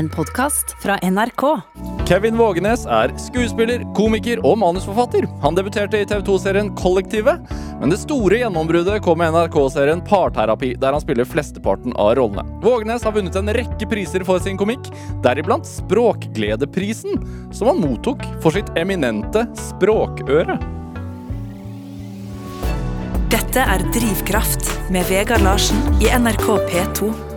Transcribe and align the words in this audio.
En 0.00 0.08
podkast 0.08 0.76
fra 0.82 0.94
NRK. 1.02 1.42
Kevin 2.08 2.36
Vågenes 2.36 2.86
er 2.88 3.12
skuespiller, 3.20 3.82
komiker 3.92 4.40
og 4.48 4.54
manusforfatter. 4.62 5.26
Han 5.42 5.58
debuterte 5.58 6.00
i 6.00 6.06
TV 6.08 6.22
2-serien 6.24 6.70
Kollektivet, 6.78 7.52
men 7.82 7.92
det 7.92 7.98
store 8.00 8.38
gjennombruddet 8.40 9.02
kom 9.04 9.20
med 9.20 9.34
NRK-serien 9.34 10.00
Parterapi, 10.08 10.72
der 10.80 10.96
han 10.96 11.04
spiller 11.04 11.28
flesteparten 11.28 11.92
av 12.00 12.14
rollene. 12.16 12.46
Vågenes 12.64 13.04
har 13.04 13.12
vunnet 13.12 13.36
en 13.36 13.52
rekke 13.52 13.92
priser 13.92 14.24
for 14.24 14.40
sin 14.40 14.56
komikk, 14.56 14.88
deriblant 15.20 15.68
Språkgledeprisen, 15.68 17.20
som 17.52 17.68
han 17.68 17.84
mottok 17.84 18.24
for 18.40 18.56
sitt 18.56 18.72
eminente 18.80 19.44
språkøre. 19.68 20.56
Dette 23.36 23.72
er 23.76 23.84
Drivkraft 23.92 24.78
med 24.96 25.12
Vegard 25.12 25.44
Larsen 25.44 26.00
i 26.00 26.08
NRK 26.08 26.54
P2. 26.72 27.29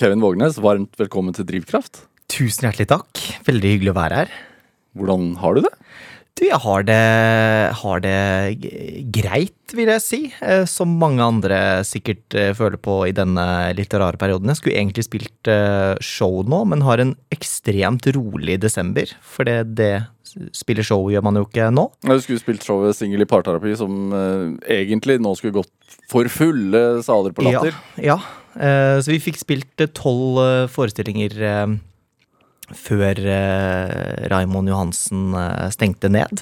Kevin 0.00 0.22
Vågenes, 0.24 0.56
varmt 0.62 0.96
velkommen 0.98 1.34
til 1.36 1.46
Drivkraft. 1.48 2.06
Tusen 2.32 2.64
hjertelig 2.66 2.88
takk. 2.90 3.20
Veldig 3.46 3.74
hyggelig 3.74 3.92
å 3.92 3.98
være 3.98 4.22
her. 4.22 4.34
Hvordan 4.96 5.34
har 5.42 5.56
du 5.56 5.66
det? 5.66 5.72
Du, 6.32 6.46
jeg 6.46 6.60
har 6.64 6.84
det, 6.88 7.00
har 7.76 8.00
det 8.00 8.14
greit, 9.12 9.74
vil 9.76 9.90
jeg 9.92 10.00
si. 10.04 10.20
Eh, 10.40 10.64
Som 10.70 10.94
mange 11.00 11.20
andre 11.20 11.58
sikkert 11.84 12.32
eh, 12.38 12.54
føler 12.56 12.80
på 12.80 13.02
i 13.04 13.12
denne 13.12 13.44
litt 13.76 13.92
rare 13.92 14.16
perioden. 14.20 14.48
Jeg 14.48 14.62
skulle 14.62 14.80
egentlig 14.80 15.04
spilt 15.04 15.52
eh, 15.52 15.92
show 16.00 16.40
nå, 16.48 16.62
men 16.72 16.86
har 16.88 17.04
en 17.04 17.12
ekstremt 17.34 18.08
rolig 18.16 18.56
desember. 18.64 19.12
For 19.20 19.44
det, 19.44 19.58
det 19.76 19.92
spiller 20.56 20.88
show 20.88 21.04
gjør 21.12 21.28
man 21.28 21.36
jo 21.36 21.44
ikke 21.44 21.68
nå. 21.68 21.90
Du 22.08 22.16
skulle 22.24 22.40
spilt 22.40 22.64
showet 22.64 22.96
Singel 22.96 23.26
i 23.26 23.28
parterapi, 23.28 23.76
som 23.76 24.14
egentlig 24.64 25.20
nå 25.20 25.36
skulle 25.36 25.60
gått 25.60 25.98
for 26.08 26.32
fulle 26.32 27.02
saler 27.04 27.36
på 27.36 27.44
latter. 27.44 27.76
Ja, 28.00 28.14
ja. 28.14 28.22
Eh, 28.56 28.98
så 29.00 29.12
vi 29.12 29.20
fikk 29.22 29.40
spilt 29.40 29.84
eh, 29.84 29.90
tolv 29.96 30.40
eh, 30.42 30.66
forestillinger 30.72 31.38
før 32.72 33.18
Raimond 34.32 34.70
Johansen 34.70 35.34
stengte 35.74 36.08
ned. 36.08 36.40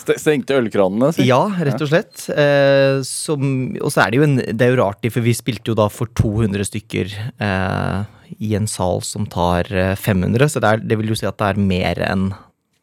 Stengte 0.00 0.56
ølkranene, 0.58 1.10
si. 1.14 1.26
Ja, 1.28 1.42
rett 1.60 1.80
og 1.80 1.90
slett. 1.90 2.24
Eh, 2.32 3.00
som, 3.06 3.42
og 3.80 3.92
så 3.92 4.04
er 4.04 4.12
det 4.12 4.20
jo 4.20 4.26
en, 4.26 4.38
det 4.40 4.66
er 4.66 4.72
jo 4.74 4.80
rart, 4.80 5.06
for 5.12 5.24
vi 5.24 5.34
spilte 5.36 5.72
jo 5.72 5.76
da 5.78 5.86
for 5.92 6.10
200 6.18 6.66
stykker 6.70 7.12
eh, 7.14 7.98
i 8.40 8.54
en 8.58 8.68
sal 8.70 9.04
som 9.06 9.28
tar 9.30 9.70
eh, 9.70 9.94
500, 9.98 10.50
så 10.50 10.62
det, 10.62 10.72
er, 10.72 10.86
det 10.92 10.98
vil 11.00 11.12
jo 11.12 11.18
si 11.20 11.28
at 11.28 11.38
det 11.40 11.52
er 11.52 11.62
mer 11.72 12.02
enn 12.08 12.30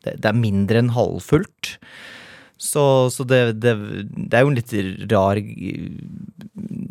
Det, 0.05 0.13
det 0.21 0.29
er 0.29 0.37
mindre 0.37 0.79
enn 0.79 0.93
halvfullt. 0.95 1.73
Så, 2.57 2.83
så 3.13 3.25
det, 3.29 3.41
det, 3.61 3.75
det 4.09 4.37
er 4.37 4.45
jo 4.45 4.51
en 4.51 4.57
litt 4.57 4.73
rar 5.11 5.37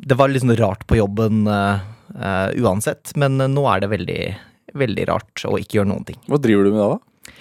Det 0.06 0.19
var 0.19 0.31
litt 0.31 0.45
sånn 0.45 0.55
rart 0.61 0.84
på 0.86 1.00
jobben 1.00 1.48
uh, 1.50 1.83
uh, 2.14 2.48
uansett, 2.62 3.11
men 3.19 3.41
nå 3.41 3.64
er 3.72 3.83
det 3.83 3.91
veldig, 3.91 4.20
veldig 4.78 5.09
rart 5.11 5.47
å 5.48 5.56
ikke 5.59 5.81
gjøre 5.81 5.91
noen 5.91 6.06
ting. 6.06 6.20
Hva 6.31 6.39
driver 6.42 6.69
du 6.69 6.77
med 6.77 6.84
da? 6.84 6.92
da? 6.94 7.34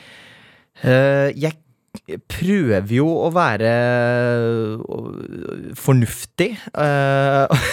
Uh, 0.86 1.30
jeg 1.38 1.54
prøver 2.30 2.94
jo 2.98 3.08
å 3.26 3.30
være 3.34 3.72
fornuftig. 5.80 6.52
Eh, 6.76 7.70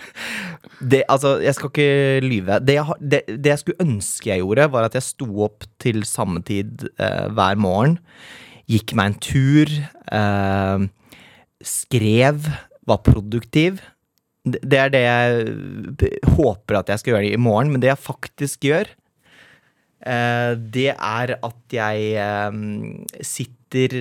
det, 0.92 1.02
altså, 1.08 1.36
jeg 1.44 1.56
skal 1.56 1.72
ikke 1.72 2.26
lyve. 2.26 2.60
Det 2.64 2.76
jeg, 2.78 2.98
det, 3.00 3.22
det 3.30 3.54
jeg 3.54 3.62
skulle 3.62 3.86
ønske 3.86 4.32
jeg 4.32 4.44
gjorde, 4.44 4.70
var 4.74 4.88
at 4.88 4.98
jeg 4.98 5.06
sto 5.06 5.30
opp 5.46 5.66
til 5.82 6.04
samme 6.08 6.42
tid 6.46 6.88
eh, 6.96 7.26
hver 7.34 7.60
morgen. 7.60 7.98
Gikk 8.70 8.94
meg 8.98 9.12
en 9.12 9.18
tur. 9.24 9.72
eh, 10.12 10.86
skrev. 11.62 12.46
Var 12.86 13.02
produktiv. 13.06 13.80
Det 14.46 14.78
er 14.80 14.88
det 14.94 15.02
jeg 15.04 16.14
håper 16.38 16.78
at 16.78 16.88
jeg 16.88 17.02
skal 17.02 17.12
gjøre 17.14 17.34
i 17.34 17.40
morgen, 17.40 17.70
men 17.74 17.82
det 17.82 17.90
jeg 17.92 17.98
faktisk 18.06 18.64
gjør, 18.70 18.88
Eh, 20.00 20.54
det 20.72 20.94
er 20.96 21.34
at 21.44 21.74
jeg 21.76 22.04
eh, 22.16 22.54
sitter 23.20 23.96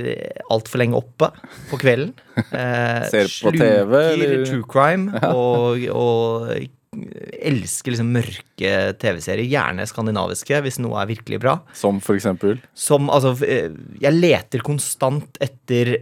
altfor 0.50 0.80
lenge 0.80 0.96
oppe 0.96 1.28
på 1.72 1.80
kvelden. 1.82 2.14
Eh, 2.40 3.04
Ser 3.12 3.28
på 3.44 3.52
TV, 3.52 3.92
eller? 4.14 4.46
True 4.48 4.64
crime 4.64 5.12
og, 5.36 5.84
og 5.92 6.54
elsker 6.94 7.94
liksom 7.94 8.10
mørke 8.16 8.72
TV-serier. 9.00 9.46
Gjerne 9.52 9.86
skandinaviske, 9.90 10.58
hvis 10.66 10.80
noe 10.82 10.98
er 11.04 11.10
virkelig 11.12 11.40
bra. 11.44 11.58
Som 11.78 12.00
for 12.04 12.18
eksempel? 12.18 12.58
Som 12.74 13.12
altså 13.14 13.36
eh, 13.46 13.70
Jeg 14.02 14.18
leter 14.18 14.64
konstant 14.66 15.38
etter 15.44 15.96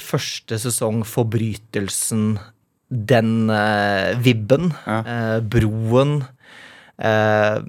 første 0.00 0.58
sesong 0.58 1.02
Forbrytelsen, 1.06 2.38
den 2.90 3.48
eh, 3.52 4.12
vibben, 4.24 4.72
Ja. 4.86 4.98
eh, 5.06 5.38
broen 5.44 6.18
eh, 6.98 7.60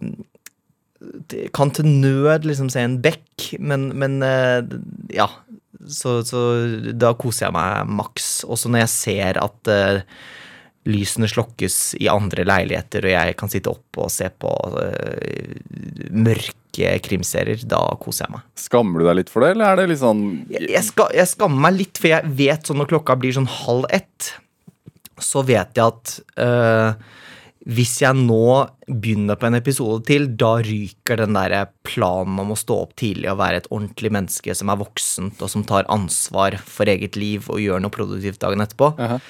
Kan 1.53 1.71
til 1.75 1.87
nød 1.99 2.45
liksom 2.47 2.69
se 2.71 2.79
en 2.83 2.97
bekk, 3.03 3.51
men, 3.59 3.89
men 3.99 4.21
eh, 4.23 4.61
ja. 5.13 5.27
Så, 5.83 6.21
så 6.23 6.39
da 6.95 7.09
koser 7.19 7.49
jeg 7.49 7.55
meg 7.57 7.89
maks. 7.91 8.27
Også 8.47 8.69
når 8.71 8.85
jeg 8.85 8.91
ser 8.93 9.39
at 9.41 9.67
eh, 9.73 9.97
lysene 10.89 11.29
slokkes 11.31 11.95
i 12.01 12.09
andre 12.11 12.45
leiligheter, 12.47 13.07
og 13.07 13.15
jeg 13.15 13.37
kan 13.39 13.51
sitte 13.51 13.71
oppe 13.71 14.03
og 14.05 14.11
se 14.11 14.27
på 14.29 14.51
uh, 14.51 15.55
mørke 16.11 16.93
krimserier, 17.05 17.63
da 17.69 17.81
koser 18.01 18.25
jeg 18.25 18.35
meg. 18.35 18.45
Skammer 18.59 19.01
du 19.01 19.07
deg 19.07 19.19
litt 19.21 19.33
for 19.33 19.45
det, 19.45 19.53
eller 19.55 19.71
er 19.71 19.81
det 19.81 19.89
litt 19.91 20.01
sånn 20.01 20.23
Jeg, 20.51 20.67
jeg, 20.73 20.85
ska, 20.89 21.07
jeg 21.13 21.29
skammer 21.29 21.67
meg 21.67 21.77
litt, 21.79 21.99
for 22.01 22.11
jeg 22.11 22.35
vet 22.39 22.69
sånn 22.69 22.81
når 22.81 22.93
klokka 22.95 23.17
blir 23.19 23.35
sånn 23.35 23.49
halv 23.61 23.87
ett, 23.93 24.33
så 25.21 25.43
vet 25.45 25.77
jeg 25.77 25.85
at 25.85 26.15
uh, 26.41 27.19
hvis 27.63 27.93
jeg 28.01 28.19
nå 28.19 28.43
begynner 28.89 29.37
på 29.39 29.47
en 29.47 29.55
episode 29.55 30.01
til, 30.09 30.25
da 30.35 30.57
ryker 30.65 31.21
den 31.21 31.37
der 31.37 31.69
planen 31.87 32.41
om 32.41 32.51
å 32.51 32.59
stå 32.59 32.81
opp 32.83 32.97
tidlig 32.99 33.29
og 33.31 33.39
være 33.39 33.61
et 33.61 33.69
ordentlig 33.71 34.11
menneske 34.11 34.55
som 34.57 34.73
er 34.73 34.81
voksent, 34.81 35.39
og 35.39 35.51
som 35.51 35.63
tar 35.67 35.87
ansvar 35.93 36.57
for 36.59 36.91
eget 36.91 37.15
liv 37.15 37.47
og 37.47 37.63
gjør 37.63 37.79
noe 37.83 37.93
produktivt 37.93 38.41
dagen 38.43 38.65
etterpå. 38.65 38.91
Jaha. 38.99 39.21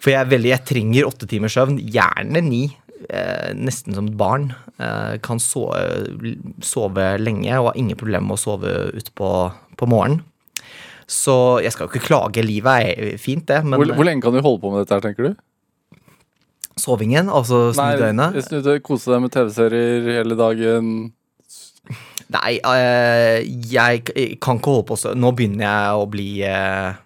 For 0.00 0.14
jeg, 0.14 0.30
veldig, 0.30 0.52
jeg 0.54 0.66
trenger 0.68 1.08
åtte 1.10 1.28
timers 1.28 1.56
søvn, 1.58 1.76
gjerne 1.92 2.40
ni. 2.44 2.62
Eh, 3.08 3.52
nesten 3.56 3.96
som 3.96 4.08
et 4.08 4.16
barn. 4.20 4.50
Eh, 4.80 5.18
kan 5.24 5.40
sove, 5.42 6.34
sove 6.64 7.12
lenge 7.20 7.52
og 7.58 7.72
har 7.72 7.78
ingen 7.80 7.98
problemer 8.00 8.28
med 8.30 8.38
å 8.38 8.40
sove 8.40 8.74
utpå 8.96 9.30
på 9.80 9.90
morgenen. 9.90 10.24
Så 11.10 11.58
jeg 11.64 11.74
skal 11.74 11.88
jo 11.88 11.92
ikke 11.92 12.06
klage. 12.06 12.42
Livet 12.46 12.86
er 12.86 13.20
fint, 13.20 13.42
det, 13.50 13.64
men 13.66 13.80
hvor, 13.80 13.96
hvor 13.98 14.06
lenge 14.06 14.22
kan 14.22 14.36
du 14.36 14.40
holde 14.44 14.62
på 14.62 14.70
med 14.70 14.84
dette 14.84 14.94
her, 14.94 15.02
tenker 15.04 15.30
du? 15.30 15.38
sovingen, 16.80 17.28
altså 17.28 17.70
snu 17.76 17.98
døgnet 18.00 18.38
snu 18.46 18.60
døgnet, 18.60 18.84
kose 18.86 19.12
deg 19.12 19.24
med 19.24 19.34
TV-serier 19.34 20.10
hele 20.20 20.36
dagen. 20.38 20.92
Nei, 22.30 22.52
eh, 22.62 23.40
jeg 23.72 24.04
kan 24.42 24.60
ikke 24.60 24.74
holde 24.76 24.86
på 24.92 24.98
sånn. 25.00 25.18
Nå 25.18 25.32
begynner 25.36 25.66
jeg 25.66 25.98
å 25.98 26.06
bli 26.10 26.28
eh, 26.46 27.00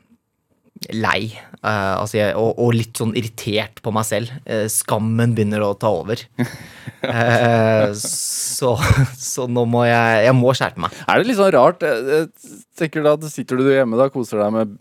lei. 0.92 1.20
Eh, 1.64 1.94
altså 1.96 2.18
jeg, 2.18 2.34
og, 2.36 2.58
og 2.60 2.74
litt 2.76 2.98
sånn 3.00 3.14
irritert 3.16 3.80
på 3.84 3.92
meg 3.94 4.04
selv. 4.04 4.32
Uh, 4.44 4.66
skammen 4.68 5.32
begynner 5.36 5.64
å 5.64 5.70
ta 5.80 5.88
over. 5.96 6.20
Uh, 6.36 7.88
så, 7.96 8.74
så 9.16 9.46
nå 9.48 9.64
må 9.68 9.86
jeg 9.88 10.26
Jeg 10.26 10.36
må 10.36 10.52
skjerpe 10.56 10.82
meg. 10.84 10.98
Er 11.08 11.20
det 11.22 11.30
litt 11.30 11.40
sånn 11.40 11.54
rart? 11.56 11.84
Jeg, 11.86 12.28
tenker 12.76 13.06
da, 13.06 13.16
Sitter 13.32 13.60
du 13.60 13.70
hjemme 13.72 13.96
da, 14.00 14.10
koser 14.12 14.42
deg 14.44 14.52
med 14.58 14.76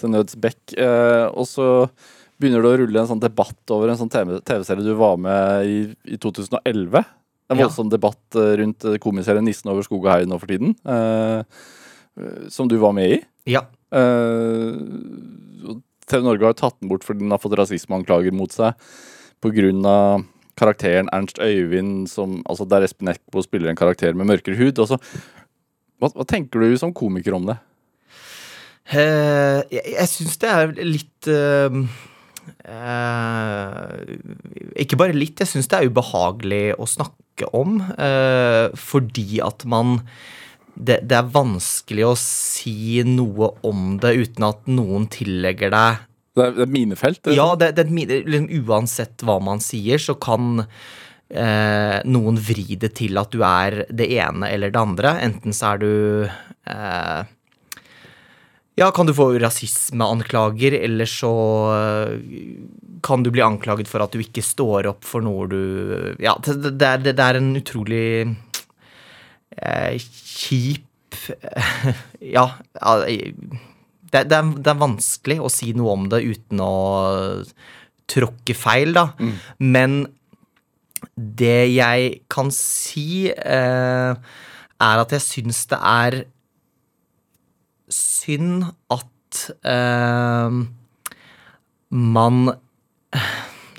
til 0.00 0.14
nøds 0.14 0.38
bekk, 0.40 0.78
og 1.36 1.44
så 1.44 1.64
begynner 2.40 2.62
det 2.64 2.70
å 2.70 2.76
rulle 2.80 3.02
en 3.02 3.08
sånn 3.10 3.20
debatt 3.20 3.72
over 3.74 3.90
en 3.92 3.98
sånn 4.00 4.08
TV- 4.08 4.38
TV-serie 4.48 4.86
du 4.86 4.94
var 4.96 5.18
med 5.20 5.66
i, 5.68 5.74
i 6.08 6.16
2011. 6.16 7.02
En 7.52 7.60
Ja. 7.60 7.66
debatt 7.92 8.38
rundt 8.62 8.86
komiserien 9.04 9.44
'Nissen 9.44 9.68
over 9.68 9.84
skog 9.84 10.06
og 10.06 10.12
hei' 10.14 10.24
nå 10.30 10.38
for 10.40 10.48
tiden. 10.48 10.72
som 12.48 12.68
du 12.70 12.78
var 12.80 12.96
med 12.96 13.18
i. 13.18 13.20
Ja. 13.52 13.66
Og 13.92 15.49
TV 16.10 16.26
Norge 16.26 16.46
har 16.46 16.54
jo 16.54 16.60
tatt 16.64 16.78
den 16.80 16.90
bort 16.90 17.06
fordi 17.06 17.24
den 17.24 17.34
har 17.34 17.42
fått 17.42 17.56
rasismeanklager 17.60 18.34
mot 18.36 18.52
seg 18.54 18.76
pga. 19.40 20.20
karakteren 20.60 21.08
Ernst 21.14 21.38
Øyvind, 21.40 22.08
som, 22.08 22.42
altså 22.44 22.66
der 22.68 22.84
Espen 22.84 23.08
Eckbo 23.08 23.42
spiller 23.42 23.70
en 23.70 23.78
karakter 23.78 24.12
med 24.12 24.28
mørkere 24.28 24.58
hud. 24.58 24.78
Altså, 24.78 24.98
hva, 26.00 26.10
hva 26.12 26.26
tenker 26.28 26.60
du 26.60 26.76
som 26.76 26.92
komiker 26.92 27.32
om 27.36 27.46
det? 27.48 27.56
Uh, 28.90 29.62
jeg 29.70 29.94
jeg 29.94 30.10
syns 30.10 30.38
det 30.42 30.50
er 30.50 30.72
litt 30.82 31.28
uh, 31.30 31.70
eh, 32.66 34.14
Ikke 34.82 34.98
bare 34.98 35.14
litt, 35.14 35.38
jeg 35.38 35.48
syns 35.52 35.70
det 35.70 35.78
er 35.78 35.92
ubehagelig 35.92 36.64
å 36.74 36.88
snakke 36.90 37.48
om. 37.56 37.78
fordi 38.76 39.40
at 39.40 39.64
man 39.64 40.02
det, 40.74 41.00
det 41.08 41.16
er 41.18 41.32
vanskelig 41.34 42.06
å 42.08 42.14
si 42.18 43.02
noe 43.06 43.52
om 43.66 43.96
det 44.02 44.14
uten 44.20 44.46
at 44.48 44.70
noen 44.70 45.08
tillegger 45.12 45.72
deg 45.74 46.06
Det 46.36 46.46
er, 46.46 46.56
det 46.56 46.64
er 46.66 46.72
minefelt? 46.72 47.30
Ja, 47.34 47.52
det, 47.58 47.72
det, 47.78 47.88
liksom, 47.90 48.48
uansett 48.64 49.24
hva 49.26 49.40
man 49.42 49.62
sier, 49.64 50.00
så 50.02 50.16
kan 50.20 50.62
eh, 50.62 51.98
noen 52.06 52.38
vri 52.40 52.78
det 52.80 52.94
til 53.00 53.18
at 53.20 53.34
du 53.34 53.44
er 53.46 53.84
det 53.90 54.08
ene 54.20 54.50
eller 54.50 54.72
det 54.72 54.80
andre. 54.80 55.16
Enten 55.26 55.56
så 55.56 55.74
er 55.74 55.82
du 55.82 55.92
eh, 56.26 57.22
Ja, 58.80 58.90
kan 58.94 59.10
du 59.10 59.14
få 59.16 59.32
rasismeanklager, 59.42 60.78
eller 60.80 61.10
så 61.10 61.32
eh, 61.74 62.14
kan 63.02 63.24
du 63.24 63.32
bli 63.32 63.42
anklaget 63.44 63.88
for 63.90 64.04
at 64.04 64.14
du 64.14 64.22
ikke 64.22 64.44
står 64.44 64.90
opp 64.90 65.06
for 65.08 65.24
noe 65.24 65.48
du 65.50 65.60
Ja, 66.22 66.36
det, 66.44 66.76
det, 66.78 66.86
er, 66.86 67.04
det 67.10 67.18
er 67.18 67.40
en 67.40 67.54
utrolig 67.58 68.06
kjip 70.00 70.86
Ja. 72.36 72.46
Det, 74.10 74.22
det, 74.30 74.36
er, 74.36 74.54
det 74.54 74.70
er 74.70 74.78
vanskelig 74.78 75.40
å 75.42 75.50
si 75.52 75.72
noe 75.76 75.96
om 75.96 76.06
det 76.10 76.22
uten 76.22 76.62
å 76.62 76.74
tråkke 78.10 78.56
feil, 78.58 78.94
da. 78.96 79.10
Men 79.62 80.02
det 81.16 81.70
jeg 81.72 82.10
kan 82.32 82.50
si, 82.54 83.30
eh, 83.30 84.12
er 84.80 85.02
at 85.04 85.14
jeg 85.14 85.24
syns 85.24 85.64
det 85.70 85.78
er 85.78 86.18
synd 87.90 88.66
at 88.92 89.44
eh, 89.66 90.60
man 91.90 92.42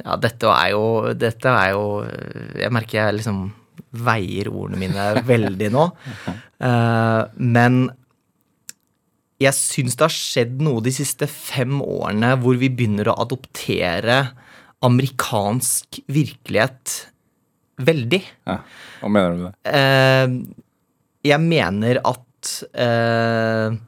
Ja, 0.01 0.15
dette 0.17 0.49
er 0.49 0.71
jo 0.73 0.85
Dette 1.13 1.51
er 1.53 1.75
jo 1.75 1.83
Jeg 2.57 2.71
merker 2.73 2.97
jeg 2.97 3.17
liksom 3.19 3.41
veier 3.91 4.49
ordene 4.51 4.79
mine 4.85 5.07
veldig 5.27 5.71
nå. 5.73 5.87
Uh, 6.63 7.27
men 7.35 7.83
jeg 9.41 9.57
syns 9.57 9.97
det 9.97 10.05
har 10.05 10.13
skjedd 10.13 10.59
noe 10.63 10.83
de 10.85 10.93
siste 10.93 11.27
fem 11.29 11.79
årene 11.81 12.35
hvor 12.41 12.59
vi 12.61 12.69
begynner 12.69 13.09
å 13.09 13.17
adoptere 13.23 14.23
amerikansk 14.85 16.01
virkelighet 16.11 16.97
veldig. 17.81 18.21
Ja. 18.49 18.59
Hva 19.01 19.13
mener 19.13 19.37
du 19.37 19.45
med 19.45 19.55
det? 19.55 19.77
Uh, 19.77 20.67
jeg 21.25 21.45
mener 21.45 22.01
at 22.07 22.53
uh, 22.73 23.79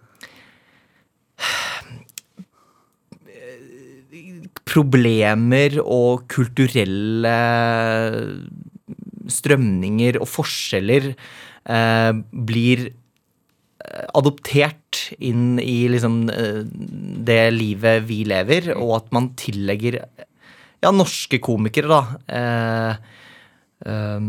Problemer 4.74 5.76
og 5.84 6.24
kulturelle 6.32 7.34
strømninger 9.32 10.20
og 10.22 10.30
forskjeller 10.30 11.12
eh, 11.14 12.12
blir 12.32 12.86
eh, 12.90 14.06
adoptert 14.18 15.02
inn 15.24 15.58
i 15.62 15.86
liksom 15.92 16.24
eh, 16.34 16.62
det 17.28 17.42
livet 17.56 18.08
vi 18.10 18.24
lever, 18.30 18.74
og 18.78 18.98
at 19.02 19.12
man 19.16 19.34
tillegger 19.40 20.02
ja, 20.84 20.92
norske 20.92 21.40
komikere, 21.44 21.88
da 21.92 22.02
eh, 22.40 22.96
eh, 23.88 24.22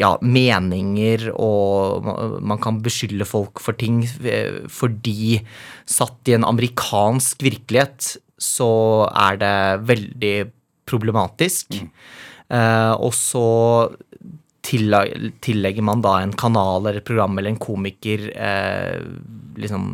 ja, 0.00 0.10
meninger, 0.22 1.28
og 1.34 2.06
man 2.42 2.60
kan 2.62 2.80
beskylde 2.84 3.26
folk 3.28 3.62
for 3.62 3.76
ting 3.78 4.02
eh, 4.26 4.64
fordi 4.70 5.40
satt 5.90 6.30
i 6.30 6.36
en 6.38 6.46
amerikansk 6.48 7.44
virkelighet, 7.46 8.16
så 8.40 9.06
er 9.10 9.38
det 9.40 9.56
veldig 9.90 10.36
problematisk. 10.88 11.78
Eh, 11.78 11.88
og 12.52 13.12
så 13.16 13.46
tillegger 14.64 15.84
man 15.84 16.02
da 16.04 16.18
en 16.20 16.34
kanal 16.36 16.84
eller 16.84 17.00
et 17.00 17.06
program 17.08 17.38
eller 17.38 17.52
en 17.54 17.60
komiker 17.60 18.26
eh, 18.32 19.00
liksom 19.60 19.86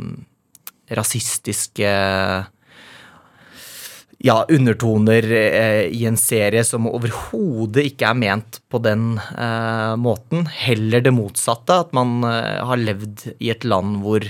rasistiske 0.91 1.91
ja, 4.20 4.47
undertoner 4.49 5.32
eh, 5.32 5.85
i 5.97 6.05
en 6.05 6.19
serie 6.20 6.64
som 6.67 6.88
overhodet 6.91 7.87
ikke 7.93 8.11
er 8.11 8.19
ment 8.20 8.61
på 8.69 8.81
den 8.85 9.14
eh, 9.17 9.94
måten. 9.97 10.44
Heller 10.52 11.05
det 11.05 11.14
motsatte, 11.17 11.79
at 11.87 11.94
man 11.97 12.20
eh, 12.29 12.61
har 12.69 12.82
levd 12.82 13.31
i 13.38 13.52
et 13.55 13.64
land 13.64 14.02
hvor 14.05 14.26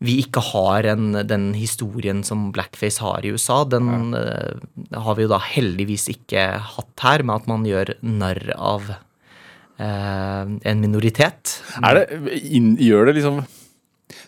vi 0.00 0.16
ikke 0.22 0.40
har 0.40 0.86
en, 0.88 1.12
den 1.28 1.50
historien 1.52 2.22
som 2.24 2.48
blackface 2.56 3.02
har 3.04 3.24
i 3.24 3.34
USA. 3.34 3.62
Den 3.68 4.14
eh, 4.16 4.56
har 4.96 5.18
vi 5.18 5.26
jo 5.26 5.32
da 5.32 5.40
heldigvis 5.44 6.08
ikke 6.14 6.46
hatt 6.64 7.04
her, 7.04 7.24
med 7.26 7.42
at 7.42 7.50
man 7.50 7.66
gjør 7.68 7.92
narr 8.00 8.40
av 8.56 8.88
uh, 8.94 10.44
en 10.48 10.80
minoritet. 10.80 11.58
Er 11.84 12.00
det, 12.00 12.38
in, 12.40 12.72
gjør 12.80 13.10
det 13.10 13.18
liksom 13.18 13.42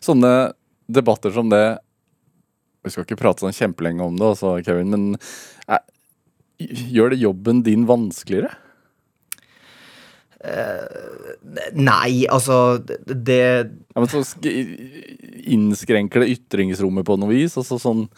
sånne 0.03 0.53
debatter 0.93 1.33
som 1.33 1.49
det 1.49 1.65
Vi 2.83 2.91
skal 2.91 3.07
ikke 3.07 3.21
prate 3.21 3.45
sånn 3.45 3.55
kjempelenge 3.55 4.03
om 4.05 4.17
det, 4.19 4.29
altså, 4.35 4.57
Kevin, 4.67 4.91
men 4.91 5.03
er, 5.71 5.85
gjør 6.59 7.15
det 7.15 7.23
jobben 7.23 7.63
din 7.65 7.87
vanskeligere? 7.89 8.51
Nei, 10.43 12.25
altså 12.27 12.57
det 12.83 13.43
Ja, 13.63 14.01
men 14.01 14.09
så 14.11 14.25
sk 14.27 14.49
innskrenker 15.43 16.23
det 16.23 16.33
ytringsrommet 16.37 17.07
på 17.07 17.15
noe 17.21 17.31
vis? 17.31 17.55
Altså 17.61 17.79
sånn 17.83 18.09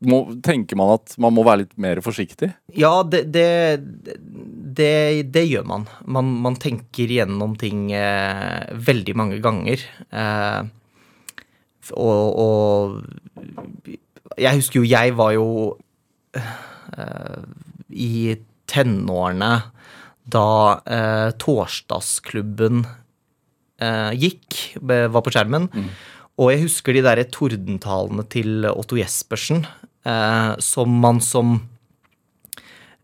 må, 0.00 0.22
Tenker 0.44 0.78
man 0.80 0.94
at 0.96 1.14
man 1.20 1.34
må 1.36 1.44
være 1.44 1.66
litt 1.66 1.76
mer 1.80 2.00
forsiktig? 2.04 2.50
Ja, 2.72 3.02
det, 3.04 3.26
det, 3.34 3.48
det, 4.76 5.28
det 5.32 5.44
gjør 5.44 5.66
man. 5.68 5.86
man. 6.08 6.30
Man 6.46 6.56
tenker 6.60 7.10
gjennom 7.12 7.56
ting 7.60 7.90
eh, 7.92 8.70
veldig 8.88 9.16
mange 9.20 9.40
ganger. 9.44 9.84
Eh, 10.08 10.62
og, 11.90 12.40
og 12.40 14.38
Jeg 14.40 14.60
husker 14.60 14.80
jo, 14.80 14.88
jeg 14.88 15.16
var 15.18 15.34
jo 15.36 15.48
eh, 16.38 17.44
i 17.90 18.38
tenårene 18.70 19.52
da 20.32 20.46
eh, 20.86 21.30
Torsdagsklubben 21.42 22.84
eh, 23.80 24.12
gikk, 24.18 24.60
var 24.82 25.22
på 25.26 25.34
skjermen. 25.34 25.68
Og 26.40 26.52
jeg 26.54 26.64
husker 26.64 26.96
de 26.96 27.02
der 27.04 27.24
tordentalene 27.34 28.24
til 28.32 28.64
Otto 28.70 28.96
Jespersen, 29.00 29.66
eh, 30.08 30.54
som 30.62 30.96
man 31.02 31.20
som 31.24 31.58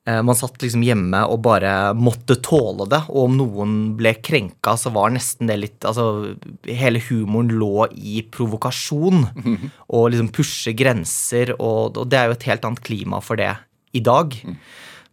Eh, 0.06 0.22
Man 0.22 0.38
satt 0.38 0.62
liksom 0.62 0.84
hjemme 0.86 1.24
og 1.26 1.40
bare 1.42 1.90
måtte 1.98 2.36
tåle 2.38 2.86
det, 2.86 3.02
og 3.10 3.24
om 3.26 3.36
noen 3.40 3.72
ble 3.98 4.12
krenka, 4.22 4.76
så 4.78 4.92
var 4.94 5.10
nesten 5.10 5.50
det 5.50 5.56
litt 5.58 5.86
Altså, 5.86 6.36
hele 6.62 7.02
humoren 7.08 7.50
lå 7.58 7.88
i 7.90 8.20
provokasjon. 8.22 9.24
Og 9.90 10.10
liksom 10.14 10.30
pushe 10.30 10.76
grenser, 10.78 11.56
og, 11.58 11.98
og 11.98 12.06
det 12.10 12.20
er 12.20 12.30
jo 12.30 12.36
et 12.38 12.46
helt 12.52 12.68
annet 12.68 12.84
klima 12.86 13.20
for 13.20 13.36
det 13.42 13.50
i 13.98 14.02
dag. 14.06 14.34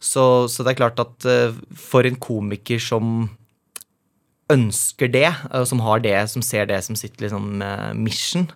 Så, 0.04 0.24
så 0.52 0.64
det 0.64 0.74
er 0.74 0.82
klart 0.82 1.00
at 1.00 1.26
eh, 1.28 1.56
for 1.78 2.04
en 2.04 2.20
komiker 2.20 2.82
som 2.82 3.30
ønsker 4.52 5.08
det, 5.08 5.30
og 5.56 5.64
som 5.70 5.80
har 5.84 6.02
det, 6.04 6.16
som 6.32 6.44
ser 6.44 6.68
det 6.68 6.82
som 6.84 6.98
sitt 6.98 7.22
liksom, 7.22 7.62
eh, 7.64 7.92
mission, 7.96 8.48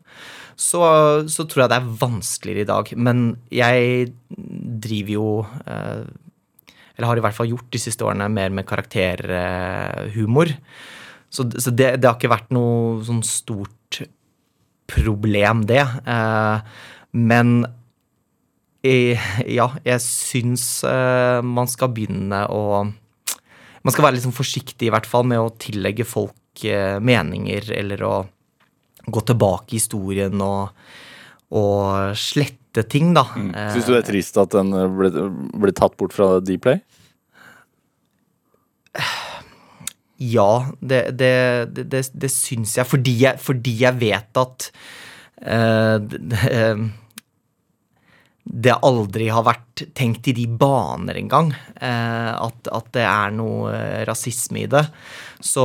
så, 0.59 0.83
så 1.31 1.47
tror 1.47 1.65
jeg 1.65 1.73
det 1.73 1.79
er 1.79 1.91
vanskeligere 2.03 2.65
i 2.65 2.69
dag. 2.69 2.93
Men 2.99 3.27
jeg 3.55 4.11
driver 4.29 5.15
jo 5.15 5.29
eh, 5.65 6.05
Eller 6.99 7.07
har 7.07 7.21
i 7.21 7.23
hvert 7.23 7.37
fall 7.37 7.51
gjort 7.53 7.69
de 7.71 7.79
siste 7.79 8.03
årene 8.05 8.27
mer 8.33 8.51
med 8.51 8.67
karakterhumor. 8.67 10.51
Så, 11.31 11.47
så 11.47 11.71
det, 11.71 11.93
det 12.03 12.09
har 12.09 12.17
ikke 12.19 12.33
vært 12.33 12.51
noe 12.57 13.05
sånn 13.07 13.23
stort 13.23 14.01
problem, 14.91 15.63
det. 15.69 15.85
Eh, 15.85 16.81
men 17.15 17.63
eh, 18.87 19.29
ja, 19.51 19.69
jeg 19.87 20.05
syns 20.05 20.67
eh, 20.87 21.41
man 21.45 21.71
skal 21.71 21.93
begynne 21.95 22.45
å 22.53 22.63
Man 23.79 23.95
skal 23.95 24.05
være 24.05 24.17
litt 24.17 24.25
sånn 24.27 24.37
forsiktig 24.37 24.89
i 24.89 24.93
hvert 24.93 25.07
fall 25.09 25.25
med 25.31 25.41
å 25.41 25.53
tillegge 25.57 26.05
folk 26.05 26.65
eh, 26.67 26.99
meninger, 27.01 27.71
eller 27.73 28.03
å 28.05 28.15
gå 29.09 29.23
tilbake 29.25 29.73
i 29.73 29.79
historien 29.79 30.43
og, 30.45 30.75
og 31.57 32.19
slette 32.19 32.85
ting, 32.91 33.15
da. 33.17 33.25
Mm. 33.39 33.53
Syns 33.73 33.87
du 33.87 33.93
det 33.95 34.01
er 34.03 34.09
trist 34.11 34.41
at 34.43 34.53
den 34.53 34.75
eh, 34.77 34.91
ble, 34.93 35.25
ble 35.63 35.73
tatt 35.79 35.97
bort 35.97 36.13
fra 36.17 36.35
Dplay? 36.45 36.83
Ja, 40.19 40.67
det, 40.83 41.13
det, 41.15 41.35
det, 41.79 42.03
det, 42.11 42.31
syns 42.35 42.75
jeg 42.77 42.91
fordi, 42.91 43.15
jeg. 43.23 43.39
fordi 43.39 43.77
jeg 43.85 44.01
vet 44.01 44.41
at 44.43 44.71
eh, 45.47 46.83
det, 48.49 48.75
aldri 48.87 49.29
har 49.33 49.45
vært 49.47 49.85
tenkt 49.99 50.29
i 50.31 50.35
de 50.37 50.47
baner 50.61 51.19
engang. 51.21 51.53
Eh, 51.77 52.31
at, 52.33 52.71
at 52.73 52.89
det 52.97 53.05
er 53.05 53.35
noe 53.37 53.73
eh, 53.75 54.03
rasisme 54.09 54.65
i 54.65 54.71
det. 54.71 54.85
Så, 55.45 55.65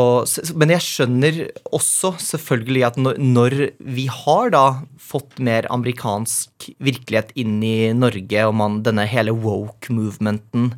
men 0.60 0.74
jeg 0.76 0.86
skjønner 0.86 1.40
også 1.74 2.14
selvfølgelig 2.22 2.86
at 2.90 3.00
når, 3.02 3.18
når 3.24 3.58
vi 3.80 4.06
har 4.12 4.54
da 4.54 4.66
fått 5.02 5.40
mer 5.44 5.66
amerikansk 5.74 6.70
virkelighet 6.84 7.34
inn 7.40 7.58
i 7.66 7.94
Norge, 7.98 8.46
og 8.46 8.56
man, 8.60 8.84
denne 8.86 9.08
hele 9.10 9.34
woke-movementen 9.34 10.74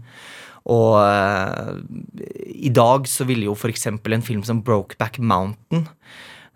og 0.65 0.95
eh, 0.97 1.73
i 2.57 2.71
dag 2.73 3.05
så 3.09 3.27
ville 3.29 3.45
jo 3.49 3.57
f.eks. 3.57 3.85
en 3.91 4.25
film 4.25 4.41
som 4.45 4.63
Brokeback 4.65 5.19
Mountain 5.21 5.85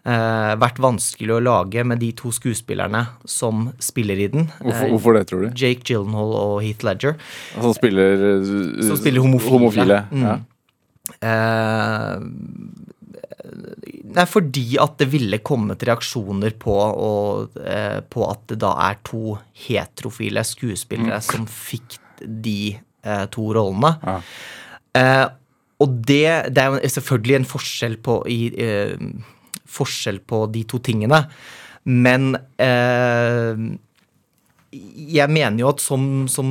eh, 0.05 0.55
vært 0.61 0.79
vanskelig 0.79 1.33
å 1.35 1.41
lage 1.43 1.83
med 1.85 1.99
de 1.99 2.11
to 2.17 2.31
skuespillerne 2.31 3.05
som 3.25 3.71
spiller 3.79 4.19
i 4.19 4.27
den. 4.27 4.47
Hvorfor, 4.59 4.85
Eh, 4.85 4.91
hvorfor 4.93 5.13
det, 5.17 5.25
tror 5.27 5.41
du? 5.41 5.49
Jake 5.55 5.83
Gyllenhaal 5.89 6.33
og 6.39 6.61
Heath 6.63 6.85
Ledger. 6.85 7.17
Som 7.59 7.73
spiller, 7.73 8.13
eh, 8.39 8.83
Som 8.87 8.97
spiller 8.97 9.21
homofile. 9.21 9.51
homofile. 9.57 9.99
Mm. 10.11 10.23
Ja. 10.23 10.37
Eh, 11.21 12.19
Nei, 14.09 14.25
fordi 14.25 14.77
at 14.81 14.97
det 14.97 15.07
ville 15.11 15.37
kommet 15.45 15.83
reaksjoner 15.85 16.51
på, 16.59 16.73
og, 16.73 17.57
eh, 17.61 17.99
på 18.09 18.23
at 18.29 18.47
det 18.47 18.57
da 18.59 18.71
er 18.89 18.97
to 19.05 19.37
heterofile 19.53 20.41
skuespillere 20.45 21.19
som 21.21 21.45
fikk 21.45 21.97
de 22.25 22.77
eh, 23.03 23.25
to 23.27 23.53
rollene. 23.53 23.91
Ja. 24.03 24.21
Eh, 24.95 25.27
og 25.79 26.01
det, 26.05 26.53
det 26.53 26.57
er 26.63 26.73
jo 26.73 26.89
selvfølgelig 26.89 27.35
en 27.39 27.45
forskjell 27.45 27.97
på, 28.03 28.17
i, 28.27 28.39
forskjell 29.69 30.21
på 30.27 30.43
de 30.53 30.65
to 30.69 30.81
tingene. 30.83 31.23
Men 31.89 32.33
eh, 32.61 33.61
jeg 34.69 35.33
mener 35.33 35.63
jo 35.63 35.71
at 35.71 35.81
som, 35.81 36.03
som 36.29 36.49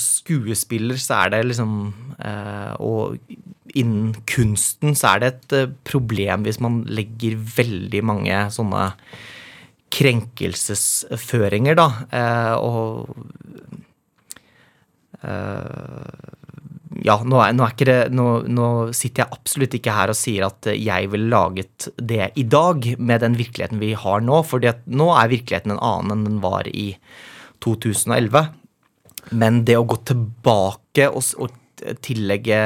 skuespiller 0.00 1.00
så 1.00 1.24
er 1.24 1.34
det 1.34 1.40
liksom 1.50 1.72
eh, 2.16 2.72
Og 2.80 3.18
innen 3.76 4.14
kunsten 4.30 4.96
så 4.96 5.14
er 5.14 5.20
det 5.20 5.28
et 5.32 5.56
eh, 5.58 5.74
problem 5.84 6.46
hvis 6.46 6.60
man 6.64 6.80
legger 6.88 7.36
veldig 7.58 8.04
mange 8.08 8.38
sånne 8.54 8.86
krenkelsesføringer, 9.92 11.76
da. 11.78 11.88
Eh, 12.12 12.54
og 12.60 13.08
eh, 15.24 16.37
ja, 17.04 17.18
nå, 17.22 17.38
er, 17.42 17.54
nå, 17.54 17.66
er 17.68 17.88
det, 17.88 17.96
nå, 18.14 18.26
nå 18.50 18.68
sitter 18.96 19.22
jeg 19.22 19.38
absolutt 19.38 19.76
ikke 19.78 19.94
her 19.94 20.10
og 20.10 20.18
sier 20.18 20.48
at 20.48 20.68
jeg 20.72 21.10
ville 21.12 21.30
laget 21.30 21.88
det 21.94 22.32
i 22.40 22.44
dag 22.48 22.88
med 22.98 23.22
den 23.22 23.36
virkeligheten 23.38 23.82
vi 23.82 23.92
har 23.98 24.24
nå, 24.24 24.40
for 24.46 24.62
nå 24.62 25.08
er 25.14 25.30
virkeligheten 25.30 25.76
en 25.76 25.82
annen 25.84 26.16
enn 26.16 26.26
den 26.26 26.40
var 26.42 26.66
i 26.70 26.90
2011. 27.64 28.50
Men 29.38 29.62
det 29.68 29.76
å 29.78 29.86
gå 29.86 30.00
tilbake 30.08 31.08
og, 31.10 31.22
og 31.38 31.54
tillegge 32.02 32.58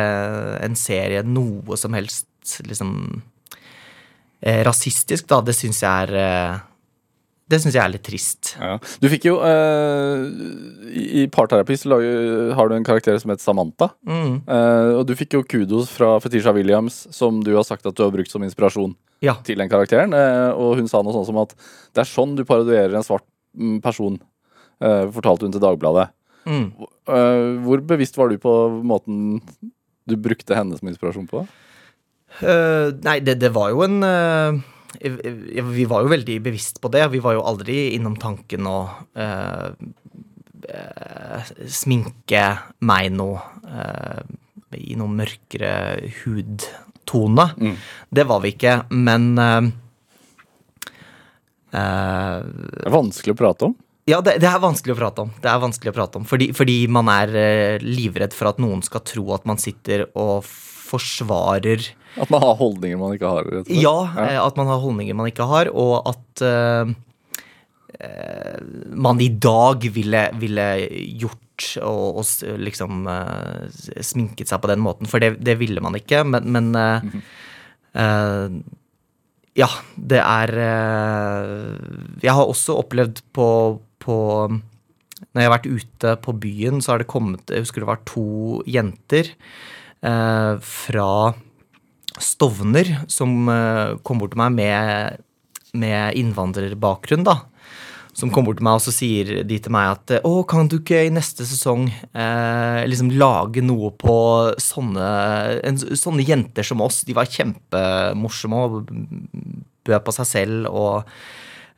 en 0.62 0.76
serie 0.78 1.24
noe 1.26 1.76
som 1.80 1.92
helst 1.96 2.56
liksom 2.64 2.94
eh, 4.40 4.62
rasistisk, 4.66 5.28
da, 5.30 5.42
det 5.44 5.56
syns 5.58 5.82
jeg 5.84 6.08
er 6.08 6.16
eh, 6.22 6.60
det 7.52 7.58
syns 7.60 7.76
jeg 7.76 7.82
er 7.84 7.92
litt 7.92 8.04
trist. 8.06 8.54
Ja. 8.56 8.78
Du 9.02 9.06
fikk 9.12 9.26
jo 9.28 9.36
uh, 9.44 10.24
I 10.88 11.26
parterapi 11.32 11.76
så 11.78 11.98
har 12.56 12.70
du 12.70 12.74
en 12.76 12.86
karakter 12.86 13.18
som 13.20 13.32
heter 13.32 13.44
Samantha. 13.44 13.90
Mm. 14.08 14.40
Uh, 14.48 14.90
og 14.98 15.04
du 15.08 15.14
fikk 15.18 15.36
jo 15.36 15.44
kudos 15.44 15.92
fra 15.92 16.14
Fetisha 16.24 16.54
Williams, 16.56 17.02
som 17.14 17.42
du 17.44 17.52
har 17.56 17.66
sagt 17.68 17.86
at 17.88 17.98
du 17.98 18.04
har 18.04 18.12
brukt 18.14 18.32
som 18.32 18.44
inspirasjon 18.46 18.96
Ja. 19.22 19.36
til 19.44 19.60
den 19.60 19.70
karakteren. 19.70 20.16
Uh, 20.16 20.50
og 20.56 20.80
hun 20.80 20.88
sa 20.90 21.04
noe 21.04 21.14
sånn 21.14 21.28
som 21.28 21.40
at 21.44 21.54
det 21.92 22.04
er 22.04 22.10
sånn 22.10 22.34
du 22.38 22.46
parodierer 22.48 22.96
en 22.98 23.06
svart 23.06 23.26
mm, 23.54 23.80
person, 23.84 24.20
fortalte 24.82 25.46
hun 25.46 25.52
til 25.54 25.62
Dagbladet. 25.62 26.08
Mm. 26.42 26.64
Hvor 27.62 27.82
bevisst 27.86 28.16
var 28.18 28.32
du 28.32 28.40
på 28.42 28.50
måten 28.82 29.36
du 30.10 30.16
brukte 30.18 30.56
henne 30.58 30.74
som 30.74 30.88
inspirasjon 30.90 31.28
på? 31.30 31.44
Nei, 32.42 33.14
det, 33.22 33.36
det 33.38 33.52
var 33.54 33.70
jo 33.70 33.84
en 33.86 34.02
Vi 35.00 35.84
var 35.88 36.04
jo 36.04 36.12
veldig 36.12 36.38
bevisst 36.44 36.80
på 36.82 36.90
det. 36.92 37.06
Vi 37.14 37.22
var 37.22 37.36
jo 37.36 37.44
aldri 37.48 37.92
innom 37.96 38.16
tanken 38.20 38.68
å 38.68 38.78
uh, 39.16 39.70
sminke 41.66 42.44
meg 42.84 43.12
noe 43.16 43.40
uh, 43.66 44.22
i 44.76 44.96
noe 44.96 45.12
mørkere 45.12 46.10
hudtone. 46.22 47.46
Mm. 47.56 47.78
Det 48.08 48.26
var 48.28 48.42
vi 48.44 48.52
ikke, 48.54 48.76
men 48.96 49.32
uh, 49.40 49.70
Det 51.72 51.86
er 52.84 52.92
vanskelig 52.92 53.34
å 53.34 53.40
prate 53.40 53.70
om. 53.70 53.78
ja, 54.08 54.20
det, 54.20 54.36
det 54.42 54.50
er 54.50 54.60
vanskelig 54.60 54.96
å 54.96 55.00
prate 55.00 55.24
om. 55.24 55.32
Det 55.40 55.48
er 55.48 55.62
vanskelig 55.62 55.92
å 55.92 55.96
prate 55.96 56.20
om, 56.20 56.28
Fordi, 56.28 56.52
fordi 56.56 56.78
man 56.92 57.08
er 57.12 57.80
livredd 57.84 58.36
for 58.36 58.52
at 58.52 58.60
noen 58.60 58.84
skal 58.84 59.04
tro 59.08 59.30
at 59.36 59.48
man 59.48 59.60
sitter 59.62 60.08
og 60.12 60.44
forsvarer 60.44 61.94
At 62.20 62.32
man 62.32 62.42
har 62.44 62.58
holdninger 62.58 62.98
man 63.00 63.14
ikke 63.16 63.30
har. 63.30 63.48
slett. 63.48 63.72
Ja, 63.80 63.96
eh, 64.20 64.38
at 64.42 64.58
man 64.60 64.68
har 64.68 64.82
holdninger 64.82 65.16
man 65.16 65.30
ikke 65.30 65.46
har, 65.48 65.70
og 65.72 66.10
at 66.10 66.44
eh, 66.44 66.92
man 68.92 69.20
i 69.20 69.28
dag 69.28 69.84
ville, 69.94 70.26
ville 70.40 70.66
gjort 71.20 71.38
og, 71.82 72.22
og 72.22 72.58
liksom 72.62 73.06
uh, 73.06 73.68
sminket 74.02 74.50
seg 74.50 74.62
på 74.62 74.70
den 74.72 74.82
måten, 74.82 75.10
for 75.10 75.22
det, 75.22 75.36
det 75.44 75.58
ville 75.60 75.82
man 75.84 75.96
ikke, 75.98 76.22
men, 76.26 76.48
men 76.54 76.70
eh, 76.78 77.10
eh, 78.02 78.62
Ja, 79.52 79.68
det 80.00 80.16
er 80.16 80.50
Jeg 82.24 82.32
har 82.32 82.48
også 82.48 82.78
opplevd 82.80 83.20
på, 83.36 83.48
på 84.00 84.16
Når 84.48 85.42
jeg 85.42 85.44
har 85.44 85.52
vært 85.52 85.68
ute 85.68 86.14
på 86.24 86.32
byen, 86.40 86.80
så 86.80 86.94
har 86.94 87.02
det 87.02 87.10
kommet 87.12 87.52
Jeg 87.52 87.66
husker 87.66 87.84
det 87.84 87.90
var 87.90 88.00
to 88.08 88.62
jenter 88.64 89.28
eh, 90.00 90.54
fra 90.56 91.10
Stovner 92.20 92.88
som 93.10 93.48
eh, 93.48 93.94
kom 94.04 94.20
bort 94.20 94.34
til 94.34 94.42
meg 94.42 94.56
med, 94.58 95.22
med 95.78 96.18
innvandrerbakgrunn, 96.20 97.24
da. 97.24 97.38
Som 98.12 98.28
kom 98.28 98.44
bort 98.44 98.58
til 98.60 98.66
meg, 98.66 98.76
og 98.76 98.84
så 98.84 98.92
sier 98.92 99.38
de 99.48 99.58
til 99.62 99.72
meg 99.72 99.94
at 99.94 100.18
å, 100.28 100.34
kan 100.48 100.68
du 100.68 100.76
ikke 100.82 101.06
i 101.06 101.12
neste 101.14 101.46
sesong 101.48 101.86
eh, 101.88 102.82
liksom 102.88 103.14
lage 103.16 103.64
noe 103.64 103.94
på 103.96 104.16
sånne, 104.60 105.06
en, 105.64 105.80
sånne 105.80 106.26
jenter 106.28 106.66
som 106.68 106.84
oss? 106.84 107.00
De 107.08 107.16
var 107.16 107.30
kjempemorsomme 107.32 108.66
og 108.66 108.92
bød 109.82 110.04
på 110.04 110.14
seg 110.18 110.28
selv 110.28 110.68
og 110.68 111.08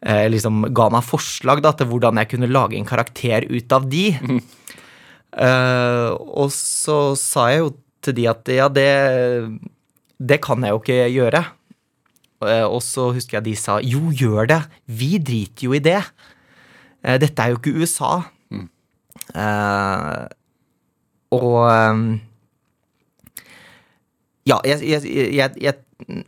eh, 0.02 0.26
liksom 0.32 0.66
ga 0.74 0.90
meg 0.92 1.06
forslag 1.06 1.62
da, 1.64 1.72
til 1.78 1.92
hvordan 1.92 2.18
jeg 2.20 2.34
kunne 2.34 2.50
lage 2.50 2.78
en 2.80 2.88
karakter 2.88 3.46
ut 3.50 3.78
av 3.78 3.88
de. 3.90 4.08
Eh, 5.34 6.10
og 6.14 6.52
så 6.54 6.98
sa 7.18 7.48
jeg 7.50 7.64
jo 7.64 7.70
til 8.04 8.14
de 8.18 8.26
at 8.30 8.50
ja, 8.54 8.68
det, 8.70 8.90
det 10.18 10.40
kan 10.44 10.62
jeg 10.64 10.75
jo 10.75 10.80
ikke 10.83 10.99
gjøre. 11.12 11.42
Eh, 12.44 12.66
og 12.66 12.80
så 12.85 13.09
husker 13.14 13.38
jeg 13.38 13.47
de 13.49 13.56
sa 13.59 13.78
jo, 13.85 14.11
gjør 14.14 14.49
det. 14.50 14.61
Vi 14.87 15.16
driter 15.18 15.68
jo 15.68 15.75
i 15.76 15.83
det. 15.83 16.00
Eh, 17.04 17.18
dette 17.23 17.42
er 17.42 17.54
jo 17.54 17.61
ikke 17.61 17.75
USA. 17.80 18.12
Eh, 19.35 20.25
og 21.35 21.61
Ja, 24.44 24.59
jeg, 24.68 24.85
jeg, 24.85 25.54
jeg, 25.56 25.75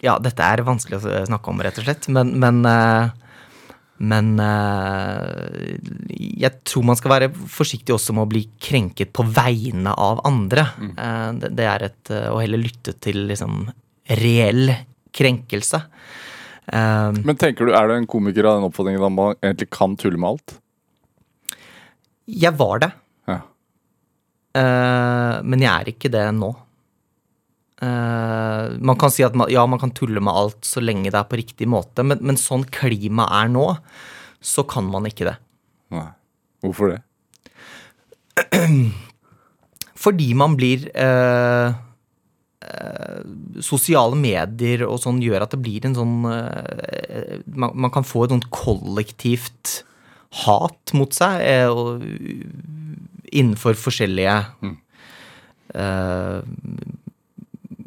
Ja, 0.00 0.16
dette 0.22 0.40
er 0.42 0.64
vanskelig 0.64 1.02
å 1.02 1.24
snakke 1.28 1.52
om, 1.52 1.60
rett 1.60 1.76
og 1.82 1.84
slett, 1.84 2.06
men, 2.08 2.32
men 2.40 2.62
men 3.98 4.34
eh, 4.42 5.78
jeg 6.42 6.52
tror 6.68 6.84
man 6.84 6.98
skal 6.98 7.12
være 7.14 7.28
forsiktig 7.32 7.94
også 7.94 8.12
med 8.16 8.26
å 8.26 8.30
bli 8.30 8.42
krenket 8.60 9.12
på 9.16 9.24
vegne 9.24 9.94
av 9.96 10.20
andre. 10.28 10.66
Eh, 10.90 11.30
det, 11.46 11.64
er 11.64 11.86
et 11.88 12.12
eh, 12.12 12.28
Å 12.28 12.42
heller 12.42 12.60
lytte 12.60 12.92
til 13.00 13.22
liksom 13.30 13.64
reell 14.20 14.70
krenkelse. 15.16 15.80
Men 16.66 17.36
tenker 17.38 17.68
du, 17.68 17.72
er 17.78 17.86
du 17.86 17.92
en 17.94 18.08
komiker 18.10 18.46
av 18.50 18.56
den 18.58 18.66
oppfatningen 18.66 19.04
at 19.06 19.14
man 19.14 19.36
egentlig 19.38 19.68
kan 19.70 19.94
tulle 19.98 20.18
med 20.18 20.34
alt? 20.34 20.56
jeg 22.26 22.50
var 22.58 22.80
det, 22.82 22.88
Ja. 23.30 23.36
men 25.46 25.62
jeg 25.62 25.70
er 25.70 25.90
ikke 25.92 26.10
det 26.10 26.24
nå. 26.34 26.48
Eh, 27.82 28.76
man 28.80 28.96
kan 28.96 29.12
si 29.12 29.24
at 29.26 29.34
man, 29.36 29.50
ja, 29.52 29.66
man 29.68 29.80
kan 29.80 29.92
tulle 29.92 30.20
med 30.24 30.32
alt 30.32 30.64
så 30.64 30.80
lenge 30.80 31.10
det 31.10 31.18
er 31.18 31.28
på 31.28 31.40
riktig 31.40 31.68
måte, 31.68 32.04
men, 32.06 32.22
men 32.24 32.38
sånn 32.40 32.64
klimaet 32.72 33.34
er 33.42 33.50
nå, 33.52 33.66
så 34.40 34.64
kan 34.68 34.88
man 34.88 35.08
ikke 35.08 35.28
det. 35.28 35.36
Nei. 35.92 36.08
Hvorfor 36.64 36.94
det? 36.94 37.02
Fordi 40.06 40.28
man 40.36 40.56
blir 40.56 40.86
uh, 40.92 41.72
uh, 42.64 43.20
Sosiale 43.64 44.16
medier 44.18 44.86
og 44.88 45.00
sånn 45.02 45.20
gjør 45.24 45.44
at 45.44 45.52
det 45.54 45.60
blir 45.64 45.86
en 45.88 45.96
sånn 45.96 46.16
man, 46.20 47.70
man 47.72 47.92
kan 47.92 48.04
få 48.04 48.24
et 48.24 48.34
sånt 48.34 48.48
kollektivt 48.52 49.80
hat 50.44 50.92
mot 50.96 51.14
seg 51.16 51.40
innenfor 53.32 53.78
forskjellige 53.80 54.36
eh, 55.74 56.40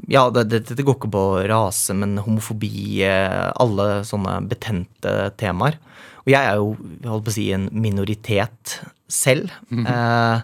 Ja, 0.10 0.26
dette 0.34 0.62
det, 0.66 0.76
det 0.78 0.86
går 0.86 0.98
ikke 0.98 1.12
på 1.14 1.26
rase, 1.50 1.94
men 1.98 2.18
homofobi, 2.18 3.04
eh, 3.06 3.50
alle 3.62 4.02
sånne 4.08 4.40
betente 4.50 5.16
temaer. 5.38 5.78
Og 6.26 6.32
jeg 6.34 6.46
er 6.46 6.58
jo, 6.58 6.72
holdt 7.06 7.28
på 7.28 7.34
å 7.34 7.36
si, 7.36 7.50
en 7.54 7.68
minoritet 7.74 8.80
selv. 9.10 9.54
Eh, 9.70 10.42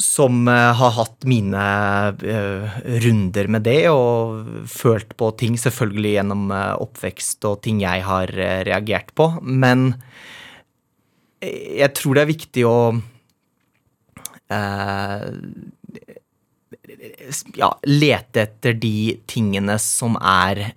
som 0.00 0.48
eh, 0.48 0.72
har 0.80 0.92
hatt 0.96 1.26
mine 1.28 1.64
uh, 2.24 2.76
runder 3.04 3.50
med 3.52 3.66
det 3.68 3.82
og 3.92 4.64
følt 4.72 5.12
på 5.20 5.28
ting, 5.38 5.58
selvfølgelig 5.60 6.14
gjennom 6.16 6.46
oppvekst 6.56 7.44
og 7.50 7.60
ting 7.66 7.82
jeg 7.84 8.06
har 8.06 8.32
reagert 8.66 9.12
på. 9.14 9.28
Men 9.44 9.92
jeg 11.40 11.92
tror 11.96 12.16
det 12.16 12.24
er 12.24 12.32
viktig 12.32 12.64
å 12.68 12.78
eh, 14.50 15.28
ja, 17.56 17.70
lete 17.86 18.44
etter 18.46 18.76
de 18.78 19.20
tingene 19.30 19.78
som 19.82 20.16
er 20.20 20.70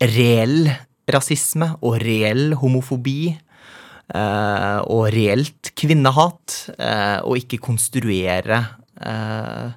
reell 0.00 0.68
rasisme 1.10 1.74
og 1.84 1.98
reell 2.02 2.54
homofobi. 2.60 3.36
eh, 4.04 4.78
og 4.84 5.06
reelt 5.14 5.70
kvinnehat, 5.80 6.74
eh, 6.76 7.24
og 7.24 7.38
ikke 7.40 7.56
konstruere 7.64 8.58
eh, 9.00 9.70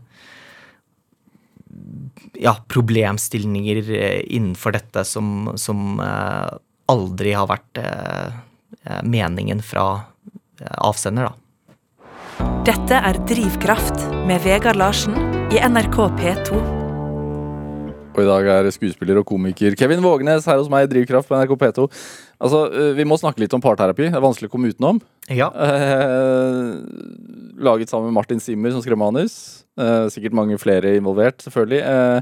ja, 2.44 2.54
problemstillinger 2.68 3.80
innenfor 4.28 4.76
dette 4.76 5.06
som, 5.08 5.54
som 5.56 5.96
aldri 6.92 7.32
har 7.34 7.48
vært 7.50 7.80
meningen 9.08 9.64
fra 9.66 9.88
avsender, 10.84 11.32
da. 11.32 12.46
Dette 12.68 13.00
er 13.00 13.18
Drivkraft 13.32 14.06
med 14.28 14.44
Vegard 14.46 14.78
Larsen 14.78 15.37
i 15.54 15.60
NRK 15.64 15.98
P2. 16.20 16.58
Og 18.18 18.24
i 18.24 18.26
dag 18.26 18.48
er 18.50 18.68
skuespiller 18.74 19.20
og 19.22 19.28
komiker 19.30 19.76
Kevin 19.78 20.02
Vågenes 20.04 20.48
her 20.50 20.58
hos 20.60 20.70
meg 20.74 20.88
i 20.88 20.90
Drivkraft 20.92 21.30
på 21.30 21.38
NRK 21.38 21.54
P2. 21.62 21.86
Altså, 22.42 22.64
eh, 22.74 22.94
Vi 22.98 23.06
må 23.06 23.18
snakke 23.20 23.40
litt 23.44 23.54
om 23.54 23.62
parterapi. 23.62 24.08
Det 24.10 24.18
er 24.18 24.24
vanskelig 24.26 24.50
å 24.50 24.54
komme 24.56 24.72
utenom. 24.74 25.00
Ja. 25.30 25.50
Eh, 25.54 26.82
laget 27.62 27.90
sammen 27.92 28.10
med 28.10 28.18
Martin 28.18 28.40
Simmer, 28.42 28.72
som 28.74 28.82
skrev 28.82 28.98
manus. 28.98 29.64
Eh, 29.78 30.08
sikkert 30.10 30.34
mange 30.34 30.58
flere 30.60 30.96
involvert, 30.98 31.38
selvfølgelig. 31.46 31.82
Eh, 31.86 32.22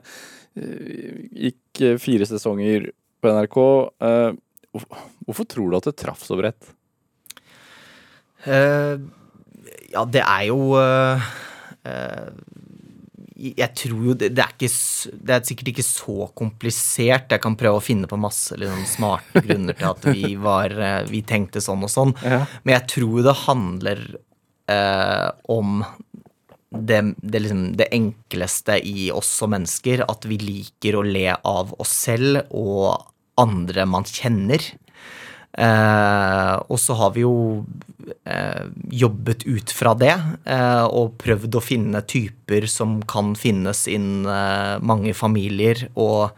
gikk 1.50 2.00
fire 2.00 2.26
sesonger 2.28 2.90
på 3.24 3.32
NRK. 3.32 3.92
Eh, 4.02 4.32
hvorfor- 4.76 4.98
hvorfor 5.26 5.46
tror 5.48 5.72
du 5.72 5.78
at 5.78 5.84
det 5.84 5.96
traff 5.98 6.22
så 6.24 6.36
bredt? 6.38 6.74
Eh, 8.46 8.98
ja, 9.94 10.06
det 10.06 10.22
er 10.22 10.44
jo 10.48 10.76
eh, 10.76 11.22
eh, 11.86 12.30
Jeg 13.46 13.72
tror 13.78 14.06
jo 14.10 14.16
det, 14.18 14.32
det 14.36 14.44
er 14.44 14.54
ikke 14.56 14.70
Det 15.28 15.36
er 15.36 15.48
sikkert 15.48 15.72
ikke 15.74 15.86
så 15.86 16.30
komplisert. 16.38 17.32
Jeg 17.32 17.44
kan 17.44 17.58
prøve 17.60 17.80
å 17.80 17.84
finne 17.84 18.10
på 18.10 18.20
masse 18.20 18.58
liksom, 18.60 18.86
smarte 18.90 19.44
grunner 19.46 19.78
til 19.78 19.90
at 19.92 20.08
vi 20.12 20.36
var 20.42 20.76
eh, 20.76 21.02
Vi 21.12 21.22
tenkte 21.28 21.64
sånn 21.64 21.86
og 21.86 21.92
sånn. 21.92 22.16
Ja. 22.24 22.44
Men 22.64 22.78
jeg 22.80 22.88
tror 22.96 23.26
det 23.26 23.36
handler 23.46 24.06
eh, 24.72 25.30
om 25.52 25.84
det, 26.76 27.02
det, 27.22 27.44
liksom, 27.46 27.66
det 27.80 27.92
enkleste 27.96 28.80
i 28.84 29.10
oss 29.14 29.30
som 29.42 29.54
mennesker. 29.56 30.06
At 30.10 30.28
vi 30.30 30.40
liker 30.42 31.00
å 31.00 31.06
le 31.06 31.30
av 31.36 31.76
oss 31.80 31.94
selv 32.06 32.50
og 32.50 33.06
andre 33.42 33.86
man 33.90 34.08
kjenner. 34.08 34.64
Eh, 35.56 36.54
og 36.68 36.80
så 36.82 36.98
har 37.00 37.14
vi 37.16 37.24
jo 37.24 37.36
eh, 38.28 38.66
jobbet 38.92 39.46
ut 39.48 39.72
fra 39.72 39.94
det 39.96 40.12
eh, 40.12 40.84
og 40.84 41.16
prøvd 41.22 41.56
å 41.56 41.64
finne 41.64 42.02
typer 42.04 42.68
som 42.68 42.98
kan 43.08 43.34
finnes 43.40 43.86
innen 43.88 44.28
eh, 44.28 44.76
mange 44.84 45.14
familier, 45.16 45.88
og 45.96 46.36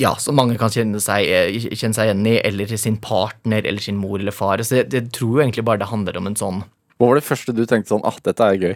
ja, 0.00 0.14
som 0.18 0.38
mange 0.40 0.56
kan 0.58 0.72
kjenne 0.72 1.00
seg, 1.04 1.28
eh, 1.28 1.68
kjenne 1.76 1.96
seg 1.98 2.08
igjen 2.08 2.24
i, 2.32 2.38
eller 2.40 2.72
sin 2.80 2.96
partner 3.02 3.68
eller 3.68 3.84
sin 3.84 4.00
mor 4.00 4.16
eller 4.18 4.34
far. 4.34 4.64
Så 4.64 4.80
jeg, 4.80 4.88
jeg 4.94 5.12
tror 5.14 5.36
jo 5.36 5.44
egentlig 5.44 5.66
bare 5.68 5.82
det 5.84 5.92
handler 5.92 6.18
om 6.18 6.30
en 6.30 6.38
sånn 6.38 6.64
Hva 6.96 7.10
var 7.10 7.18
det 7.18 7.26
første 7.26 7.54
du 7.54 7.64
tenkte 7.66 7.92
sånn 7.92 8.06
ah, 8.08 8.16
dette 8.24 8.48
er 8.48 8.58
gøy? 8.62 8.74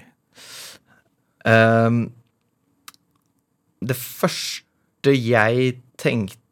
Ehm, 1.46 2.00
det 3.86 3.96
første 3.96 5.14
jeg 5.14 5.76
tenkte 6.00 6.42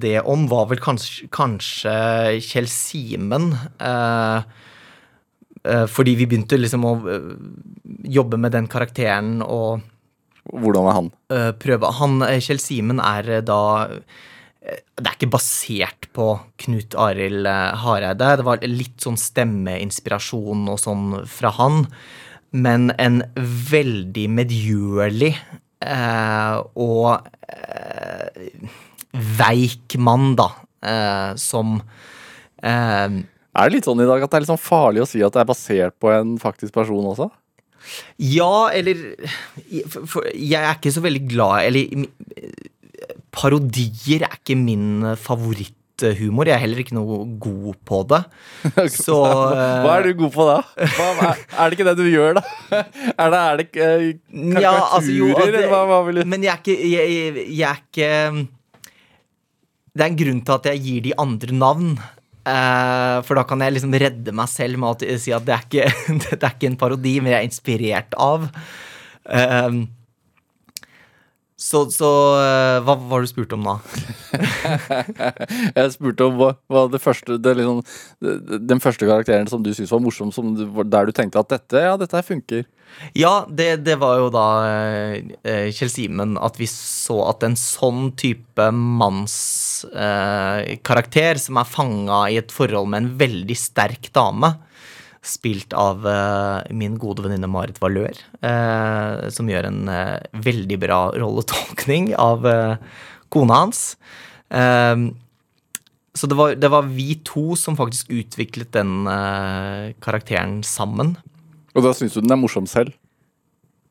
det 0.00 0.20
om, 0.26 0.46
var 0.50 0.68
vel 0.70 0.80
kanskje, 0.82 1.28
kanskje 1.34 1.92
Kjell 2.44 2.68
Simen. 2.70 3.52
eh, 3.80 4.42
eh, 5.64 5.86
fordi 5.86 6.16
vi 6.18 6.26
begynte 6.26 6.58
liksom 6.58 6.84
å 6.84 6.94
eh, 7.08 7.30
jobbe 8.18 8.38
med 8.40 8.52
den 8.52 8.68
karakteren 8.70 9.42
og 9.42 9.80
Hvordan 10.48 10.88
er 10.88 10.96
han? 10.96 11.10
eh, 11.30 11.52
prøve 11.60 11.92
Han, 11.98 12.22
Kjell 12.40 12.60
Simen, 12.62 13.00
er 13.00 13.42
da 13.42 13.88
Det 14.60 15.04
er 15.06 15.14
ikke 15.14 15.30
basert 15.32 16.08
på 16.12 16.40
Knut 16.58 16.94
Arild 16.98 17.46
Hareide. 17.46 18.36
Det 18.36 18.44
var 18.44 18.64
litt 18.66 19.00
sånn 19.00 19.16
stemmeinspirasjon 19.16 20.66
og 20.68 20.80
sånn 20.82 21.06
fra 21.30 21.52
han. 21.56 21.86
Men 22.52 22.90
en 22.98 23.22
veldig 23.36 24.26
medgjørlig 24.32 25.30
eh, 25.84 26.56
og 26.74 27.28
eh, 27.48 28.68
veik 29.38 29.96
mann, 29.98 30.32
da. 30.38 30.48
Eh, 30.78 31.32
som 31.42 31.80
eh, 32.62 33.16
Er 33.18 33.66
det 33.66 33.74
litt 33.74 33.88
sånn 33.88 33.98
i 34.04 34.06
dag 34.06 34.22
at 34.22 34.30
det 34.30 34.38
er 34.38 34.44
litt 34.44 34.52
sånn 34.52 34.60
farlig 34.62 35.02
å 35.02 35.08
si 35.10 35.18
at 35.26 35.34
det 35.34 35.40
er 35.42 35.48
basert 35.48 35.96
på 35.98 36.12
en 36.14 36.36
faktisk 36.38 36.70
person 36.76 37.08
også? 37.10 37.26
Ja, 38.22 38.68
eller 38.74 39.00
Jeg 40.36 40.60
er 40.60 40.74
ikke 40.76 40.92
så 40.92 41.00
veldig 41.02 41.22
glad 41.30 41.62
Eller 41.70 42.06
parodier 43.34 44.24
er 44.26 44.34
ikke 44.38 44.56
min 44.58 45.04
favoritthumor. 45.20 46.48
Jeg 46.48 46.56
er 46.56 46.62
heller 46.64 46.80
ikke 46.82 46.96
noe 46.96 47.20
god 47.40 47.78
på 47.86 48.00
det. 48.10 48.20
Så 48.96 49.16
Hva 49.22 49.94
er 49.96 50.08
du 50.08 50.18
god 50.24 50.32
på 50.34 50.46
da? 50.48 50.56
Hva, 50.96 51.08
er, 51.30 51.70
det 51.70 51.78
ikke 51.78 51.86
det 51.90 51.96
du 52.00 52.06
gjør, 52.10 52.38
da? 52.40 52.44
Er 53.22 53.32
det, 53.34 53.40
er 53.40 53.60
det 53.60 53.66
eh, 53.68 54.06
karikaturer, 54.28 54.62
Ja, 54.62 54.74
altså, 54.98 55.14
jo, 55.14 55.30
det- 55.38 55.66
hva, 55.70 55.82
hva 55.90 56.24
Men 56.24 56.46
jeg 56.46 56.52
er 56.54 56.62
ikke 56.62 56.78
jeg, 56.92 57.46
jeg 57.58 57.68
er 57.70 57.82
ikke 57.82 58.48
Det 59.98 60.04
er 60.04 60.12
en 60.12 60.20
grunn 60.20 60.40
til 60.46 60.54
at 60.54 60.70
jeg 60.70 60.82
gir 60.84 61.04
de 61.08 61.16
andre 61.18 61.58
navn. 61.58 61.92
Eh, 62.48 63.18
for 63.26 63.38
da 63.38 63.44
kan 63.48 63.62
jeg 63.64 63.76
liksom 63.76 63.96
redde 63.98 64.34
meg 64.36 64.50
selv 64.52 64.80
med 64.80 65.04
å 65.04 65.18
si 65.20 65.34
at 65.34 65.46
det 65.46 65.56
er 65.56 65.66
ikke, 65.66 65.86
det 66.38 66.42
er 66.42 66.54
ikke 66.54 66.70
en 66.70 66.80
parodi, 66.80 67.18
men 67.20 67.34
jeg 67.34 67.40
er 67.40 67.48
inspirert 67.50 68.18
av. 68.22 68.46
Eh, 69.28 69.80
så 71.58 71.80
så 71.90 72.08
eh, 72.38 72.78
hva 72.86 72.94
var 72.94 73.18
det 73.18 73.26
du 73.26 73.32
spurte 73.32 73.56
om 73.58 73.64
da? 73.66 73.72
Jeg 75.78 75.90
spurte 75.96 76.28
om 76.28 76.36
hva, 76.38 76.52
hva 76.70 76.84
det 76.92 77.00
første 77.02 77.34
det 77.42 77.54
liksom, 77.58 77.80
Den 78.70 78.82
første 78.82 79.08
karakteren 79.08 79.50
som 79.50 79.64
du 79.64 79.72
syntes 79.72 79.90
var 79.90 80.04
morsom, 80.04 80.30
som 80.30 80.52
du, 80.54 80.62
der 80.86 81.08
du 81.08 81.12
tenkte 81.16 81.42
at 81.42 81.50
dette, 81.50 81.82
ja, 81.82 81.96
dette 81.98 82.22
funker. 82.22 82.62
Ja, 83.18 83.42
det, 83.50 83.82
det 83.88 83.98
var 83.98 84.20
jo 84.20 84.30
da 84.30 84.46
eh, 84.70 85.74
Kjell 85.74 85.90
Simen 85.90 86.38
at 86.38 86.62
vi 86.62 86.70
så 86.70 87.24
at 87.26 87.42
en 87.42 87.58
sånn 87.58 88.12
type 88.14 88.70
mannskarakter, 88.70 89.67
eh, 89.86 90.78
karakter 90.86 91.38
som 91.40 91.58
er 91.60 91.68
fanga 91.68 92.24
i 92.32 92.38
et 92.40 92.52
forhold 92.54 92.90
med 92.92 93.02
en 93.02 93.12
veldig 93.20 93.56
sterk 93.58 94.10
dame, 94.16 94.54
spilt 95.24 95.74
av 95.76 96.06
eh, 96.08 96.72
min 96.78 96.96
gode 97.00 97.24
venninne 97.24 97.50
Marit 97.50 97.80
Valør, 97.82 98.18
eh, 98.40 99.28
som 99.34 99.50
gjør 99.50 99.68
en 99.70 99.88
eh, 99.92 100.18
veldig 100.46 100.78
bra 100.84 101.00
rolletolkning 101.18 102.12
av 102.18 102.46
eh, 102.48 102.76
kona 103.34 103.64
hans. 103.64 103.82
Eh, 104.50 105.08
så 106.18 106.26
det 106.30 106.38
var, 106.38 106.54
det 106.58 106.70
var 106.72 106.88
vi 106.90 107.12
to 107.26 107.52
som 107.58 107.76
faktisk 107.78 108.08
utviklet 108.10 108.72
den 108.74 109.06
karakteren 110.02 110.64
sammen. 110.66 111.12
Og 111.78 111.84
da 111.84 111.92
syns 111.94 112.16
du 112.16 112.24
den 112.24 112.34
er 112.34 112.40
morsom 112.40 112.66
selv. 112.66 112.90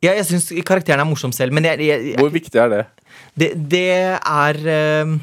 Ja, 0.03 0.11
jeg 0.13 0.27
syns 0.27 0.51
karakteren 0.67 1.01
er 1.01 1.07
morsom 1.09 1.31
selv, 1.33 1.55
men 1.55 1.65
jeg, 1.65 1.81
jeg, 1.87 2.17
Hvor 2.19 2.33
viktig 2.33 2.59
er 2.61 2.69
det? 2.73 2.83
det, 3.39 3.49
det 3.71 3.87
er 4.19 4.59
eh, 4.69 5.15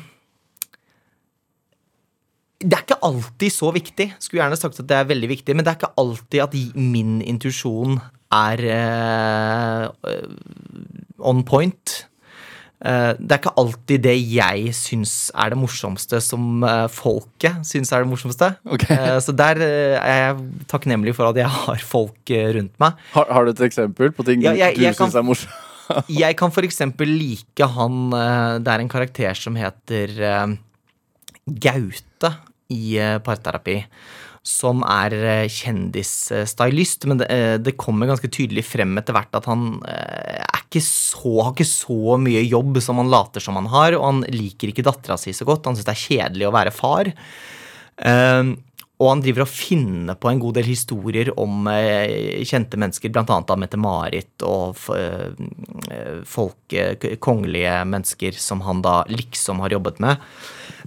Det 2.64 2.78
er 2.78 2.84
ikke 2.86 3.00
alltid 3.04 3.52
så 3.52 3.68
viktig. 3.74 4.06
Skulle 4.22 4.40
gjerne 4.40 4.56
sagt 4.56 4.78
at 4.80 4.88
det 4.88 4.96
er 4.96 5.08
veldig 5.10 5.28
viktig, 5.34 5.52
men 5.56 5.64
det 5.66 5.74
er 5.74 5.78
ikke 5.82 5.94
alltid 6.00 6.40
at 6.46 6.54
min 6.80 7.18
intuisjon 7.20 7.98
er 8.34 8.62
uh, 8.72 10.14
on 11.20 11.42
point. 11.46 11.94
Uh, 12.84 13.12
det 13.20 13.36
er 13.36 13.40
ikke 13.42 13.52
alltid 13.60 14.02
det 14.04 14.14
jeg 14.32 14.72
syns 14.76 15.12
er 15.36 15.52
det 15.52 15.58
morsomste, 15.60 16.20
som 16.24 16.64
uh, 16.64 16.86
folket 16.92 17.60
syns 17.68 17.92
er 17.92 18.04
det 18.04 18.10
morsomste. 18.10 18.50
Okay. 18.64 18.96
Så 19.24 19.36
der 19.36 19.60
er 19.60 20.18
jeg 20.24 20.64
takknemlig 20.72 21.14
for 21.16 21.28
at 21.30 21.42
jeg 21.42 21.52
har 21.52 21.84
folk 21.84 22.34
rundt 22.56 22.74
meg. 22.82 23.04
Har, 23.12 23.28
har 23.28 23.44
du 23.44 23.52
et 23.54 23.64
eksempel 23.68 24.12
på 24.16 24.26
ting 24.26 24.44
Ja, 24.44 24.56
jeg- 24.56 24.80
du 24.80 24.88
syns 24.88 25.20
er 25.20 25.26
morsomt? 25.26 25.60
Jeg 26.08 26.32
kan 26.40 26.48
eksempel 26.64 27.10
like 27.12 27.66
han 27.74 28.08
Det 28.64 28.70
er 28.72 28.80
en 28.80 28.88
karakter 28.88 29.34
som 29.36 29.52
heter 29.52 30.14
Gaute 31.44 32.30
i 32.72 32.96
eh, 32.98 33.18
parterapi. 33.24 33.82
Som 34.44 34.82
er 34.84 35.14
eh, 35.16 35.46
kjendisstylist, 35.48 37.06
men 37.08 37.22
det, 37.22 37.28
eh, 37.32 37.54
det 37.60 37.78
kommer 37.80 38.10
ganske 38.10 38.28
tydelig 38.28 38.66
frem 38.68 38.92
etter 39.00 39.16
hvert 39.16 39.38
at 39.38 39.48
han 39.48 39.80
ikke 40.58 40.82
så, 40.84 41.32
har 41.40 41.54
ikke 41.54 41.68
så 41.68 42.18
mye 42.20 42.44
jobb 42.44 42.80
som 42.84 43.00
han 43.00 43.12
later 43.12 43.44
som 43.44 43.56
han 43.60 43.70
har, 43.72 43.96
og 43.96 44.06
han 44.10 44.22
liker 44.34 44.72
ikke 44.72 44.84
dattera 44.84 45.16
si 45.20 45.32
så 45.36 45.46
godt. 45.48 45.68
Han 45.68 45.78
syns 45.78 45.88
det 45.88 45.96
er 45.96 46.04
kjedelig 46.04 46.48
å 46.48 46.54
være 46.54 46.74
far. 46.74 47.12
Eh, 47.96 48.54
og 48.94 49.08
han 49.10 49.22
driver 49.24 49.42
og 49.42 49.50
finner 49.50 50.16
på 50.16 50.28
en 50.30 50.38
god 50.38 50.54
del 50.54 50.68
historier 50.70 51.32
om 51.40 51.66
kjente 51.66 52.78
mennesker, 52.78 53.10
blant 53.12 53.32
annet 53.34 53.50
av 53.50 53.58
Mette-Marit 53.58 54.44
og 54.46 54.78
folk, 56.30 56.76
kongelige 57.18 57.72
mennesker 57.90 58.38
som 58.38 58.62
han 58.64 58.84
da 58.86 59.00
liksom 59.10 59.64
har 59.64 59.74
jobbet 59.74 59.98
med. 60.04 60.22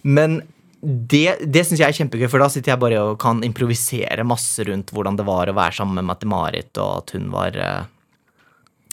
Men 0.07 0.39
det, 0.81 1.39
det 1.41 1.63
syns 1.65 1.81
jeg 1.81 1.89
er 1.89 1.97
kjempegøy, 1.97 2.27
for 2.29 2.43
da 2.43 2.47
sitter 2.53 2.75
jeg 2.75 2.81
bare 2.81 3.01
og 3.01 3.19
kan 3.21 3.41
improvisere 3.45 4.25
masse 4.27 4.61
rundt 4.67 4.93
hvordan 4.93 5.17
det 5.17 5.25
var 5.27 5.49
å 5.49 5.55
være 5.57 5.79
sammen 5.79 5.97
med 5.97 6.09
Mette-Marit, 6.11 6.73
og 6.77 7.01
at 7.01 7.15
hun 7.17 7.31
var 7.33 7.57
eh, 7.57 7.85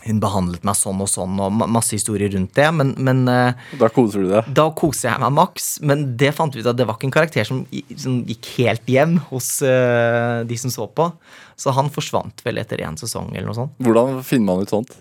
Hun 0.04 0.18
behandlet 0.20 0.64
meg 0.68 0.76
sånn 0.76 0.98
og 1.00 1.08
sånn, 1.08 1.38
og 1.40 1.62
masse 1.72 1.94
historier 1.96 2.28
rundt 2.32 2.52
det. 2.56 2.66
Men, 2.76 2.90
men 3.00 3.22
eh, 3.28 3.68
Da 3.80 3.88
koser 3.92 4.24
du 4.24 4.32
deg. 4.32 4.50
da 4.52 4.66
koser 4.76 5.10
jeg 5.10 5.22
meg 5.22 5.36
maks, 5.36 5.68
men 5.80 6.10
det 6.20 6.34
fant 6.36 6.56
vi 6.56 6.60
ut 6.60 6.68
at 6.72 6.76
det 6.76 6.88
var 6.88 6.98
ikke 6.98 7.08
en 7.08 7.16
karakter 7.20 7.48
som, 7.48 7.62
som 7.96 8.18
gikk 8.28 8.50
helt 8.58 8.88
hjem 8.88 9.16
hos 9.30 9.48
uh, 9.64 10.44
de 10.44 10.58
som 10.60 10.72
så 10.72 10.88
på. 10.88 11.08
Så 11.56 11.72
han 11.72 11.88
forsvant 11.92 12.44
vel 12.44 12.60
etter 12.60 12.84
én 12.84 13.00
sesong 13.00 13.32
eller 13.32 13.48
noe 13.48 13.60
sånt. 13.60 13.76
Hvordan 13.80 14.20
finner 14.26 14.50
man 14.50 14.64
ut 14.64 14.76
sånt? 14.76 14.92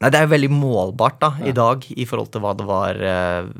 Nei, 0.00 0.08
det 0.08 0.16
er 0.16 0.24
jo 0.24 0.32
veldig 0.32 0.52
målbart 0.56 1.20
da, 1.20 1.34
i 1.44 1.52
dag 1.52 1.84
i 1.92 2.08
forhold 2.08 2.30
til 2.32 2.40
hva 2.40 2.54
det 2.56 2.64
var 2.68 3.00
eh, 3.04 3.50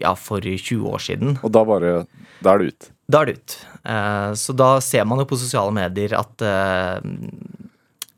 ja, 0.00 0.14
for 0.18 0.44
20 0.44 0.86
år 0.90 1.02
siden. 1.02 1.36
Og 1.42 1.52
da 1.54 1.64
bare 1.68 2.02
Da 2.42 2.54
er 2.54 2.62
det 2.62 2.72
ut. 2.72 2.88
Da 3.12 3.22
er 3.22 3.30
det 3.30 3.36
ut. 3.40 3.56
Eh, 3.84 4.30
så 4.38 4.54
da 4.56 4.76
ser 4.84 5.04
man 5.08 5.22
jo 5.22 5.28
på 5.30 5.38
sosiale 5.40 5.74
medier 5.74 6.14
at 6.18 6.44
eh, 6.46 7.10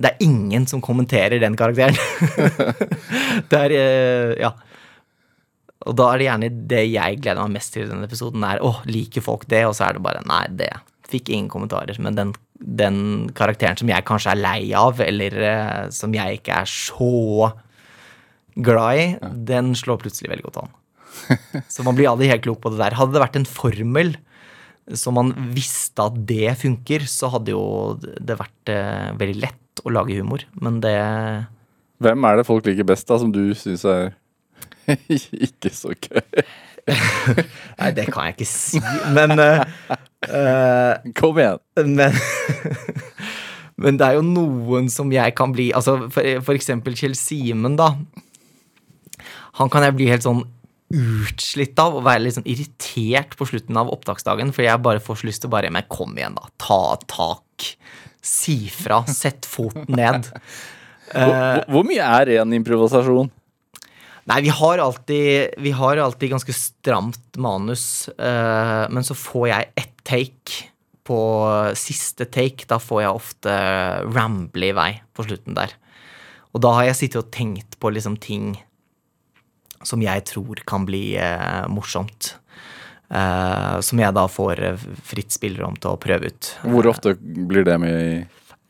det 0.05 0.11
er 0.11 0.25
ingen 0.27 0.67
som 0.67 0.83
kommenterer 0.85 1.41
den 1.41 1.57
karakteren. 1.57 1.97
det 3.51 3.61
er 3.67 3.77
eh, 3.81 4.37
Ja. 4.43 4.55
Og 5.85 5.93
da 5.99 6.07
er 6.15 6.17
det 6.17 6.25
gjerne 6.25 6.49
det 6.71 6.83
jeg 6.89 7.19
gleder 7.21 7.45
meg 7.45 7.59
mest 7.59 7.75
til 7.75 7.83
i 7.85 7.89
denne 7.91 8.07
episoden, 8.09 8.45
er 8.49 8.63
åh, 8.65 8.79
liker 8.89 9.21
folk 9.21 9.43
det? 9.51 9.67
Og 9.69 9.75
så 9.77 9.85
er 9.85 9.99
det 9.99 10.05
bare 10.07 10.23
nei, 10.25 10.47
det 10.57 10.71
fikk 11.13 11.29
ingen 11.29 11.51
kommentarer. 11.53 11.99
Men 12.01 12.17
den, 12.17 12.31
den 12.57 12.97
karakteren 13.37 13.77
som 13.77 13.91
jeg 13.93 14.07
kanskje 14.09 14.33
er 14.33 14.41
lei 14.41 14.61
av, 14.79 15.03
eller 15.05 15.37
eh, 15.51 15.83
som 15.93 16.15
jeg 16.17 16.41
ikke 16.41 16.63
er 16.63 16.71
så 16.71 17.51
glad 18.55 19.03
i, 19.03 19.07
den 19.51 19.75
slår 19.77 20.01
plutselig 20.05 20.33
veldig 20.33 20.47
godt 20.49 20.63
an. 20.65 20.75
Så 21.73 21.85
man 21.87 21.97
blir 21.97 22.11
aldri 22.11 22.31
helt 22.31 22.45
klok 22.45 22.63
på 22.65 22.73
det 22.75 22.81
der. 22.83 22.97
Hadde 22.99 23.17
det 23.17 23.23
vært 23.25 23.39
en 23.41 23.49
formel 23.49 24.15
som 24.93 25.17
man 25.17 25.33
visste 25.55 26.05
at 26.05 26.17
det 26.29 26.53
funker, 26.61 27.07
så 27.09 27.31
hadde 27.33 27.55
jo 27.55 27.63
det 28.03 28.37
vært 28.37 28.73
eh, 28.73 29.15
veldig 29.17 29.39
lett 29.47 29.81
å 29.85 29.93
lage 29.95 30.19
humor. 30.19 30.45
Men 30.61 30.83
det 30.85 30.99
Hvem 32.05 32.27
er 32.29 32.37
det 32.37 32.47
folk 32.49 32.67
liker 32.69 32.87
best, 32.89 33.07
da, 33.09 33.17
som 33.23 33.31
du 33.33 33.55
syns 33.57 33.87
er 33.89 34.13
ikke 35.49 35.73
så 35.73 35.95
gøy? 35.95 36.45
Nei, 37.81 37.91
det 37.97 38.11
kan 38.13 38.29
jeg 38.29 38.35
ikke 38.37 38.49
si, 38.51 38.81
men 39.17 39.41
eh, 39.41 41.15
Kom 41.17 41.39
igjen. 41.41 41.63
Men 41.97 42.13
Men 43.81 43.97
det 43.99 44.07
er 44.07 44.19
jo 44.19 44.27
noen 44.27 44.91
som 44.93 45.09
jeg 45.13 45.35
kan 45.37 45.55
bli 45.55 45.71
Altså, 45.75 45.97
for, 46.13 46.29
for 46.47 46.55
eksempel 46.55 46.95
Kjell 46.99 47.17
Simen, 47.19 47.79
da. 47.81 47.95
Han 49.59 49.73
kan 49.73 49.87
jeg 49.87 49.97
bli 49.97 50.11
helt 50.11 50.27
sånn 50.27 50.45
utslitt 50.93 51.79
av 51.81 51.97
og 51.99 52.05
være 52.07 52.25
litt 52.27 52.37
sånn 52.37 52.47
irritert 52.51 53.37
på 53.39 53.47
slutten 53.49 53.77
av 53.81 53.91
opptaksdagen, 53.95 54.53
for 54.55 54.67
jeg 54.67 54.83
bare 54.85 55.03
får 55.03 55.21
så 55.23 55.29
lyst 55.31 55.43
til 55.45 55.51
å 55.51 55.55
bare 55.57 55.71
Men 55.73 55.87
kom 55.91 56.13
igjen, 56.19 56.37
da. 56.37 56.49
Ta 56.61 56.97
tak. 57.09 57.71
Si 58.25 58.69
fra. 58.73 59.03
Sett 59.11 59.47
foten 59.49 59.87
ned. 59.89 60.29
Hvor, 61.15 61.65
hvor- 61.69 61.85
mye 61.87 62.01
er 62.03 62.25
ren 62.31 62.53
improvisasjon? 62.57 63.29
Nei, 64.27 64.39
vi 64.41 64.49
har 64.57 64.81
alltid, 64.81 65.53
vi 65.61 65.71
har 65.77 66.01
alltid 66.01 66.31
ganske 66.33 66.55
stramt 66.57 67.37
manus, 67.37 68.09
eh, 68.17 68.87
men 68.89 69.05
så 69.05 69.13
får 69.13 69.45
jeg 69.51 69.69
ett 69.83 69.93
take 70.09 70.63
på 71.05 71.19
siste 71.77 72.25
take. 72.33 72.65
Da 72.67 72.79
får 72.81 73.03
jeg 73.05 73.19
ofte 73.21 73.57
ramble 74.17 74.71
i 74.71 74.73
vei 74.75 74.89
på 75.13 75.27
slutten 75.29 75.55
der. 75.61 75.77
Og 76.57 76.65
da 76.65 76.73
har 76.79 76.89
jeg 76.89 76.97
sittet 77.03 77.21
og 77.21 77.31
tenkt 77.37 77.77
på 77.79 77.93
liksom 77.93 78.17
ting 78.17 78.55
som 79.87 80.03
jeg 80.05 80.25
tror 80.31 80.63
kan 80.69 80.87
bli 80.89 81.15
eh, 81.21 81.65
morsomt. 81.73 82.35
Eh, 83.15 83.81
som 83.85 84.01
jeg 84.01 84.17
da 84.17 84.25
får 84.31 84.63
eh, 84.65 84.87
fritt 85.07 85.35
spillerom 85.35 85.77
til 85.79 85.93
å 85.93 86.01
prøve 86.01 86.33
ut. 86.33 86.55
Hvor 86.65 86.89
ofte 86.91 87.15
blir 87.21 87.67
det 87.67 87.77
med 87.83 88.01
i 88.01 88.15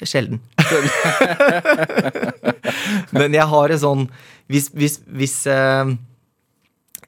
Sjelden. 0.04 0.40
Men 3.14 3.36
jeg 3.36 3.46
har 3.46 3.70
en 3.70 3.80
sånn 3.80 4.02
Hvis, 4.50 4.66
hvis, 4.74 4.98
hvis, 5.06 5.36
eh, 5.48 5.92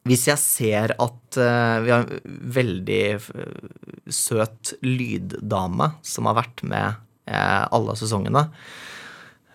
hvis 0.07 0.27
jeg 0.31 0.41
ser 0.41 0.95
at 0.95 1.39
eh, 1.43 1.77
vi 1.85 1.93
har 1.93 2.07
en 2.07 2.39
veldig 2.57 3.03
eh, 3.19 3.59
søt 4.07 4.77
lyddame 4.87 5.91
som 6.07 6.31
har 6.31 6.39
vært 6.39 6.63
med 6.65 7.03
eh, 7.27 7.65
alle 7.67 7.99
sesongene 7.99 8.47
eh, 8.47 8.55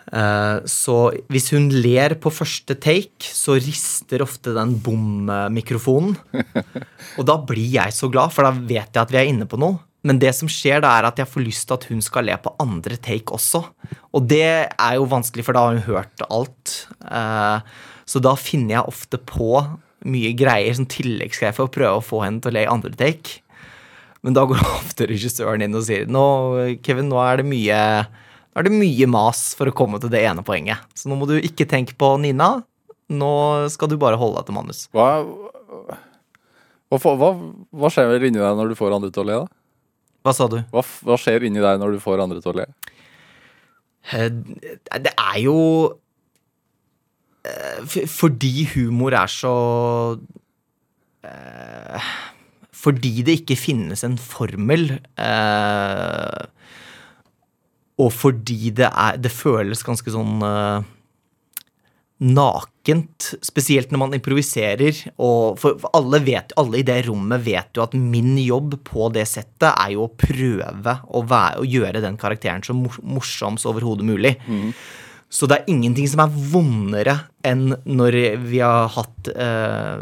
Så 0.10 0.96
hvis 1.32 1.52
hun 1.54 1.70
ler 1.72 2.16
på 2.20 2.32
første 2.34 2.76
take, 2.82 3.30
så 3.32 3.54
rister 3.62 4.24
ofte 4.26 4.52
den 4.56 4.74
bom-mikrofonen. 4.84 6.18
Og 7.20 7.28
da 7.30 7.38
blir 7.48 7.70
jeg 7.78 7.94
så 7.96 8.10
glad, 8.12 8.34
for 8.34 8.44
da 8.44 8.52
vet 8.52 8.90
jeg 8.90 9.02
at 9.04 9.14
vi 9.14 9.20
er 9.22 9.30
inne 9.30 9.48
på 9.48 9.60
noe. 9.62 9.78
Men 10.04 10.18
det 10.18 10.32
som 10.34 10.50
skjer 10.50 10.82
da, 10.82 10.96
er 10.98 11.06
at 11.12 11.20
jeg 11.22 11.30
får 11.30 11.44
lyst 11.46 11.68
til 11.70 11.78
at 11.78 11.86
hun 11.92 12.02
skal 12.02 12.26
le 12.26 12.36
på 12.42 12.56
andre 12.64 12.98
take 12.98 13.30
også. 13.36 13.62
Og 14.18 14.26
det 14.28 14.48
er 14.74 14.96
jo 14.98 15.06
vanskelig, 15.12 15.46
for 15.46 15.54
da 15.54 15.68
har 15.68 15.78
hun 15.78 15.86
hørt 15.86 16.26
alt. 16.28 16.76
Eh, 17.06 17.60
Så 18.10 18.20
da 18.20 18.34
finner 18.36 18.80
jeg 18.80 18.90
ofte 18.90 19.20
på 19.22 19.62
mye 20.10 20.32
greier, 20.36 20.74
som 20.76 20.88
tilleggsgreier, 20.90 21.54
for 21.56 21.70
å 21.70 21.72
prøve 21.72 22.00
å 22.00 22.04
få 22.04 22.24
henne 22.26 22.42
til 22.42 22.50
å 22.52 22.56
le 22.58 22.64
i 22.66 22.72
andre 22.74 22.92
take. 22.98 23.38
Men 24.26 24.34
da 24.34 24.44
går 24.50 24.60
ofte 24.82 25.06
regissøren 25.08 25.62
inn 25.62 25.78
og 25.78 25.86
sier 25.86 26.10
nå, 26.10 26.26
Kevin, 26.84 27.08
nå 27.14 27.22
er 27.22 27.40
det 27.40 27.48
mye 27.54 27.80
nå 28.52 28.60
er 28.60 28.68
det 28.68 28.74
mye 28.76 29.08
mas 29.08 29.54
for 29.56 29.72
å 29.72 29.76
komme 29.76 30.00
til 30.04 30.12
det 30.12 30.22
ene 30.28 30.44
poenget. 30.44 30.84
Så 30.98 31.08
nå 31.08 31.16
må 31.20 31.28
du 31.30 31.38
ikke 31.40 31.68
tenke 31.72 31.96
på 31.96 32.14
Nina. 32.20 32.58
Nå 33.12 33.32
skal 33.72 33.90
du 33.92 33.98
bare 34.00 34.20
holde 34.20 34.40
deg 34.42 34.50
til 34.50 34.56
manus. 34.58 34.86
Hva, 34.96 35.08
hva, 36.92 37.00
hva, 37.00 37.32
hva 37.72 37.92
skjer 37.92 38.10
vel 38.12 38.28
inni 38.30 38.40
deg 38.44 38.60
når 38.60 38.72
du 38.74 38.78
får 38.80 38.96
andre 38.98 39.12
til 39.16 39.24
å 39.24 39.28
le? 39.30 39.40
da? 39.46 39.58
Hva 40.28 40.34
sa 40.38 40.46
du? 40.52 40.60
Hva, 40.74 40.84
hva 41.08 41.18
skjer 41.20 41.48
inni 41.48 41.64
deg 41.64 41.80
når 41.82 41.96
du 41.96 42.04
får 42.04 42.22
andre 42.24 42.44
til 42.44 42.52
å 42.54 42.58
le? 42.60 42.68
Eh, 44.12 44.28
Det 45.02 45.12
er 45.14 45.38
jo 45.44 45.56
eh, 47.46 47.82
Fordi 48.10 48.66
humor 48.74 49.14
er 49.14 49.30
så 49.30 49.52
eh, 51.28 52.10
Fordi 52.82 53.14
det 53.28 53.36
ikke 53.42 53.58
finnes 53.60 54.02
en 54.08 54.18
formel, 54.22 54.88
eh, 55.22 56.42
og 58.02 58.10
fordi 58.16 58.74
det 58.78 58.90
er 58.90 59.20
Det 59.22 59.32
føles 59.34 59.86
ganske 59.86 60.14
sånn 60.14 60.42
uh, 60.42 60.82
nakent, 62.22 63.32
spesielt 63.42 63.92
når 63.92 64.02
man 64.04 64.16
improviserer. 64.18 64.94
Og 65.22 65.58
for, 65.62 65.82
alle, 65.98 66.22
vet, 66.26 66.54
alle 66.62 66.82
i 66.82 66.86
det 66.86 67.00
rommet 67.08 67.42
vet 67.46 67.78
jo 67.78 67.86
at 67.86 67.98
min 67.98 68.36
jobb 68.42 68.78
på 68.88 69.10
det 69.16 69.26
settet 69.30 69.72
er 69.72 69.96
jo 69.96 70.06
å 70.06 70.14
prøve 70.14 70.98
å, 71.10 71.24
være, 71.26 71.64
å 71.64 71.68
gjøre 71.68 72.04
den 72.04 72.20
karakteren 72.22 72.66
så 72.66 72.78
mor 72.78 73.00
morsom 73.02 73.58
som 73.62 73.74
overhodet 73.74 74.06
mulig. 74.08 74.36
Så 75.32 75.48
det 75.48 75.58
er 75.58 75.70
ingenting 75.72 76.10
som 76.12 76.26
er 76.26 76.34
vondere 76.52 77.13
enn 77.48 77.72
når 77.88 78.17
vi 78.44 78.60
har 78.60 78.89
hatt 78.91 79.30
eh, 79.32 80.02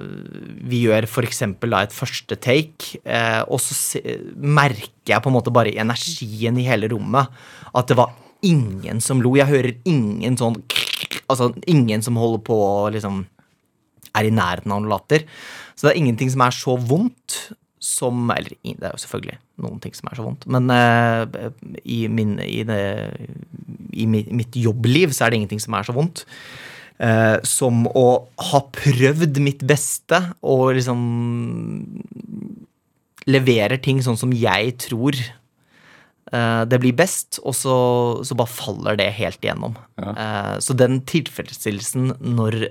Vi 0.72 0.82
gjør 0.88 1.06
f.eks. 1.06 1.44
et 1.46 1.94
første 1.96 2.38
take, 2.42 2.98
eh, 3.06 3.42
og 3.46 3.62
så 3.62 3.78
se, 3.78 4.02
merker 4.36 5.14
jeg 5.14 5.22
på 5.22 5.30
en 5.30 5.38
måte 5.38 5.54
bare 5.54 5.76
energien 5.78 6.58
i 6.58 6.66
hele 6.66 6.90
rommet 6.90 7.30
at 7.70 7.92
det 7.92 8.00
var 8.00 8.16
ingen 8.42 9.02
som 9.04 9.22
lo. 9.22 9.36
Jeg 9.38 9.52
hører 9.52 9.76
ingen 9.86 10.38
sånn 10.40 10.62
Altså 11.30 11.52
ingen 11.70 12.02
som 12.02 12.18
holder 12.18 12.42
på 12.46 12.56
og 12.58 12.96
liksom 12.96 13.22
er 14.18 14.26
i 14.26 14.34
nærheten 14.34 14.74
av 14.74 14.82
noe 14.82 14.90
latter. 14.90 15.28
Så 15.78 15.86
det 15.86 15.92
er 15.92 16.00
ingenting 16.02 16.32
som 16.34 16.42
er 16.42 16.56
så 16.58 16.74
vondt 16.74 17.38
som 17.80 18.28
Eller 18.34 18.58
det 18.60 18.82
er 18.82 18.98
jo 18.98 19.02
selvfølgelig 19.06 19.38
noen 19.62 19.80
ting 19.84 19.96
som 19.96 20.10
er 20.10 20.20
så 20.20 20.26
vondt, 20.26 20.48
men 20.52 20.72
uh, 20.72 21.52
i, 21.84 22.06
min, 22.12 22.38
i, 22.44 22.64
det, 22.68 22.82
i 23.94 24.08
mitt 24.10 24.58
jobbliv 24.58 25.14
så 25.16 25.26
er 25.26 25.32
det 25.32 25.42
ingenting 25.42 25.64
som 25.64 25.78
er 25.78 25.88
så 25.88 25.96
vondt. 25.96 26.26
Uh, 27.00 27.40
som 27.48 27.86
å 27.96 28.28
ha 28.50 28.60
prøvd 28.76 29.38
mitt 29.40 29.62
beste 29.64 30.18
og 30.44 30.74
liksom 30.76 31.00
leverer 33.30 33.80
ting 33.80 34.02
sånn 34.04 34.20
som 34.20 34.34
jeg 34.36 34.74
tror 34.84 35.16
uh, 35.16 36.68
det 36.68 36.82
blir 36.84 36.98
best, 37.00 37.40
og 37.40 37.56
så, 37.56 37.78
så 38.28 38.36
bare 38.36 38.52
faller 38.52 39.00
det 39.00 39.14
helt 39.16 39.40
igjennom. 39.40 39.78
Eh, 40.00 40.56
så 40.60 40.76
den 40.76 41.00
tilfredsstillelsen 41.08 42.18
når 42.36 42.66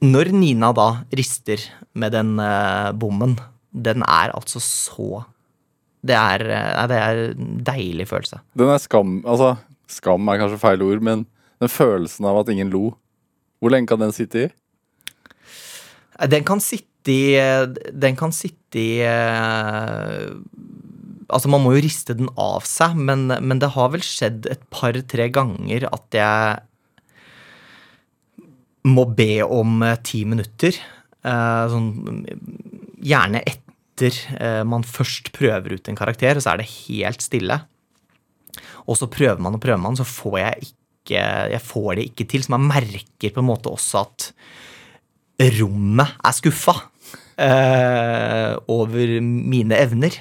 når 0.00 0.30
Nina 0.32 0.70
da 0.72 1.02
rister 1.12 1.60
med 1.92 2.14
den 2.14 2.38
bommen, 2.96 3.34
den 3.68 4.00
er 4.06 4.32
altså 4.32 4.62
så 4.64 5.24
Det 6.00 6.16
er, 6.16 6.44
eh, 6.48 6.86
det 6.88 6.96
er 6.96 7.18
en 7.34 7.58
deilig 7.64 8.06
følelse. 8.08 8.40
Den 8.56 8.72
er 8.72 8.80
skam 8.80 9.18
Altså, 9.28 9.58
skam 9.90 10.28
er 10.32 10.40
kanskje 10.40 10.60
feil 10.62 10.84
ord, 10.86 11.02
men 11.04 11.26
den 11.60 11.68
følelsen 11.72 12.24
av 12.28 12.40
at 12.40 12.48
ingen 12.52 12.72
lo, 12.72 12.94
hvor 13.60 13.72
lenge 13.74 13.90
kan 13.90 14.00
den 14.00 14.14
sitte 14.16 14.46
i? 14.46 14.50
Eh, 16.18 16.28
Den 16.28 16.44
kan 16.44 16.60
sitte 16.60 17.12
i 17.12 17.34
eh, 17.36 17.66
Den 17.92 18.16
kan 18.16 18.32
sitte 18.32 18.80
i 18.80 19.02
Altså, 21.30 21.46
man 21.48 21.62
må 21.62 21.76
jo 21.76 21.84
riste 21.84 22.16
den 22.18 22.28
av 22.40 22.64
seg, 22.66 22.96
men, 22.96 23.28
men 23.28 23.60
det 23.62 23.70
har 23.76 23.92
vel 23.92 24.02
skjedd 24.02 24.48
et 24.50 24.64
par-tre 24.74 25.28
ganger 25.30 25.86
at 25.86 26.16
jeg 26.16 26.56
må 28.90 29.04
be 29.14 29.44
om 29.46 29.84
ti 30.02 30.24
minutter. 30.26 30.74
Sånn, 31.22 32.24
gjerne 32.98 33.44
etter 33.46 33.69
eh, 34.08 34.62
man 34.64 34.86
først 34.86 35.32
prøver 35.36 35.76
ut 35.76 35.90
en 35.90 35.98
karakter, 35.98 36.38
og 36.38 36.44
så 36.44 36.54
er 36.54 36.62
det 36.62 36.70
helt 36.88 37.24
stille. 37.24 37.60
Og 38.88 38.96
så 38.98 39.10
prøver 39.10 39.40
man 39.42 39.56
og 39.56 39.62
prøver 39.62 39.82
man, 39.82 39.98
så 39.98 40.06
får 40.08 40.38
jeg 40.40 40.70
ikke 40.70 40.76
Jeg 41.10 41.58
får 41.64 41.94
det 41.96 42.02
ikke 42.10 42.24
til. 42.28 42.42
Så 42.44 42.52
man 42.52 42.68
merker 42.68 43.32
på 43.34 43.40
en 43.40 43.48
måte 43.48 43.70
også 43.72 44.04
at 44.04 44.26
rommet 45.58 46.12
er 46.22 46.34
skuffa 46.36 46.74
eh, 47.40 48.52
over 48.68 49.16
mine 49.24 49.78
evner. 49.80 50.18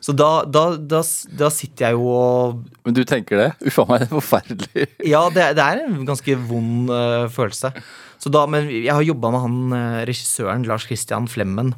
Så 0.00 0.14
da, 0.16 0.42
da, 0.48 0.64
da, 0.76 1.02
da 1.38 1.50
sitter 1.52 1.90
jeg 1.90 1.98
jo 1.98 2.08
og 2.08 2.62
Men 2.88 2.96
du 2.96 3.02
tenker 3.04 3.36
det? 3.36 3.48
Uffa 3.68 3.84
meg, 3.88 4.02
det 4.02 4.08
er 4.08 4.16
forferdelig. 4.16 4.86
Ja, 5.06 5.26
det, 5.32 5.50
det 5.58 5.66
er 5.66 5.84
en 5.84 6.02
ganske 6.08 6.36
vond 6.48 6.90
uh, 6.92 7.28
følelse. 7.32 7.72
Så 8.20 8.32
da, 8.32 8.46
men 8.50 8.68
jeg 8.72 8.92
har 8.92 9.04
jobba 9.04 9.30
med 9.32 9.44
han 9.46 9.76
eh, 9.76 10.00
regissøren 10.10 10.66
Lars 10.68 10.84
Christian 10.84 11.28
Flemmen 11.30 11.70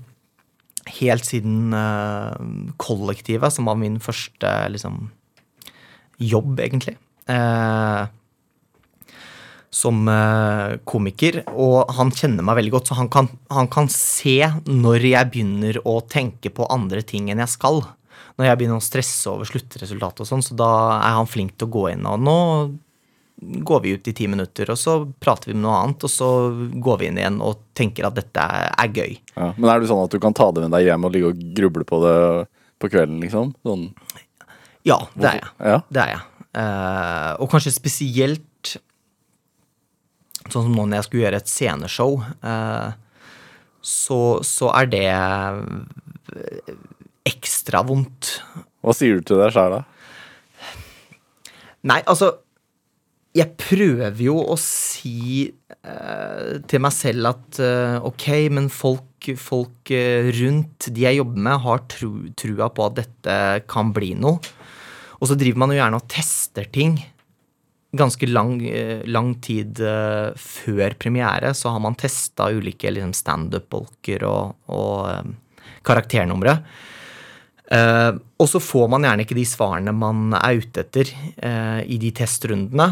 helt 0.98 1.28
siden 1.28 1.74
eh, 1.76 2.72
Kollektivet, 2.82 3.54
som 3.54 3.68
var 3.70 3.78
min 3.80 4.00
første 4.02 4.50
liksom, 4.72 5.06
jobb, 6.18 6.58
egentlig. 6.60 6.96
Eh, 7.30 8.04
som 9.72 10.04
eh, 10.08 10.76
komiker. 10.88 11.42
Og 11.54 11.90
han 11.96 12.12
kjenner 12.14 12.44
meg 12.46 12.60
veldig 12.60 12.74
godt, 12.76 12.90
så 12.90 12.98
han 13.00 13.10
kan, 13.12 13.30
han 13.52 13.70
kan 13.72 13.90
se 13.92 14.38
når 14.68 15.08
jeg 15.12 15.32
begynner 15.32 15.80
å 15.88 16.00
tenke 16.04 16.52
på 16.52 16.68
andre 16.72 17.04
ting 17.06 17.30
enn 17.32 17.42
jeg 17.42 17.54
skal. 17.56 17.82
Når 18.38 18.48
jeg 18.48 18.60
begynner 18.60 18.80
å 18.80 18.84
stresse 18.84 19.32
over 19.32 19.48
sluttresultatet 19.48 20.24
og 20.24 20.28
sånn, 20.28 20.44
så 20.44 20.56
da 20.56 20.72
er 20.98 21.18
han 21.18 21.30
flink 21.30 21.56
til 21.56 21.68
å 21.68 21.74
gå 21.78 21.86
inn. 21.92 22.08
Og 22.08 22.20
nå 22.20 22.38
går 23.42 23.80
vi 23.82 23.94
ut 23.96 24.08
i 24.08 24.14
ti 24.16 24.26
minutter, 24.30 24.70
og 24.72 24.78
så 24.78 24.96
prater 25.22 25.50
vi 25.50 25.56
med 25.56 25.64
noe 25.66 25.78
annet, 25.80 26.04
og 26.06 26.12
så 26.12 26.28
går 26.84 27.00
vi 27.00 27.08
inn 27.10 27.20
igjen 27.20 27.40
og 27.44 27.62
tenker 27.76 28.06
at 28.08 28.16
dette 28.18 28.42
er, 28.42 28.92
gøy. 28.92 29.16
Ja. 29.34 29.52
Men 29.56 29.70
er 29.72 29.82
det 29.82 29.90
sånn 29.90 30.04
at 30.04 30.14
du 30.14 30.20
kan 30.22 30.36
ta 30.36 30.50
det 30.54 30.64
med 30.64 30.74
deg 30.76 30.86
hjem 30.86 31.08
og 31.08 31.14
ligge 31.14 31.32
og 31.32 31.42
gruble 31.56 31.86
på 31.88 32.02
det 32.04 32.16
på 32.82 32.90
kvelden, 32.92 33.20
liksom? 33.22 33.54
Sånn, 33.66 33.88
Ja, 34.86 34.98
det 35.14 35.28
er 35.28 35.38
jeg. 35.38 35.50
Ja. 35.72 35.80
Det 35.88 36.02
er 36.02 36.12
jeg. 36.16 36.22
Uh, 36.52 37.30
og 37.40 37.52
kanskje 37.52 37.72
spesielt 37.72 38.74
sånn 40.50 40.66
som 40.66 40.74
nå 40.74 40.84
når 40.84 40.98
jeg 40.98 41.06
skulle 41.06 41.24
gjøre 41.24 41.40
et 41.40 41.50
sceneshow, 41.50 42.18
uh, 42.42 42.90
så, 43.82 44.18
så 44.46 44.68
er 44.78 44.90
det 44.92 45.06
eh, 45.10 46.74
ekstra 47.26 47.80
vondt. 47.86 48.36
Hva 48.82 48.94
sier 48.94 49.18
du 49.18 49.26
til 49.26 49.42
deg 49.42 49.50
sjæl, 49.54 49.74
da? 49.74 49.82
Nei, 51.90 51.98
altså 52.06 52.30
Jeg 53.32 53.54
prøver 53.56 54.18
jo 54.26 54.34
å 54.52 54.58
si 54.60 55.46
eh, 55.48 56.48
til 56.68 56.82
meg 56.84 56.92
selv 56.92 57.30
at 57.30 57.60
eh, 57.64 57.96
ok, 58.04 58.26
men 58.52 58.66
folk, 58.68 59.30
folk 59.40 59.92
eh, 59.94 60.28
rundt 60.36 60.90
de 60.92 61.06
jeg 61.06 61.16
jobber 61.16 61.46
med, 61.46 61.62
har 61.64 61.80
tru, 61.88 62.10
trua 62.36 62.68
på 62.68 62.84
at 62.90 62.98
dette 62.98 63.36
kan 63.72 63.94
bli 63.96 64.12
noe. 64.20 64.36
Og 65.16 65.30
så 65.30 65.36
driver 65.38 65.62
man 65.62 65.72
jo 65.72 65.78
gjerne 65.78 66.00
og 66.02 66.08
tester 66.12 66.68
ting. 66.74 66.98
Ganske 67.96 68.28
lang, 68.28 68.58
eh, 68.68 69.00
lang 69.08 69.30
tid 69.40 69.80
eh, 69.80 70.36
før 70.36 70.96
premiere 71.00 71.54
så 71.56 71.72
har 71.72 71.80
man 71.84 71.96
testa 71.96 72.50
ulike 72.52 72.92
liksom, 72.92 73.14
standup-bolker 73.16 74.26
og, 74.28 74.58
og 74.76 75.06
eh, 75.08 75.70
karakternumre. 75.88 76.58
Eh, 77.72 78.10
og 78.12 78.50
så 78.50 78.60
får 78.60 78.92
man 78.92 79.08
gjerne 79.08 79.24
ikke 79.24 79.38
de 79.40 79.46
svarene 79.48 79.96
man 79.96 80.36
er 80.36 80.60
ute 80.60 80.84
etter 80.84 81.14
eh, 81.40 81.80
i 81.88 81.96
de 82.02 82.12
testrundene. 82.20 82.90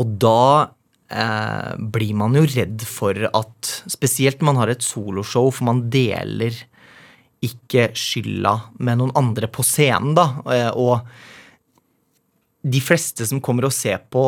Og 0.00 0.16
da 0.22 0.70
eh, 1.12 1.72
blir 1.92 2.16
man 2.18 2.36
jo 2.38 2.46
redd 2.48 2.84
for 2.88 3.28
at 3.28 3.72
Spesielt 3.90 4.40
når 4.40 4.50
man 4.50 4.60
har 4.62 4.72
et 4.72 4.84
soloshow, 4.84 5.50
for 5.52 5.68
man 5.68 5.86
deler 5.92 6.56
ikke 7.44 7.90
skylda 7.96 8.54
med 8.84 9.00
noen 9.00 9.14
andre 9.16 9.48
på 9.48 9.64
scenen, 9.64 10.12
da. 10.16 10.26
Eh, 10.52 10.70
og 10.76 11.00
de 12.60 12.80
fleste 12.84 13.24
som 13.24 13.40
kommer 13.40 13.68
og 13.68 13.72
ser 13.72 14.02
på, 14.12 14.24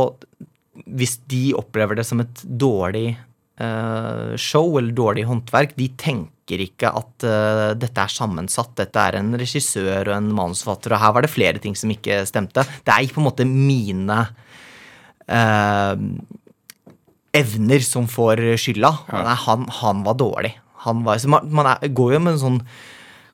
hvis 0.88 1.18
de 1.28 1.50
opplever 1.58 1.98
det 1.98 2.06
som 2.08 2.22
et 2.22 2.44
dårlig 2.46 3.10
eh, 3.12 4.32
show 4.40 4.78
eller 4.78 4.94
dårlig 4.96 5.26
håndverk, 5.28 5.74
de 5.76 5.90
tenker 6.00 6.64
ikke 6.64 6.92
at 6.96 7.26
eh, 7.28 7.66
dette 7.80 8.06
er 8.06 8.14
sammensatt. 8.16 8.72
Dette 8.80 9.04
er 9.04 9.18
en 9.20 9.34
regissør 9.36 10.08
og 10.08 10.16
en 10.16 10.32
manusforfatter, 10.32 10.96
og 10.96 11.04
her 11.04 11.16
var 11.18 11.26
det 11.26 11.34
flere 11.34 11.62
ting 11.62 11.76
som 11.78 11.92
ikke 11.92 12.22
stemte. 12.28 12.64
Det 12.86 12.94
er 12.94 13.12
på 13.12 13.20
en 13.20 13.28
måte 13.28 13.48
mine 13.48 14.22
evner 17.32 17.84
som 17.86 18.08
får 18.10 18.42
skylda. 18.60 18.90
Nei, 19.12 19.36
han, 19.46 19.68
han 19.80 20.02
var 20.06 20.18
dårlig. 20.20 20.52
Han 20.84 21.04
var, 21.06 21.20
så 21.22 21.30
man, 21.30 21.46
man 21.54 21.68
er, 21.70 21.88
går 21.94 22.16
jo 22.16 22.20
med 22.24 22.34
en 22.34 22.42
sånn 22.42 22.60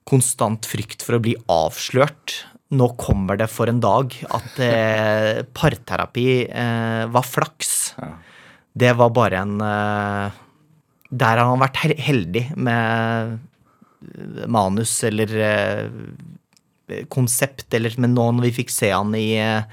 konstant 0.08 0.68
frykt 0.68 1.04
for 1.04 1.16
å 1.16 1.22
bli 1.24 1.34
avslørt. 1.52 2.42
Nå 2.76 2.90
kommer 3.00 3.38
det 3.40 3.48
for 3.48 3.70
en 3.70 3.80
dag 3.80 4.12
at 4.36 4.60
eh, 4.60 5.42
parterapi 5.60 6.28
eh, 6.44 7.04
var 7.08 7.24
flaks. 7.24 7.74
Det 8.78 8.92
var 8.98 9.14
bare 9.16 9.42
en 9.42 9.60
eh, 9.64 10.38
Der 11.08 11.40
har 11.40 11.48
han 11.48 11.62
vært 11.62 11.80
heldig 12.04 12.44
med 12.60 13.38
eh, 14.04 14.44
manus 14.46 14.92
eller 15.08 15.32
eh, 15.48 15.88
konsept, 17.12 17.72
eller 17.74 17.96
Men 18.00 18.14
nå 18.16 18.28
når 18.36 18.50
vi 18.50 18.58
fikk 18.60 18.72
se 18.72 18.92
han 18.92 19.16
i 19.16 19.30
eh, 19.40 19.64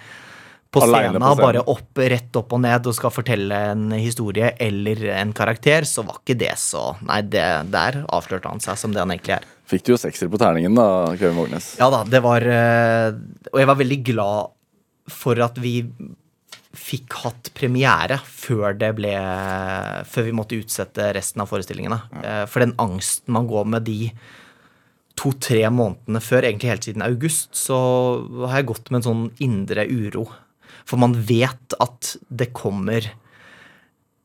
på 0.75 0.83
scenen, 0.83 1.17
på 1.17 1.31
scenen. 1.31 1.41
bare 1.41 1.63
opp, 1.71 2.01
rett 2.13 2.39
opp 2.39 2.55
og 2.55 2.61
ned 2.65 2.89
og 2.91 2.97
skal 2.97 3.13
fortelle 3.13 3.61
en 3.71 3.88
historie 3.95 4.51
eller 4.61 5.05
en 5.15 5.31
karakter, 5.35 5.88
så 5.89 6.05
var 6.05 6.19
ikke 6.21 6.38
det 6.45 6.53
så 6.61 6.83
Nei, 7.05 7.21
det, 7.27 7.45
der 7.73 8.01
avslørte 8.13 8.51
han 8.51 8.61
seg 8.63 8.77
som 8.79 8.93
det 8.95 9.01
han 9.03 9.13
egentlig 9.15 9.38
er. 9.38 9.47
Fikk 9.69 9.88
du 9.88 9.95
jo 9.95 10.01
sekser 10.01 10.29
på 10.29 10.39
terningen, 10.41 10.75
da, 10.77 11.15
Kevin 11.17 11.39
Vågnes. 11.39 11.71
Ja 11.81 11.89
da, 11.93 12.03
det 12.05 12.21
var 12.25 12.45
eh, 12.45 13.15
Og 13.51 13.57
jeg 13.61 13.71
var 13.71 13.81
veldig 13.81 13.99
glad 14.11 14.53
for 15.11 15.41
at 15.45 15.57
vi 15.61 15.79
fikk 16.75 17.13
hatt 17.23 17.51
premiere 17.55 18.17
før 18.19 18.75
det 18.77 18.91
ble 18.97 19.13
Før 20.11 20.25
vi 20.27 20.33
måtte 20.35 20.57
utsette 20.59 21.11
resten 21.15 21.43
av 21.43 21.49
forestillingene. 21.49 21.99
Ja. 22.19 22.39
For 22.51 22.65
den 22.65 22.75
angsten 22.81 23.33
man 23.33 23.47
går 23.49 23.69
med 23.75 23.88
de 23.88 24.11
to-tre 25.15 25.63
månedene 25.71 26.19
før, 26.23 26.43
egentlig 26.43 26.71
helt 26.73 26.88
siden 26.89 27.05
august, 27.05 27.53
så 27.55 27.77
har 28.45 28.59
jeg 28.59 28.69
gått 28.71 28.91
med 28.91 28.99
en 28.99 29.07
sånn 29.07 29.23
indre 29.43 29.85
uro. 29.88 30.27
For 30.86 31.02
man 31.02 31.15
vet 31.28 31.76
at 31.82 32.15
det 32.30 32.52
kommer 32.56 33.08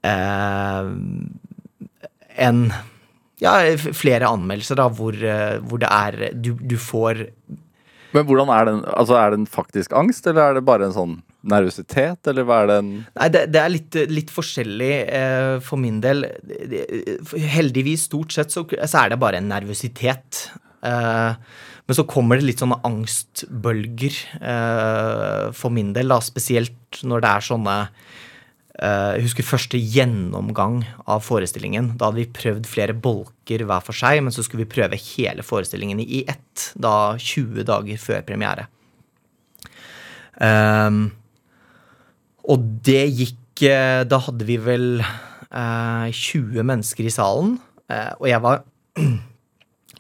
eh, 0.07 0.91
en 2.41 2.61
ja, 3.41 3.55
flere 3.97 4.29
anmeldelser 4.29 4.79
da, 4.81 4.89
hvor, 4.93 5.17
eh, 5.17 5.57
hvor 5.65 5.81
det 5.81 5.89
er 5.91 6.37
du, 6.37 6.53
du 6.61 6.77
får 6.81 7.25
Men 8.13 8.27
hvordan 8.29 8.53
er 8.53 8.69
den? 8.69 8.81
Altså, 8.93 9.17
Er 9.17 9.33
det 9.33 9.41
en 9.41 9.51
faktisk 9.51 9.93
angst, 9.97 10.27
eller 10.27 10.51
er 10.51 10.59
det 10.59 10.67
bare 10.69 10.89
en 10.89 10.97
sånn 10.97 11.19
nervøsitet, 11.41 12.21
eller 12.29 12.45
hva 12.45 12.59
er 12.63 12.69
det 12.69 12.79
en 12.83 12.91
Nei, 13.17 13.29
det, 13.33 13.45
det 13.55 13.61
er 13.63 13.73
litt, 13.73 13.99
litt 14.13 14.33
forskjellig 14.35 14.93
eh, 15.07 15.55
for 15.65 15.81
min 15.81 16.03
del. 16.05 16.27
Heldigvis, 17.33 18.09
stort 18.11 18.35
sett, 18.37 18.53
så, 18.53 18.67
så 18.69 19.05
er 19.05 19.15
det 19.15 19.21
bare 19.23 19.41
en 19.41 19.49
nervøsitet. 19.49 20.43
Eh, 20.85 21.33
men 21.91 21.97
så 21.99 22.05
kommer 22.07 22.39
det 22.39 22.47
litt 22.47 22.61
sånne 22.63 22.77
angstbølger 22.87 24.15
eh, 24.39 25.47
for 25.59 25.75
min 25.75 25.89
del, 25.91 26.13
da, 26.13 26.21
spesielt 26.23 27.01
når 27.03 27.25
det 27.25 27.31
er 27.31 27.47
sånne 27.49 27.73
eh, 27.83 29.17
Jeg 29.17 29.25
husker 29.25 29.49
første 29.49 29.81
gjennomgang 29.81 30.85
av 31.11 31.25
forestillingen. 31.27 31.97
Da 31.99 32.07
hadde 32.07 32.21
vi 32.21 32.29
prøvd 32.37 32.69
flere 32.71 32.95
bolker 32.95 33.65
hver 33.67 33.83
for 33.83 33.99
seg, 33.99 34.21
men 34.23 34.31
så 34.31 34.45
skulle 34.47 34.69
vi 34.69 34.71
prøve 34.71 35.01
hele 35.03 35.43
forestillingen 35.43 35.99
i 36.05 36.23
ett, 36.31 36.69
da 36.79 37.17
20 37.19 37.67
dager 37.67 37.99
før 37.99 38.23
premiere. 38.29 38.69
Ehm, 40.47 41.09
og 42.47 42.69
det 42.87 43.03
gikk 43.19 43.65
eh, 43.67 44.05
Da 44.09 44.23
hadde 44.29 44.47
vi 44.47 44.61
vel 44.63 45.03
eh, 45.03 46.07
20 46.07 46.63
mennesker 46.71 47.11
i 47.11 47.17
salen, 47.19 47.59
eh, 47.91 48.15
og 48.15 48.31
jeg 48.31 48.47
var 48.47 48.63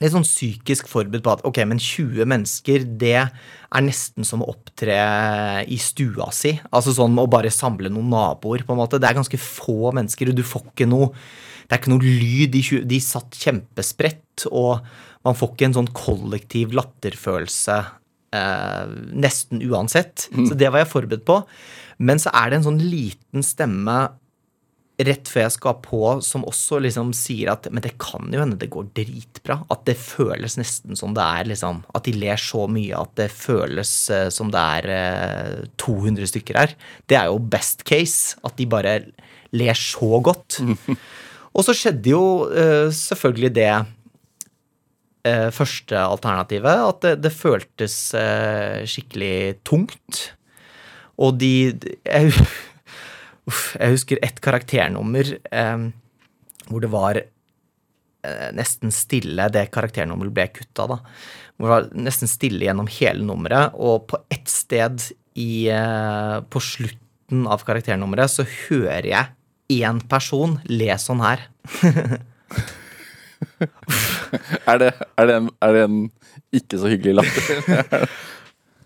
litt 0.00 0.14
sånn 0.14 0.24
psykisk 0.24 0.88
forberedt 0.88 1.24
på 1.26 1.32
at 1.34 1.42
ok, 1.48 1.60
men 1.68 1.80
20 1.82 2.28
mennesker, 2.30 2.86
det 3.00 3.18
er 3.20 3.84
nesten 3.84 4.24
som 4.26 4.40
å 4.40 4.48
opptre 4.54 4.96
i 5.68 5.76
stua 5.80 6.30
si. 6.34 6.54
Altså 6.72 6.94
sånn 6.96 7.18
å 7.20 7.28
bare 7.30 7.52
samle 7.52 7.92
noen 7.92 8.08
naboer, 8.14 8.64
på 8.64 8.74
en 8.74 8.80
måte. 8.80 9.00
Det 9.00 9.10
er 9.10 9.18
ganske 9.20 9.40
få 9.40 9.92
mennesker, 9.96 10.32
og 10.32 10.40
du 10.40 10.44
får 10.46 10.70
ikke 10.72 10.90
noe 10.90 11.12
Det 11.70 11.76
er 11.76 11.82
ikke 11.84 11.92
noe 11.92 12.02
lyd. 12.02 12.50
De, 12.50 12.60
de 12.90 12.96
satt 12.98 13.36
kjempespredt, 13.38 14.48
og 14.50 14.80
man 15.22 15.36
får 15.38 15.52
ikke 15.52 15.68
en 15.68 15.76
sånn 15.76 15.90
kollektiv 15.94 16.72
latterfølelse 16.74 17.76
eh, 18.34 18.96
nesten 19.14 19.62
uansett. 19.68 20.26
Så 20.48 20.56
det 20.58 20.72
var 20.72 20.82
jeg 20.82 20.90
forberedt 20.90 21.22
på. 21.28 21.36
Men 22.02 22.18
så 22.18 22.32
er 22.34 22.50
det 22.50 22.58
en 22.58 22.66
sånn 22.72 22.82
liten 22.82 23.46
stemme 23.46 24.00
rett 25.06 25.28
før 25.30 25.44
jeg 25.46 25.54
skal 25.54 25.76
på, 25.84 26.00
som 26.24 26.44
også 26.48 26.80
liksom 26.84 27.12
sier 27.16 27.52
at 27.52 27.68
Men 27.72 27.84
det 27.84 27.94
kan 28.02 28.28
jo 28.32 28.42
hende 28.42 28.58
det 28.60 28.70
går 28.72 28.90
dritbra. 28.96 29.60
At 29.72 29.84
det 29.88 29.96
føles 30.00 30.58
nesten 30.60 30.98
som 30.98 31.14
det 31.16 31.24
er 31.24 31.50
liksom 31.50 31.82
At 31.96 32.06
de 32.08 32.14
ler 32.18 32.40
så 32.40 32.66
mye 32.70 32.98
at 32.98 33.14
det 33.20 33.30
føles 33.32 33.92
eh, 34.12 34.28
som 34.34 34.52
det 34.52 34.66
er 34.80 34.90
eh, 34.96 35.68
200 35.80 36.32
stykker 36.32 36.60
her. 36.60 36.76
Det 37.08 37.18
er 37.18 37.30
jo 37.30 37.40
best 37.40 37.84
case. 37.88 38.36
At 38.44 38.58
de 38.60 38.68
bare 38.70 38.98
ler 39.56 39.78
så 39.78 40.20
godt. 40.24 40.60
Og 41.56 41.66
så 41.66 41.74
skjedde 41.74 42.12
jo 42.12 42.24
eh, 42.54 42.88
selvfølgelig 42.94 43.52
det 43.56 43.70
eh, 45.26 45.48
første 45.54 45.98
alternativet. 45.98 46.84
At 46.92 47.00
det, 47.06 47.14
det 47.24 47.34
føltes 47.34 47.96
eh, 48.18 48.82
skikkelig 48.86 49.60
tungt. 49.66 50.26
Og 51.20 51.36
de 51.40 51.74
jeg, 52.06 52.32
uff, 53.50 53.74
jeg 53.76 53.96
husker 53.96 54.22
et 54.24 54.40
karakternummer 54.42 55.34
eh, 55.50 55.84
hvor 56.70 56.84
det 56.84 56.90
var 56.92 57.20
eh, 57.20 58.48
nesten 58.56 58.94
stille. 58.94 59.50
Det 59.52 59.68
karakternummeret 59.74 60.36
ble 60.36 60.48
kutta, 60.54 60.86
da. 60.94 61.00
Hvor 61.56 61.66
det 61.66 61.74
var 61.74 61.88
nesten 62.06 62.30
stille 62.30 62.64
gjennom 62.68 62.88
hele 63.00 63.26
nummeret, 63.26 63.74
og 63.74 64.06
på 64.10 64.22
ett 64.32 64.48
sted 64.50 65.10
i, 65.34 65.68
eh, 65.72 66.36
på 66.40 66.62
slutten 66.64 67.46
av 67.50 67.64
karakternummeret 67.66 68.32
så 68.32 68.46
hører 68.46 69.10
jeg 69.10 69.80
én 69.80 70.00
person 70.10 70.58
le 70.70 70.94
sånn 70.98 71.24
her. 71.24 71.48
Er 74.68 74.76
det, 74.80 74.90
er 75.16 75.28
det, 75.28 75.34
en, 75.40 75.46
er 75.64 75.72
det 75.72 75.82
en 75.86 76.00
ikke 76.54 76.78
så 76.80 76.90
hyggelig 76.92 77.14
latter? 77.16 78.04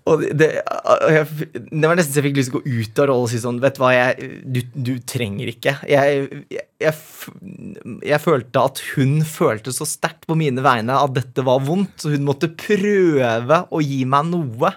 Og 0.05 0.21
det, 0.37 0.51
jeg, 0.61 1.29
det 1.57 1.88
var 1.88 1.97
nesten 1.97 2.12
så 2.12 2.21
jeg 2.21 2.27
fikk 2.27 2.38
lyst 2.38 2.51
til 2.53 2.59
å 2.59 2.61
gå 2.61 2.73
ut 2.83 2.99
av 3.01 3.07
rollen 3.09 3.25
og 3.25 3.31
si 3.33 3.38
sånn 3.40 3.61
Vet 3.62 3.79
du 3.79 3.81
hva, 3.81 3.93
jeg, 3.95 4.29
du, 4.45 4.61
du 4.77 4.93
trenger 5.01 5.49
ikke. 5.55 5.73
Jeg, 5.88 6.43
jeg, 6.85 8.21
følte 8.21 8.64
at 8.69 8.83
hun 8.93 9.19
følte 9.25 9.73
så 9.73 9.88
sterkt 9.88 10.29
på 10.29 10.37
mine 10.37 10.64
vegne 10.64 10.99
at 11.01 11.14
dette 11.17 11.47
var 11.47 11.64
vondt, 11.64 11.97
så 12.05 12.12
hun 12.12 12.29
måtte 12.29 12.53
prøve 12.53 13.62
å 13.64 13.85
gi 13.85 14.03
meg 14.05 14.29
noe. 14.29 14.75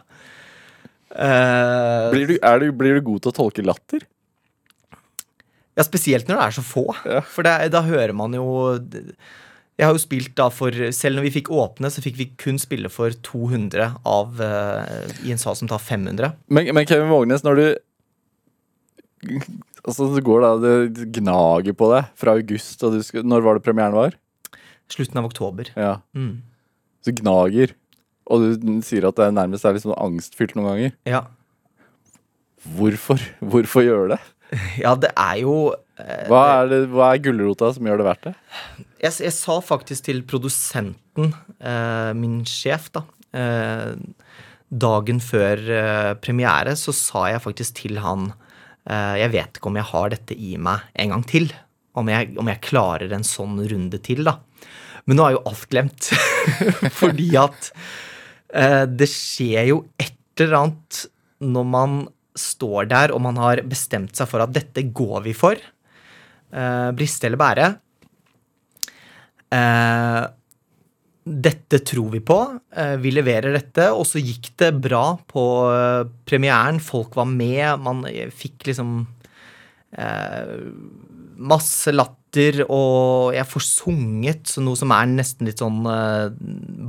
Uh, 1.12 2.14
Blir 2.14 2.32
du, 2.32 2.38
du, 2.40 2.70
blir 2.80 3.00
du 3.00 3.04
god 3.10 3.26
til 3.26 3.34
å 3.34 3.40
tolke 3.42 3.66
latter? 3.68 4.08
ja, 5.78 5.86
spesielt 5.86 6.28
når 6.28 6.40
det 6.40 6.46
er 6.46 6.56
så 6.58 6.66
få. 6.66 6.86
Ja. 7.06 7.22
For 7.22 7.46
det, 7.46 7.56
da 7.74 7.84
hører 7.86 8.16
man 8.18 8.34
jo 8.36 8.48
Jeg 9.78 9.86
har 9.86 9.94
jo 9.94 10.02
spilt 10.02 10.34
da 10.38 10.48
for 10.54 10.74
Selv 10.96 11.20
når 11.20 11.28
vi 11.28 11.36
fikk 11.38 11.52
åpne, 11.54 11.92
så 11.94 12.02
fikk 12.02 12.18
vi 12.18 12.32
kun 12.42 12.58
spille 12.62 12.90
for 12.90 13.14
200 13.26 13.92
av 14.10 14.42
uh, 14.42 15.06
i 15.22 15.34
en 15.34 15.42
sal 15.42 15.58
som 15.60 15.70
tar 15.70 15.82
500. 15.84 16.34
Men, 16.50 16.72
men 16.74 16.90
Kevin 16.90 17.12
Vågnes, 17.14 17.46
når 17.46 17.62
du 17.62 17.68
Altså, 19.88 20.06
det 20.14 20.22
går 20.28 20.44
da 20.44 20.50
Det 20.62 21.08
gnager 21.18 21.74
på 21.74 21.88
deg 21.90 22.10
fra 22.20 22.36
august, 22.38 22.84
og 22.86 22.98
du 22.98 23.02
skal, 23.06 23.26
Når 23.26 23.46
var 23.46 23.58
det 23.58 23.66
premieren 23.66 23.96
var? 23.98 24.18
Slutten 24.94 25.20
av 25.20 25.26
oktober. 25.28 25.68
Ja. 25.76 25.98
Mm. 26.16 26.40
Så 27.04 27.12
gnager. 27.18 27.74
Og 28.32 28.44
du 28.44 28.68
sier 28.88 29.08
at 29.10 29.18
det 29.20 29.34
nærmest 29.36 29.66
er 29.68 29.80
sånn 29.84 29.98
angstfylt 30.00 30.54
noen 30.56 30.70
ganger. 30.70 30.94
Ja. 31.08 31.26
Hvorfor? 32.78 33.22
Hvorfor 33.44 33.86
gjøre 33.86 34.16
det? 34.16 34.22
Ja, 34.80 34.94
det 34.96 35.10
er 35.20 35.42
jo 35.42 35.56
Hva 35.98 36.42
er, 36.60 36.68
det, 36.72 36.80
hva 36.94 37.12
er 37.14 37.22
gulrota 37.26 37.72
som 37.74 37.88
gjør 37.90 38.02
det 38.02 38.06
verdt 38.06 38.28
det? 38.28 38.34
jeg, 39.02 39.14
jeg 39.26 39.34
sa 39.34 39.58
faktisk 39.66 40.08
til 40.08 40.24
produsenten, 40.30 41.32
eh, 41.58 42.12
min 42.18 42.42
sjef, 42.48 42.92
da 42.96 43.04
eh, 43.34 43.94
Dagen 44.68 45.22
før 45.24 45.62
eh, 45.72 46.14
premiere 46.20 46.74
så 46.76 46.92
sa 46.96 47.30
jeg 47.32 47.44
faktisk 47.46 47.78
til 47.80 48.02
han 48.04 48.34
eh, 48.84 49.16
Jeg 49.24 49.32
vet 49.32 49.60
ikke 49.60 49.70
om 49.72 49.80
jeg 49.80 49.90
har 49.94 50.12
dette 50.12 50.36
i 50.36 50.58
meg 50.60 50.90
en 51.00 51.14
gang 51.16 51.24
til. 51.30 51.48
Om 51.98 52.12
jeg, 52.12 52.34
om 52.38 52.52
jeg 52.52 52.64
klarer 52.66 53.16
en 53.16 53.24
sånn 53.26 53.56
runde 53.64 54.02
til, 54.04 54.26
da. 54.28 54.36
Men 55.08 55.18
nå 55.18 55.24
er 55.24 55.38
jo 55.38 55.46
alt 55.48 55.64
glemt. 55.72 56.10
Fordi 57.00 57.30
at 57.40 57.72
eh, 58.52 58.84
det 58.92 59.08
skjer 59.08 59.72
jo 59.72 59.80
et 59.96 60.44
eller 60.44 60.60
annet 60.60 61.02
når 61.48 61.72
man 61.72 61.98
står 62.38 62.92
der 62.92 63.14
og 63.16 63.24
man 63.24 63.40
har 63.42 63.64
bestemt 63.66 64.20
seg 64.20 64.28
for 64.30 64.44
at 64.44 64.52
dette 64.54 64.84
går 64.92 65.24
vi 65.30 65.34
for. 65.38 65.64
Eh, 66.54 66.90
briste 66.96 67.28
eller 67.28 67.42
bære. 67.42 67.68
Eh, 69.58 70.24
dette 71.28 71.80
tror 71.84 72.12
vi 72.14 72.22
på. 72.24 72.40
Eh, 72.72 72.96
vi 73.04 73.12
leverer 73.12 73.56
dette. 73.56 73.90
Og 73.92 74.08
så 74.08 74.22
gikk 74.24 74.54
det 74.60 74.72
bra 74.80 75.18
på 75.28 75.44
eh, 75.74 76.04
premieren. 76.28 76.80
Folk 76.84 77.18
var 77.20 77.28
med. 77.30 77.84
Man 77.84 78.06
fikk 78.36 78.70
liksom 78.72 79.02
eh, 79.98 80.56
masse 81.38 81.94
latter, 81.94 82.64
og 82.66 83.34
jeg 83.36 83.48
får 83.50 83.64
sunget 83.66 84.52
så 84.52 84.62
noe 84.64 84.78
som 84.80 84.92
er 84.94 85.10
nesten 85.10 85.50
litt 85.50 85.62
sånn 85.62 85.84
eh, 85.90 86.32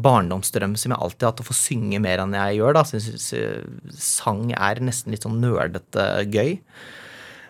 barndomsdrøm 0.04 0.76
som 0.78 0.94
jeg 0.94 1.02
alltid 1.02 1.26
har 1.26 1.34
hatt, 1.34 1.42
å 1.44 1.48
få 1.50 1.56
synge 1.56 2.00
mer 2.04 2.22
enn 2.22 2.36
jeg 2.36 2.60
gjør. 2.60 2.78
da, 2.78 2.84
så 2.86 2.98
jeg 2.98 3.06
synes, 3.08 3.28
eh, 3.36 3.98
Sang 3.98 4.46
er 4.54 4.82
nesten 4.84 5.14
litt 5.14 5.26
sånn 5.26 5.40
nerdete 5.42 6.08
gøy. 6.30 6.58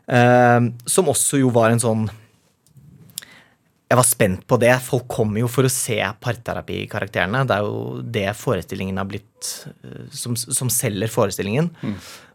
Eh, 0.09 0.61
som 0.89 1.13
også 1.13 1.43
jo 1.43 1.53
var 1.55 1.75
en 1.75 1.83
sånn 1.83 2.09
jeg 3.89 3.97
var 3.97 4.05
spent 4.05 4.43
på 4.45 4.59
det. 4.61 4.75
Folk 4.85 5.07
kommer 5.09 5.41
jo 5.41 5.49
for 5.49 5.65
å 5.65 5.73
se 5.73 5.97
parterapikarakterene. 6.21 7.47
Det 7.49 7.57
er 7.57 7.65
jo 7.65 8.03
det 8.05 8.27
forestillingen 8.37 9.01
har 9.01 9.09
blitt 9.09 9.53
eh, 9.81 10.11
som, 10.13 10.37
som 10.37 10.69
selger 10.73 11.09
forestillingen. 11.09 11.71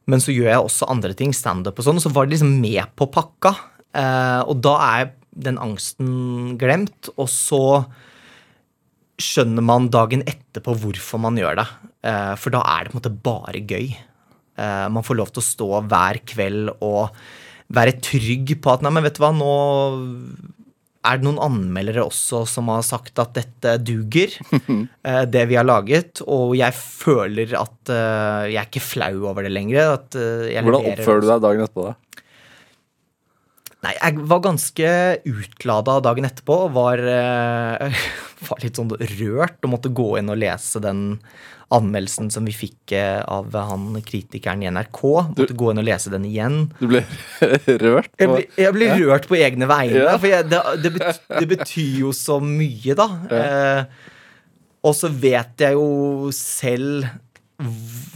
Men 0.10 0.24
så 0.24 0.34
gjør 0.34 0.50
jeg 0.50 0.64
også 0.64 0.90
andre 0.92 1.14
ting, 1.18 1.34
standup 1.36 1.78
og 1.78 1.86
sånn, 1.86 2.00
og 2.02 2.04
så 2.04 2.12
var 2.12 2.26
det 2.26 2.36
liksom 2.36 2.56
med 2.58 2.96
på 2.98 3.08
pakka. 3.14 3.54
Eh, 3.94 4.42
og 4.50 4.64
da 4.66 4.74
er 4.88 5.14
den 5.46 5.60
angsten 5.62 6.58
glemt, 6.62 7.12
og 7.16 7.30
så 7.32 7.62
skjønner 9.22 9.66
man 9.66 9.92
dagen 9.94 10.26
etterpå 10.26 10.74
hvorfor 10.82 11.22
man 11.22 11.38
gjør 11.38 11.62
det. 11.62 11.68
Eh, 12.10 12.34
for 12.42 12.54
da 12.54 12.64
er 12.74 12.84
det 12.84 12.94
på 12.94 12.98
en 12.98 13.02
måte 13.04 13.16
bare 13.30 13.62
gøy. 13.62 13.94
Eh, 14.58 14.86
man 14.90 15.06
får 15.06 15.22
lov 15.22 15.32
til 15.34 15.44
å 15.44 15.50
stå 15.52 15.70
hver 15.86 16.22
kveld 16.34 16.74
og 16.80 17.14
være 17.74 18.00
trygg 18.04 18.58
på 18.64 18.74
at 18.74 18.84
nei, 18.84 18.92
men 18.94 19.06
vet 19.06 19.18
du 19.18 19.24
hva, 19.24 19.32
nå 19.36 19.54
er 21.04 21.20
det 21.20 21.28
noen 21.28 21.42
anmeldere 21.44 22.06
også 22.06 22.44
som 22.48 22.70
har 22.72 22.84
sagt 22.88 23.20
at 23.20 23.34
dette 23.36 23.76
duger, 23.84 24.36
eh, 25.08 25.24
det 25.28 25.44
vi 25.50 25.58
har 25.60 25.68
laget. 25.68 26.24
Og 26.24 26.56
jeg 26.58 26.76
føler 26.78 27.56
at 27.60 27.92
eh, 27.92 28.54
jeg 28.54 28.62
er 28.62 28.70
ikke 28.70 28.86
flau 28.86 29.28
over 29.28 29.44
det 29.44 29.52
lenger. 29.52 29.98
At 29.98 30.16
eh, 30.20 30.62
Hvordan 30.64 30.94
oppfører 30.94 31.26
du 31.26 31.30
deg 31.30 31.44
dagen 31.44 31.66
etterpå? 31.68 31.90
da? 31.92 31.98
Nei, 33.84 33.94
jeg 33.98 34.28
var 34.32 34.44
ganske 34.46 34.92
utlada 35.28 35.98
dagen 36.06 36.28
etterpå 36.28 36.56
var, 36.72 37.02
eh, 37.04 38.06
var 38.48 38.62
litt 38.64 38.80
sånn 38.80 38.94
rørt 38.96 39.60
og 39.66 39.74
måtte 39.74 39.92
gå 39.92 40.14
inn 40.22 40.32
og 40.32 40.40
lese 40.40 40.80
den 40.84 41.20
anmeldelsen 41.74 42.30
som 42.32 42.46
vi 42.48 42.54
fikk 42.56 42.94
eh, 42.96 43.20
av 43.28 43.52
han 43.58 43.98
kritikeren 44.06 44.64
i 44.64 44.70
NRK. 44.72 45.02
Måtte 45.34 45.58
gå 45.58 45.72
inn 45.74 45.82
og 45.82 45.88
lese 45.88 46.14
den 46.14 46.28
igjen. 46.30 46.58
Du 46.80 46.88
ble 46.92 47.02
rørt? 47.84 48.12
Jeg 48.22 48.32
ble, 48.32 48.46
jeg 48.62 48.76
ble 48.78 48.90
ja. 48.92 48.98
rørt 49.02 49.28
på 49.28 49.40
egne 49.42 49.68
vegne, 49.72 50.06
Ja. 50.06 50.16
for 50.16 50.30
jeg, 50.32 50.48
det, 50.54 50.62
det, 50.86 50.94
betyr, 51.00 51.22
det 51.40 51.50
betyr 51.56 52.00
jo 52.06 52.14
så 52.16 52.40
mye, 52.44 52.96
da. 53.00 53.10
Eh, 53.40 54.10
og 54.84 54.96
så 54.96 55.12
vet 55.12 55.64
jeg 55.64 55.76
jo 55.80 56.32
selv 56.36 57.08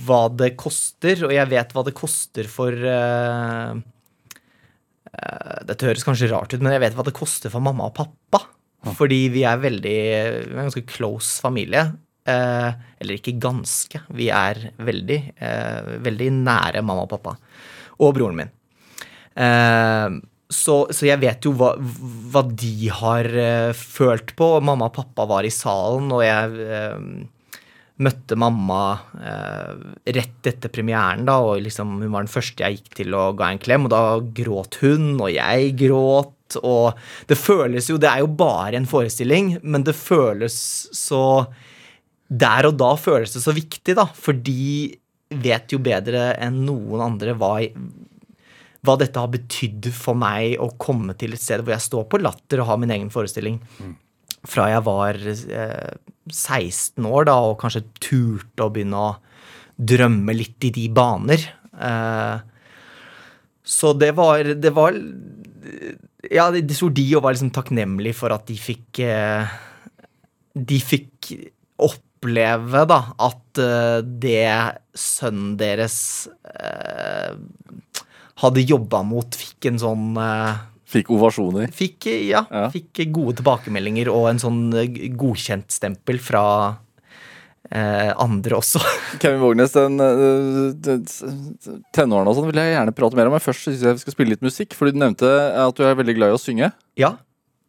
hva 0.07 0.25
det 0.31 0.53
koster, 0.59 1.27
og 1.27 1.31
jeg 1.35 1.51
vet 1.51 1.75
hva 1.75 1.83
det 1.87 1.95
koster 1.97 2.47
for 2.51 2.71
eh, 2.71 3.77
Dette 5.67 5.87
høres 5.87 6.05
kanskje 6.05 6.29
rart 6.31 6.53
ut, 6.53 6.61
men 6.61 6.75
jeg 6.75 6.83
vet 6.83 6.97
hva 6.97 7.05
det 7.07 7.15
koster 7.17 7.53
for 7.53 7.63
mamma 7.63 7.89
og 7.89 7.95
pappa. 7.97 8.43
Fordi 8.97 9.23
vi 9.33 9.41
er 9.47 9.57
veldig 9.59 9.95
Vi 9.97 10.13
er 10.19 10.37
en 10.51 10.67
ganske 10.67 10.85
close 10.89 11.41
familie. 11.43 11.87
Eh, 12.27 12.71
eller 12.99 13.17
ikke 13.17 13.37
ganske. 13.39 14.01
Vi 14.15 14.29
er 14.33 14.59
veldig, 14.77 15.19
eh, 15.39 15.91
veldig 16.03 16.31
nære 16.35 16.83
mamma 16.83 17.05
og 17.05 17.13
pappa. 17.15 17.37
Og 18.03 18.13
broren 18.17 18.35
min. 18.35 18.51
Eh, 19.35 20.17
så, 20.47 20.75
så 20.91 21.07
jeg 21.07 21.19
vet 21.19 21.43
jo 21.43 21.53
hva, 21.59 21.73
hva 21.77 22.43
de 22.47 22.89
har 22.99 23.27
eh, 23.27 23.71
følt 23.75 24.35
på. 24.35 24.51
Mamma 24.63 24.89
og 24.89 24.95
pappa 24.99 25.27
var 25.27 25.47
i 25.47 25.53
salen, 25.53 26.11
og 26.11 26.23
jeg 26.23 26.67
eh, 26.67 26.99
møtte 28.03 28.37
mamma 28.37 28.81
eh, 29.17 29.71
rett 30.13 30.49
etter 30.49 30.71
premieren, 30.73 31.25
da, 31.27 31.39
og 31.41 31.63
liksom, 31.65 31.95
hun 32.03 32.13
var 32.13 32.25
den 32.25 32.31
første 32.31 32.65
jeg 32.65 32.79
gikk 32.79 32.99
til 33.01 33.15
å 33.17 33.31
ga 33.37 33.51
en 33.51 33.61
klem, 33.61 33.87
og 33.87 33.93
da 33.93 34.01
gråt 34.41 34.79
hun, 34.83 35.15
og 35.17 35.31
jeg 35.33 35.71
gråt, 35.79 36.59
og 36.61 36.99
det 37.27 37.35
føles 37.35 37.89
jo 37.89 37.97
Det 37.99 38.07
er 38.07 38.21
jo 38.21 38.29
bare 38.39 38.77
en 38.79 38.87
forestilling, 38.87 39.57
men 39.67 39.83
det 39.83 39.97
føles 39.99 40.55
så 40.95 41.43
Der 42.31 42.69
og 42.69 42.77
da 42.79 42.93
føles 42.95 43.33
det 43.35 43.41
så 43.43 43.51
viktig, 43.51 43.97
da, 43.97 44.05
for 44.15 44.31
de 44.31 44.95
vet 45.27 45.73
jo 45.73 45.81
bedre 45.83 46.29
enn 46.39 46.61
noen 46.63 47.03
andre 47.03 47.33
hva 47.35 47.57
hva 48.87 48.93
dette 48.95 49.19
har 49.19 49.31
betydd 49.33 49.89
for 49.91 50.15
meg 50.15 50.53
å 50.63 50.69
komme 50.79 51.11
til 51.19 51.33
et 51.35 51.41
sted 51.41 51.63
hvor 51.63 51.73
jeg 51.73 51.83
står 51.83 52.05
på 52.07 52.21
latter 52.21 52.61
og 52.61 52.69
har 52.69 52.77
min 52.79 52.93
egen 52.93 53.09
forestilling. 53.11 53.57
Fra 54.45 54.67
jeg 54.69 54.83
var 54.85 55.17
eh, 55.17 55.95
16 56.29 57.07
år 57.07 57.27
da, 57.29 57.37
og 57.49 57.57
kanskje 57.61 57.85
turte 58.03 58.65
å 58.65 58.71
begynne 58.73 58.99
å 58.99 59.15
drømme 59.77 60.33
litt 60.35 60.67
i 60.67 60.73
de 60.73 60.87
baner. 60.93 61.43
Eh, 61.73 62.37
så 63.67 63.93
det 63.99 64.13
var, 64.17 64.53
det 64.55 64.71
var 64.73 64.95
Ja, 66.31 66.47
det 66.51 66.63
tror 66.71 66.93
de 66.95 67.03
jo 67.03 67.19
var 67.23 67.35
liksom 67.35 67.51
takknemlig 67.55 68.15
for 68.17 68.33
at 68.33 68.47
de 68.47 68.55
fikk 68.57 69.01
eh, 69.03 69.51
De 70.55 70.79
fikk 70.81 71.33
oppleve, 71.77 72.85
da, 72.89 73.01
at 73.21 73.61
eh, 73.61 73.99
det 74.01 74.47
sønnen 74.97 75.57
deres 75.59 75.99
eh, 76.55 77.35
hadde 78.41 78.65
jobba 78.65 79.03
mot, 79.05 79.37
fikk 79.37 79.69
en 79.69 79.77
sånn 79.81 80.17
eh, 80.21 80.63
Fikk 80.87 81.09
ovasjoner. 81.11 81.67
Fikk, 81.75 82.05
ja, 82.29 82.45
Ja. 82.51 82.67
fikk 82.71 83.01
gode 83.11 83.35
tilbakemeldinger 83.41 84.07
og 84.13 84.29
en 84.31 84.39
sånn 84.39 84.61
eh, 84.79 85.09
godkjentstempel 85.19 86.19
fra 86.23 86.43
eh, 87.71 88.13
andre 88.15 88.55
også. 88.61 88.79
Kevin 89.21 89.41
Vågnes, 89.43 89.73
den, 89.75 89.97
den, 89.99 90.79
den 90.87 91.05
tenårene 91.95 92.31
og 92.31 92.37
sånn 92.39 92.47
vil 92.51 92.61
jeg 92.61 92.75
gjerne 92.77 92.95
prate 92.95 93.19
mer 93.19 93.27
om. 93.29 93.35
Men 93.35 93.43
først 93.43 93.67
syns 93.67 93.83
jeg 93.83 93.97
vi 93.99 94.03
skal 94.05 94.15
spille 94.15 94.35
litt 94.35 94.45
musikk. 94.47 94.75
Fordi 94.79 94.95
du 94.95 95.01
nevnte 95.03 95.27
at 95.67 95.75
du 95.77 95.83
er 95.87 95.97
veldig 95.99 96.15
glad 96.19 96.33
i 96.33 96.37
å 96.39 96.43
synge. 96.43 96.71
ja. 96.99 97.15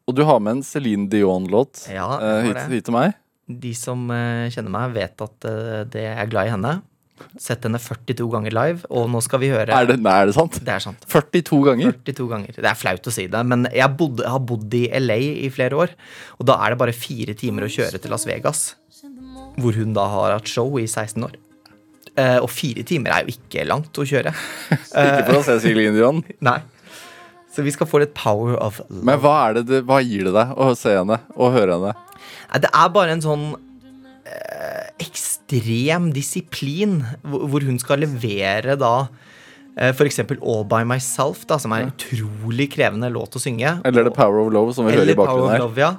Og 0.08 0.14
du 0.16 0.22
har 0.24 0.38
med 0.40 0.54
en 0.54 0.60
Céline 0.64 1.02
Dion-låt 1.12 1.82
Ja, 1.92 2.06
eh, 2.16 2.46
hit, 2.46 2.56
hit 2.72 2.86
til 2.86 2.94
meg. 2.94 3.10
De 3.44 3.74
som 3.76 4.06
eh, 4.08 4.46
kjenner 4.48 4.72
meg, 4.72 4.94
vet 4.94 5.20
at 5.20 5.44
eh, 5.50 5.82
det 5.84 6.04
er 6.14 6.30
glad 6.32 6.48
i 6.48 6.52
henne. 6.54 6.70
Sett 7.38 7.66
henne 7.66 7.80
42 7.82 8.28
ganger 8.32 8.54
live, 8.54 8.88
og 8.90 9.08
nå 9.12 9.20
skal 9.24 9.42
vi 9.42 9.50
høre 9.52 9.74
Er 9.74 9.88
det, 9.88 9.98
nei, 10.02 10.14
er 10.22 10.30
det 10.30 10.36
sant? 10.36 10.58
Det 10.64 10.74
er 10.74 10.84
sant. 10.84 11.04
42 11.10 11.60
ganger? 11.68 11.98
42 12.06 12.28
ganger. 12.32 12.58
Det 12.58 12.70
er 12.70 12.78
flaut 12.78 13.10
å 13.10 13.14
si 13.14 13.26
det, 13.30 13.42
men 13.50 13.66
jeg, 13.70 13.90
bodde, 13.98 14.24
jeg 14.26 14.34
har 14.34 14.46
bodd 14.52 14.78
i 14.78 14.84
LA 14.98 15.18
i 15.46 15.50
flere 15.54 15.82
år. 15.84 15.94
Og 16.38 16.48
da 16.50 16.58
er 16.64 16.74
det 16.74 16.80
bare 16.82 16.96
fire 16.96 17.36
timer 17.38 17.66
å 17.66 17.72
kjøre 17.72 18.00
til 18.02 18.14
Las 18.14 18.26
Vegas, 18.28 18.64
hvor 19.58 19.76
hun 19.78 19.94
da 19.96 20.08
har 20.14 20.36
hatt 20.38 20.50
show 20.50 20.78
i 20.80 20.86
16 20.86 21.28
år. 21.28 21.36
Eh, 22.18 22.38
og 22.42 22.50
fire 22.50 22.82
timer 22.86 23.14
er 23.14 23.26
jo 23.26 23.36
ikke 23.36 23.66
langt 23.68 23.98
å 23.98 24.06
kjøre. 24.08 24.32
Ikke 24.72 25.28
for 25.28 25.38
å 25.38 25.44
se 25.46 25.58
Céline 25.62 25.94
Dion. 25.94 26.24
Nei. 26.48 26.58
Så 27.54 27.64
vi 27.66 27.72
skal 27.74 27.88
få 27.90 28.00
litt 28.02 28.14
power 28.14 28.56
of 28.58 28.80
love. 28.88 29.04
Men 29.06 29.22
hva, 29.22 29.36
er 29.48 29.62
det, 29.62 29.82
hva 29.86 30.00
gir 30.04 30.28
det 30.28 30.34
deg 30.36 30.52
å 30.58 30.72
se 30.78 30.94
henne 30.98 31.20
og 31.34 31.54
høre 31.56 31.78
henne? 31.78 31.94
Det 32.62 32.70
er 32.70 32.92
bare 32.94 33.14
en 33.16 33.24
sånn 33.24 33.46
eh, 33.52 33.67
ekstrem 35.02 36.10
disiplin, 36.14 37.00
hvor, 37.22 37.64
hun 37.64 37.78
skal 37.80 38.02
levere 38.04 38.76
da 38.78 39.08
F.eks. 39.78 39.96
for 40.00 40.08
eksempel 40.08 40.40
All 40.42 40.64
By 40.66 40.82
Myself, 40.88 41.44
da, 41.46 41.58
som 41.62 41.70
er 41.74 41.84
en 41.84 41.92
utrolig 41.92 42.66
krevende 42.72 43.10
låt 43.14 43.36
å 43.38 43.42
synge. 43.42 43.76
Eller 43.86 44.08
The 44.08 44.14
Power 44.14 44.42
of 44.42 44.50
Love, 44.54 44.74
som 44.74 44.88
vi 44.88 44.96
hører 44.96 45.12
i 45.12 45.18
bakgrunnen 45.18 45.54
her? 45.54 45.62
Love, 45.62 45.84
ja. 45.84 45.92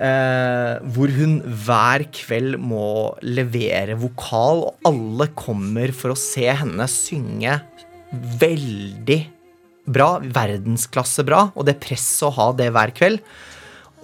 Eh, 0.00 0.74
hvor 0.96 1.12
hun 1.12 1.38
hver 1.44 2.06
kveld 2.16 2.56
må 2.60 3.12
levere 3.24 3.96
vokal, 4.00 4.64
og 4.68 4.88
alle 4.88 5.28
kommer 5.36 5.92
for 5.96 6.14
å 6.14 6.20
se 6.20 6.46
henne 6.48 6.86
synge 6.88 7.58
veldig 8.40 9.20
bra, 9.90 10.14
verdensklasse 10.20 11.24
bra, 11.28 11.46
og 11.52 11.68
det 11.68 11.78
presset 11.82 12.28
å 12.28 12.34
ha 12.36 12.48
det 12.56 12.70
hver 12.72 12.92
kveld, 12.96 13.20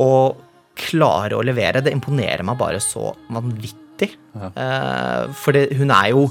og 0.03 0.43
klare 0.77 1.37
å 1.37 1.45
levere, 1.47 1.83
det 1.85 1.95
imponerer 1.95 2.45
meg 2.47 2.59
bare 2.61 2.83
så 2.83 3.11
vanvittig. 3.33 4.13
Eh, 4.37 5.23
for 5.37 5.57
det, 5.57 5.71
hun 5.79 5.93
er 5.95 6.13
jo 6.13 6.29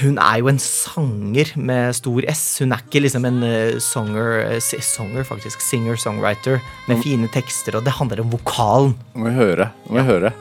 hun 0.00 0.16
er 0.18 0.40
jo 0.40 0.48
en 0.50 0.58
sanger 0.58 1.52
med 1.54 1.94
stor 1.94 2.24
S. 2.32 2.42
Hun 2.58 2.74
er 2.74 2.82
ikke 2.82 3.04
liksom 3.04 3.26
en 3.28 3.38
eh, 3.46 3.76
songer, 3.82 4.58
songer 4.60 5.26
faktisk, 5.28 5.62
singer-songwriter 5.62 6.58
med 6.90 7.04
fine 7.04 7.30
tekster, 7.32 7.78
og 7.78 7.86
det 7.86 7.94
handler 7.94 8.24
om 8.24 8.34
vokalen. 8.34 8.96
Må 9.14 9.30
vi 9.30 9.36
høre. 9.38 9.70
Må 9.86 10.00
vi 10.00 10.08
høre. 10.10 10.34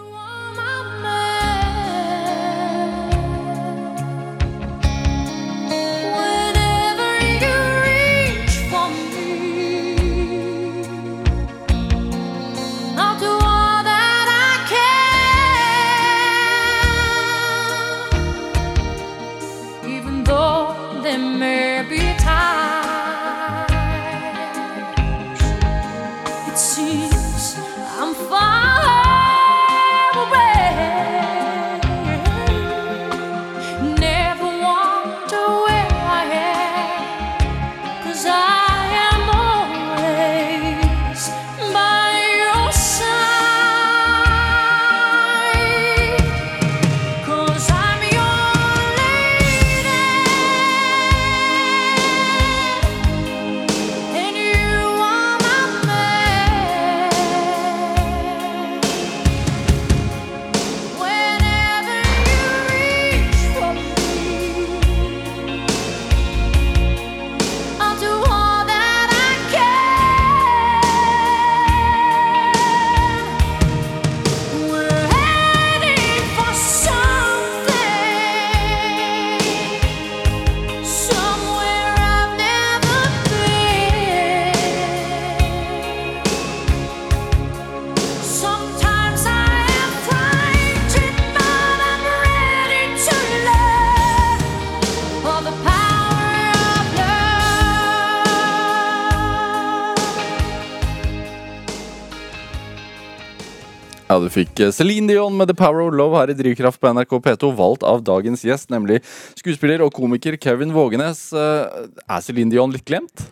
Ja, 104.16 104.22
Du 104.24 104.30
fikk 104.32 104.60
eh, 104.64 104.72
Celine 104.72 105.12
Dion 105.12 105.36
med 105.36 105.50
The 105.52 105.56
Power 105.60 105.84
of 105.84 105.96
Love 105.98 106.16
her 106.22 106.32
i 106.32 106.36
Drivkraft 106.38 106.80
på 106.80 106.88
NRK 106.96 107.18
P2, 107.26 107.50
valgt 107.58 107.84
av 107.84 108.04
dagens 108.08 108.46
gjest, 108.48 108.70
nemlig 108.72 109.02
skuespiller 109.36 109.84
og 109.84 109.92
komiker 109.96 110.38
Kevin 110.40 110.72
Vågenes. 110.76 111.28
Eh, 111.36 111.90
Er 112.08 112.24
Celine 112.24 112.54
Dion 112.54 112.72
litt 112.72 112.86
glemt? 112.88 113.26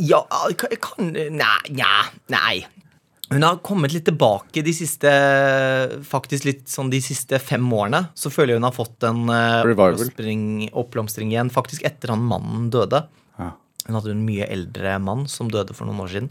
Ja, 0.00 0.22
jeg 0.48 0.78
kan 0.84 1.12
Nei, 1.12 1.58
nja, 1.76 1.92
nei. 2.32 2.62
Hun 3.32 3.44
har 3.44 3.60
kommet 3.64 3.92
litt 3.94 4.04
tilbake 4.04 4.60
de 4.64 4.72
siste 4.76 5.08
Faktisk 6.04 6.44
litt 6.44 6.66
sånn 6.68 6.90
de 6.92 7.00
siste 7.04 7.40
fem 7.40 7.64
årene. 7.72 8.06
Så 8.16 8.32
føler 8.32 8.54
jeg 8.54 8.60
hun 8.62 8.68
har 8.68 8.76
fått 8.76 9.06
en 9.08 9.24
eh, 9.32 9.60
oppblomstring, 9.72 10.46
oppblomstring 10.72 11.32
igjen. 11.32 11.52
Faktisk 11.52 11.84
etter 11.88 12.12
han 12.14 12.24
mannen 12.32 12.70
døde. 12.72 13.04
Ja. 13.82 13.88
Hun 13.90 13.96
hadde 13.98 14.10
en 14.14 14.24
mye 14.26 14.46
eldre 14.46 14.92
mann 15.02 15.24
som 15.28 15.48
døde 15.50 15.74
for 15.74 15.86
noen 15.88 16.00
år 16.04 16.10
siden. 16.12 16.28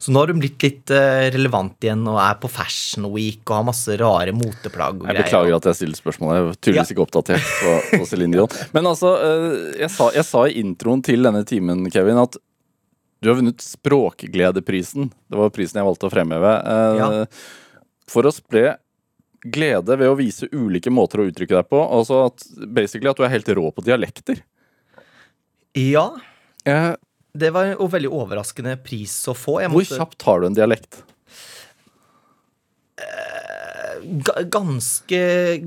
Så 0.00 0.12
nå 0.14 0.22
har 0.22 0.32
hun 0.32 0.40
blitt 0.40 0.62
litt 0.64 0.90
eh, 0.94 1.26
relevant 1.34 1.76
igjen 1.84 2.06
og 2.08 2.16
er 2.22 2.38
på 2.40 2.48
Fashion 2.48 3.04
Week 3.12 3.42
og 3.50 3.56
har 3.58 3.66
masse 3.68 3.96
rare 4.00 4.32
moteplagg. 4.32 5.02
og 5.02 5.06
greier. 5.06 5.20
Jeg 5.20 5.26
beklager 5.28 5.56
at 5.58 5.68
jeg 5.68 5.78
stiller 5.80 6.00
spørsmål. 6.00 6.32
Jeg 6.34 6.46
er 6.48 6.58
tydeligvis 6.64 6.94
ikke 6.94 7.04
oppdatert 7.04 7.50
på, 7.60 7.74
på 7.98 8.06
Celine 8.08 8.38
Dion. 8.38 8.56
Men 8.72 8.88
altså, 8.92 9.12
eh, 9.20 9.80
jeg 9.84 9.90
sa, 9.92 10.08
jeg 10.16 10.24
sa 10.30 10.46
i 10.48 10.56
introen 10.62 11.04
til 11.04 11.22
denne 11.28 11.44
timen, 11.48 11.84
Kevin, 11.92 12.22
at 12.24 12.40
du 13.24 13.30
har 13.30 13.36
vunnet 13.38 13.60
Språkgledeprisen. 13.64 15.10
Det 15.32 15.38
var 15.40 15.52
prisen 15.54 15.78
jeg 15.80 15.86
valgte 15.86 16.08
å 16.08 16.12
fremheve. 16.12 16.54
eh, 16.64 16.96
Ja. 16.98 17.26
For 18.08 18.26
å 18.28 18.32
spre 18.34 18.74
glede 19.44 19.96
ved 19.96 20.08
å 20.08 20.16
vise 20.16 20.44
ulike 20.52 20.90
måter 20.92 21.20
å 21.20 21.28
uttrykke 21.28 21.56
deg 21.56 21.68
på. 21.68 21.78
Altså 21.84 22.26
at, 22.26 22.44
basically 22.72 23.08
at 23.12 23.16
du 23.16 23.24
er 23.24 23.32
helt 23.32 23.48
rå 23.56 23.70
på 23.72 23.84
dialekter. 23.84 24.40
Ja, 25.74 26.10
Eh, 26.66 26.92
det 27.34 27.50
var 27.54 27.72
en 27.72 27.90
veldig 27.90 28.10
overraskende 28.14 28.76
pris 28.84 29.14
å 29.28 29.34
få. 29.36 29.60
Jeg 29.62 29.70
hvor 29.72 29.82
måtte- 29.82 29.98
kjapt 29.98 30.22
har 30.28 30.40
du 30.40 30.46
en 30.46 30.54
dialekt? 30.60 31.02
ganske, 34.52 35.20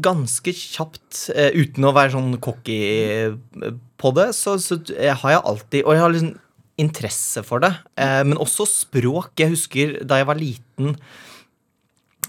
ganske 0.03 0.53
kjapt, 0.53 1.29
eh, 1.35 1.51
uten 1.55 1.85
å 1.87 1.93
være 1.95 2.13
sånn 2.15 2.35
cocky 2.43 2.77
eh, 2.93 3.71
på 3.97 4.11
det, 4.15 4.29
så, 4.37 4.57
så 4.61 4.77
jeg 4.93 5.15
har 5.21 5.31
jeg 5.31 5.41
alltid 5.43 5.85
Og 5.85 5.93
jeg 5.95 6.03
har 6.03 6.13
liksom 6.13 6.35
interesse 6.77 7.41
for 7.41 7.63
det. 7.63 7.71
Eh, 7.97 8.21
men 8.27 8.37
også 8.37 8.67
språk. 8.69 9.31
Jeg 9.41 9.49
husker 9.55 9.95
da 10.05 10.19
jeg 10.19 10.27
var 10.29 10.37
liten 10.37 10.91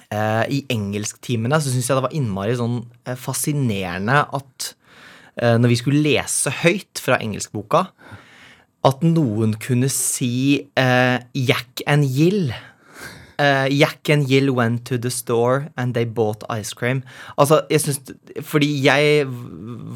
eh, 0.09 0.45
i 0.49 0.63
engelsktimene, 0.73 1.59
så 1.61 1.69
syntes 1.69 1.91
jeg 1.91 1.99
det 1.99 2.07
var 2.07 2.17
innmari 2.17 2.55
sånn 2.57 2.79
eh, 3.05 3.19
fascinerende 3.21 4.23
at 4.39 4.71
eh, 5.43 5.59
når 5.61 5.75
vi 5.75 5.77
skulle 5.83 6.01
lese 6.07 6.55
høyt 6.63 7.03
fra 7.05 7.21
engelskboka, 7.21 7.91
at 8.87 9.03
noen 9.03 9.57
kunne 9.59 9.91
si 9.91 10.63
uh, 10.79 11.19
Jack 11.35 11.83
and 11.87 12.07
Jill. 12.07 12.53
Uh, 13.39 13.71
Jack 13.71 14.11
and 14.11 14.27
Jill 14.27 14.51
went 14.55 14.85
to 14.87 14.99
the 14.99 15.11
store 15.11 15.69
and 15.77 15.95
they 15.95 16.05
bought 16.05 16.43
ice 16.51 16.75
cream. 16.75 17.03
Altså, 17.39 17.63
jeg 17.71 17.81
synes, 17.81 18.01
Fordi 18.41 18.85
jeg 18.85 19.27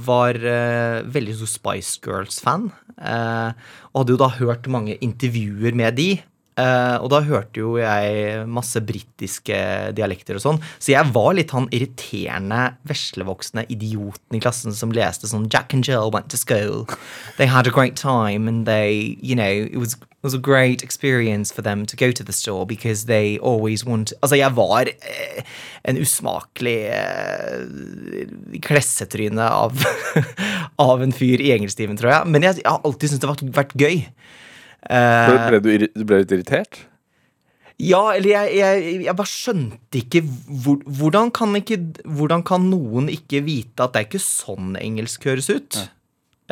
var 0.07 0.39
uh, 0.39 1.15
veldig 1.15 1.37
så 1.39 1.47
Spice 1.47 2.01
Girls-fan. 2.03 2.71
Uh, 2.99 3.51
og 3.93 4.03
hadde 4.03 4.15
jo 4.15 4.21
da 4.21 4.29
hørt 4.39 4.69
mange 4.69 4.95
intervjuer 5.03 5.75
med 5.75 5.97
de. 5.99 6.11
Eh, 6.61 6.97
og 6.99 7.09
da 7.13 7.23
hørte 7.27 7.63
jo 7.63 7.77
jeg 7.81 8.45
masse 8.51 8.81
britiske 8.85 9.59
dialekter 9.97 10.39
og 10.39 10.45
sånn. 10.45 10.63
Så 10.79 10.95
jeg 10.95 11.13
var 11.15 11.33
litt 11.39 11.55
han 11.57 11.71
irriterende, 11.73 12.73
veslevoksne 12.89 13.67
idioten 13.73 14.39
i 14.39 14.43
klassen 14.43 14.77
som 14.77 14.95
leste 14.95 15.31
sånn 15.31 15.51
Jack 15.53 15.75
and 15.77 15.89
Jill 15.89 16.13
went 16.13 16.31
to 16.33 16.41
school. 16.41 16.87
They 17.39 17.47
had 17.47 17.67
a 17.67 17.75
great 17.75 17.97
time 17.97 18.49
and 18.49 18.67
they, 18.67 19.19
you 19.21 19.37
know, 19.37 19.51
it 19.51 19.79
was 19.79 19.97
was 20.23 20.35
a 20.35 20.39
great 20.39 20.83
experience 20.83 21.53
for 21.53 21.63
them 21.63 21.85
to 21.85 21.97
go 21.97 22.13
to 22.13 22.25
the 22.25 22.33
store 22.33 22.65
because 22.65 23.07
they 23.07 23.39
always 23.39 23.85
want 23.85 24.13
Altså, 24.23 24.37
jeg 24.37 24.57
var 24.57 24.87
eh, 24.89 25.43
en 25.85 25.99
usmakelig 25.99 26.79
eh, 26.95 28.29
klessetryne 28.63 29.43
av, 29.43 29.85
av 30.79 31.03
en 31.03 31.13
fyr 31.13 31.43
i 31.43 31.51
engelsktimen, 31.57 31.99
tror 31.99 32.13
jeg. 32.13 32.31
Men 32.31 32.47
jeg, 32.47 32.61
jeg 32.63 32.71
har 32.71 32.81
alltid 32.87 33.11
syntes 33.11 33.25
det 33.25 33.31
har 33.31 33.37
vært, 33.41 33.57
vært 33.57 33.75
gøy. 33.83 34.05
Eh, 34.91 35.29
Ble, 35.31 35.61
ble, 35.61 35.61
du, 35.63 35.87
du 35.95 36.05
ble 36.09 36.23
litt 36.25 36.33
irritert? 36.35 36.87
ja, 37.83 38.01
eller 38.15 38.29
jeg, 38.31 38.51
jeg, 38.61 38.91
jeg 39.09 39.15
bare 39.19 39.31
skjønte 39.31 39.99
ikke 39.99 40.21
hvor, 40.23 40.77
hvordan, 40.87 41.31
kan 41.35 41.57
ikke 41.59 41.79
hvordan 42.07 42.45
kan 42.47 42.69
noen 42.71 43.09
ikke 43.11 43.41
vite 43.43 43.83
at 43.83 43.95
det 43.95 44.03
er 44.03 44.07
ikke 44.07 44.21
sånn 44.23 44.77
engelsk 44.79 45.25
høres 45.27 45.49
ut? 45.51 45.79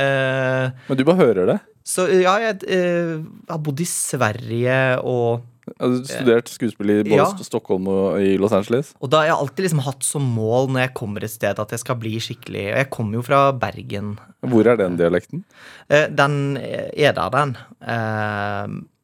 Uh, 0.00 0.72
Men 0.88 0.98
du 0.98 1.04
bare 1.06 1.20
hører 1.20 1.50
det? 1.52 1.58
så 1.86 2.06
ja, 2.10 2.34
jeg 2.42 2.58
uh, 2.70 3.22
har 3.50 3.60
bodd 3.62 3.82
i 3.82 3.86
Sverige 3.88 4.80
og 5.06 5.44
Altså, 5.78 6.00
du 6.02 6.08
studert 6.10 6.48
skuespill 6.48 6.90
i 6.90 7.02
både 7.04 7.16
Ja. 7.20 7.26
Stockholm 7.46 7.86
og 7.88 8.20
i 8.20 8.36
Los 8.40 8.52
Angeles? 8.52 8.94
Og 9.00 9.10
da 9.12 9.18
har 9.22 9.30
jeg 9.30 9.36
alltid 9.38 9.64
liksom 9.66 9.82
hatt 9.86 10.02
som 10.06 10.22
mål 10.22 10.70
når 10.72 10.80
jeg 10.86 10.94
kommer 10.94 11.24
et 11.24 11.30
sted, 11.30 11.58
at 11.58 11.70
jeg 11.70 11.78
skal 11.84 11.96
bli 12.00 12.16
skikkelig 12.18 12.64
Og 12.72 12.78
jeg 12.80 12.90
kommer 12.90 13.14
jo 13.20 13.22
fra 13.22 13.40
Bergen. 13.52 14.18
Hvor 14.42 14.66
er 14.66 14.76
den 14.80 14.96
dialekten? 14.96 15.44
Eh, 15.88 16.08
Den 16.08 16.56
er 16.56 17.12
der, 17.12 17.30
den. 17.30 17.56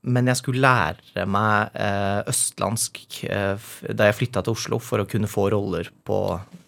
Eh, 0.06 0.12
Men 0.12 0.26
jeg 0.30 0.38
skulle 0.38 0.62
lære 0.62 1.26
meg 1.26 1.74
eh, 1.74 2.22
østlandsk 2.30 3.24
eh, 3.26 3.70
da 3.90 4.08
jeg 4.08 4.18
flytta 4.20 4.42
til 4.46 4.54
Oslo, 4.54 4.78
for 4.78 5.02
å 5.02 5.08
kunne 5.10 5.28
få 5.30 5.48
roller 5.50 5.90
på 6.06 6.20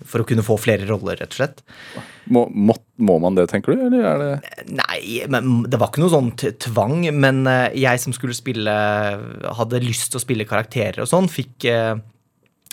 For 0.08 0.22
å 0.22 0.26
kunne 0.26 0.44
få 0.46 0.56
flere 0.58 0.86
roller, 0.88 1.18
rett 1.18 1.32
og 1.34 1.38
slett. 1.38 1.62
Må, 2.26 2.46
må, 2.50 2.74
må 2.98 3.18
man 3.22 3.34
det, 3.38 3.48
tenker 3.50 3.74
du? 3.74 3.86
Eller 3.86 4.04
er 4.04 4.18
det 4.22 4.66
Nei, 4.74 5.22
men 5.30 5.64
det 5.68 5.78
var 5.80 5.90
ikke 5.90 6.02
noe 6.02 6.12
sånn 6.12 6.32
tvang, 6.60 7.06
men 7.14 7.46
eh, 7.46 7.78
jeg 7.78 8.02
som 8.02 8.14
skulle 8.16 8.36
spille 8.36 8.74
Hadde 9.58 9.80
lyst 9.84 10.12
til 10.12 10.20
å 10.20 10.24
spille 10.24 10.48
karakterer 10.48 11.02
og 11.04 11.10
sånn, 11.10 11.30
fikk 11.32 11.68
eh, 11.70 11.94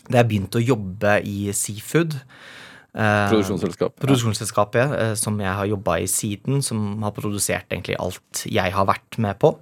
Da 0.10 0.20
jeg 0.22 0.30
begynte 0.30 0.60
å 0.60 0.66
jobbe 0.66 1.20
i 1.26 1.54
Seafood 1.56 2.18
eh, 2.18 3.28
produksjonsselskap? 3.32 3.96
Produksjonsselskapet 4.04 4.98
eh, 5.00 5.14
som 5.20 5.40
jeg 5.42 5.54
har 5.60 5.70
jobba 5.72 6.00
i 6.02 6.10
siden, 6.12 6.62
som 6.66 7.04
har 7.06 7.16
produsert 7.16 7.72
egentlig 7.72 7.98
alt 8.02 8.46
jeg 8.50 8.76
har 8.76 8.90
vært 8.90 9.20
med 9.24 9.40
på. 9.42 9.56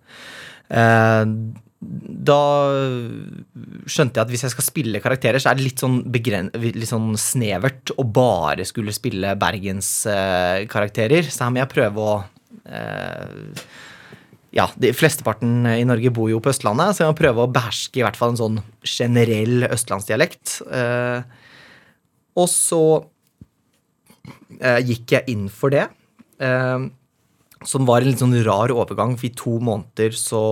Eh, 0.69 1.25
da 1.83 2.41
skjønte 3.83 4.19
jeg 4.19 4.23
at 4.23 4.31
hvis 4.31 4.45
jeg 4.45 4.53
skal 4.53 4.65
spille 4.65 5.01
karakterer, 5.03 5.41
så 5.41 5.51
er 5.51 5.59
det 5.59 5.65
litt 5.67 5.83
sånn, 5.83 5.99
litt 6.13 6.89
sånn 6.89 7.13
snevert 7.19 7.91
å 7.99 8.05
bare 8.07 8.65
skulle 8.67 8.95
spille 8.95 9.35
bergenskarakterer. 9.39 11.27
så 11.27 11.45
her 11.45 11.53
må 11.53 11.63
jeg 11.63 11.73
prøve 11.73 12.05
å 12.07 12.15
eh, 12.63 13.63
ja, 14.53 14.67
de 14.77 14.93
Flesteparten 14.93 15.65
i 15.73 15.85
Norge 15.89 16.13
bor 16.13 16.29
jo 16.29 16.41
på 16.43 16.51
Østlandet, 16.53 16.93
så 16.93 17.03
jeg 17.03 17.13
må 17.13 17.17
prøve 17.17 17.43
å 17.43 17.51
beherske 17.51 18.01
i 18.01 18.05
hvert 18.05 18.19
fall 18.19 18.35
en 18.35 18.41
sånn 18.41 18.59
generell 18.85 19.65
østlandsdialekt. 19.65 20.59
Eh, 20.69 21.23
og 22.37 22.49
så 22.49 22.83
eh, 24.59 24.79
gikk 24.85 25.17
jeg 25.17 25.33
inn 25.33 25.47
for 25.51 25.73
det. 25.73 25.87
Som 27.69 27.87
var 27.89 28.03
en 28.03 28.11
litt 28.11 28.21
sånn 28.21 28.35
rar 28.45 28.73
overgang, 28.73 29.17
for 29.19 29.29
i 29.29 29.35
to 29.37 29.57
måneder 29.63 30.15
så 30.17 30.43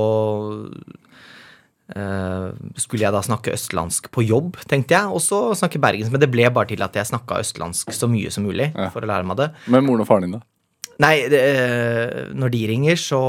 Uh, 1.91 2.53
skulle 2.80 3.03
jeg 3.03 3.12
da 3.12 3.20
snakke 3.20 3.51
østlandsk 3.51 4.05
på 4.16 4.24
jobb, 4.24 4.55
tenkte 4.72 4.95
jeg, 4.95 5.12
og 5.12 5.20
så 5.20 5.41
snakke 5.59 5.82
bergensk. 5.84 6.14
Men 6.14 6.22
det 6.24 6.30
ble 6.32 6.45
bare 6.53 6.70
til 6.70 6.84
at 6.86 6.95
jeg 6.95 7.09
snakka 7.09 7.41
østlandsk 7.43 7.91
så 7.91 8.07
mye 8.07 8.32
som 8.32 8.45
mulig 8.47 8.70
Ja. 8.72 8.88
for 8.93 9.03
å 9.03 9.09
lære 9.09 9.28
meg 9.28 9.36
det. 9.41 9.49
Med 9.68 9.84
moren 9.84 10.05
og 10.05 10.07
faren 10.07 10.24
din, 10.24 10.38
da? 10.38 10.39
Nei, 11.03 11.28
det, 11.28 11.41
uh, 11.41 12.32
når 12.32 12.53
de 12.53 12.62
ringer, 12.70 12.95
så 12.95 13.20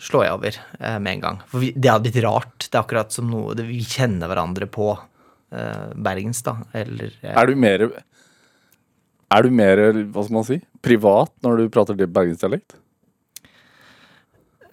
slår 0.00 0.24
jeg 0.24 0.32
over 0.38 0.56
uh, 0.80 0.98
med 0.98 1.10
en 1.12 1.20
gang. 1.26 1.40
For 1.50 1.60
vi, 1.60 1.72
det 1.76 1.90
hadde 1.92 2.08
blitt 2.08 2.24
rart. 2.24 2.56
Det 2.70 2.72
er 2.72 2.82
akkurat 2.86 3.12
som 3.12 3.28
noe 3.28 3.52
det, 3.58 3.66
Vi 3.68 3.82
kjenner 3.84 4.32
hverandre 4.32 4.70
på 4.70 4.94
bergensk, 5.52 5.92
bergens, 6.00 6.40
da. 6.42 6.56
Eller 6.74 7.12
Er 7.22 7.46
du 7.46 7.54
mer 7.54 7.84
Er 9.30 9.42
du 9.42 9.50
mer, 9.50 9.76
hva 10.10 10.24
skal 10.24 10.34
man 10.34 10.46
si, 10.48 10.56
privat 10.82 11.30
når 11.44 11.60
du 11.60 11.68
prater 11.68 11.94
bergensdialekt? 11.94 12.74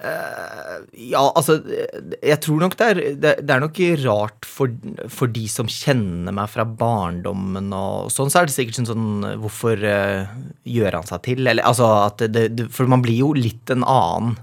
Ja, 0.01 1.21
altså 1.37 1.59
Jeg 1.61 2.37
tror 2.41 2.63
nok 2.63 2.73
det 2.79 2.85
er, 2.89 3.01
det, 3.21 3.33
det 3.45 3.53
er 3.53 3.61
nok 3.61 3.77
rart 4.01 4.47
for, 4.49 4.73
for 5.13 5.29
de 5.29 5.43
som 5.51 5.69
kjenner 5.69 6.33
meg 6.33 6.49
fra 6.49 6.65
barndommen 6.65 7.69
og 7.77 8.09
sånn, 8.09 8.31
så 8.33 8.41
er 8.41 8.49
det 8.49 8.55
sikkert 8.55 8.79
sånn 8.79 8.89
sånn 8.89 9.27
Hvorfor 9.43 9.83
uh, 9.85 10.31
gjør 10.65 10.97
han 10.97 11.09
seg 11.09 11.21
til? 11.27 11.43
Eller 11.45 11.67
altså 11.69 11.91
at 12.07 12.25
det, 12.33 12.47
det 12.57 12.71
For 12.73 12.89
man 12.89 13.05
blir 13.05 13.21
jo 13.21 13.35
litt 13.37 13.69
en 13.73 13.85
annen 13.85 14.39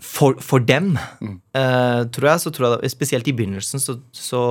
for, 0.00 0.38
for 0.40 0.64
dem, 0.64 0.94
eh, 1.20 2.02
tror 2.12 2.28
jeg. 2.32 2.42
Så 2.42 2.52
tror 2.54 2.80
jeg 2.80 2.92
Spesielt 2.92 3.28
i 3.28 3.34
begynnelsen 3.36 3.82
så, 3.82 3.98
så 4.16 4.42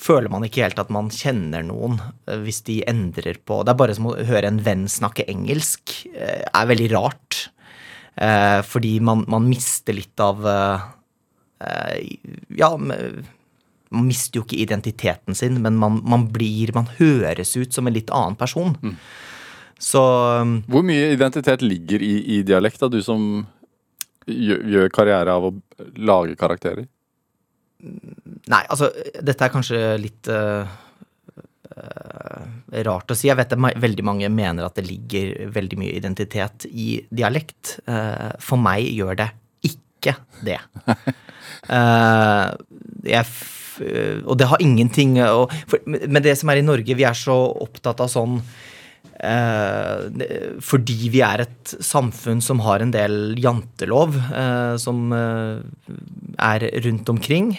føler 0.00 0.32
man 0.32 0.46
ikke 0.46 0.64
helt 0.64 0.80
at 0.80 0.92
man 0.92 1.10
kjenner 1.12 1.64
noen 1.66 1.98
uh, 2.00 2.36
hvis 2.40 2.62
de 2.64 2.80
endrer 2.88 3.40
på 3.44 3.60
Det 3.66 3.74
er 3.74 3.80
bare 3.82 3.96
som 3.96 4.08
å 4.10 4.16
høre 4.16 4.48
en 4.48 4.62
venn 4.64 4.86
snakke 4.90 5.28
engelsk. 5.30 5.98
eh, 6.14 6.44
er 6.48 6.70
veldig 6.70 6.90
rart. 6.96 7.50
Eh, 8.16 8.60
fordi 8.66 8.98
man, 9.04 9.24
man 9.30 9.46
mister 9.48 9.96
litt 9.96 10.20
av 10.20 10.46
eh, 10.50 10.88
Ja, 12.56 12.70
man 12.76 14.06
mister 14.06 14.40
jo 14.40 14.44
ikke 14.46 14.60
identiteten 14.62 15.36
sin, 15.36 15.60
men 15.62 15.78
man, 15.80 16.00
man 16.04 16.28
blir 16.32 16.72
Man 16.76 16.90
høres 16.98 17.56
ut 17.56 17.74
som 17.74 17.88
en 17.88 17.96
litt 17.96 18.10
annen 18.14 18.38
person. 18.40 18.76
Så 19.80 20.02
um, 20.42 20.58
Hvor 20.68 20.84
mye 20.84 21.14
identitet 21.14 21.62
ligger 21.64 22.02
i, 22.04 22.14
i 22.36 22.42
dialekt, 22.46 22.82
da, 22.82 22.90
du 22.92 23.00
som 23.04 23.46
gjør, 24.28 24.64
gjør 24.74 24.92
karriere 24.92 25.36
av 25.36 25.48
å 25.48 25.54
lage 25.96 26.36
karakterer? 26.40 26.84
Nei, 27.80 28.60
altså, 28.68 28.90
dette 29.24 29.46
er 29.46 29.52
kanskje 29.52 29.80
litt 30.02 30.28
eh, 30.28 30.68
rart 32.86 33.10
å 33.10 33.16
si. 33.16 33.28
Jeg 33.28 33.38
vet 33.40 33.54
at 33.56 33.82
veldig 33.82 34.06
mange 34.06 34.30
mener 34.32 34.66
at 34.66 34.78
det 34.78 34.86
ligger 34.88 35.50
veldig 35.54 35.80
mye 35.80 35.96
identitet 35.98 36.66
i 36.70 37.00
dialekt. 37.10 37.78
Eh, 37.90 38.30
for 38.42 38.60
meg 38.60 38.88
gjør 38.90 39.22
det 39.24 39.30
ikke 39.72 40.18
det. 40.46 40.60
Eh, 41.70 42.50
jeg 43.10 43.26
og 44.28 44.36
det 44.38 44.46
har 44.48 44.62
ingenting 44.62 45.14
for, 45.68 45.82
Men 45.86 46.22
det 46.24 46.32
som 46.38 46.50
er 46.52 46.60
i 46.60 46.64
Norge, 46.64 46.96
vi 46.96 47.04
er 47.06 47.16
så 47.16 47.36
opptatt 47.64 48.00
av 48.04 48.10
sånn 48.12 48.38
Eh, 49.20 50.60
fordi 50.64 51.10
vi 51.12 51.20
er 51.20 51.42
et 51.44 51.72
samfunn 51.84 52.40
som 52.40 52.62
har 52.64 52.80
en 52.80 52.92
del 52.94 53.36
jantelov 53.40 54.16
eh, 54.16 54.76
som 54.80 55.12
eh, 55.12 55.60
er 56.40 56.64
rundt 56.86 57.12
omkring, 57.12 57.52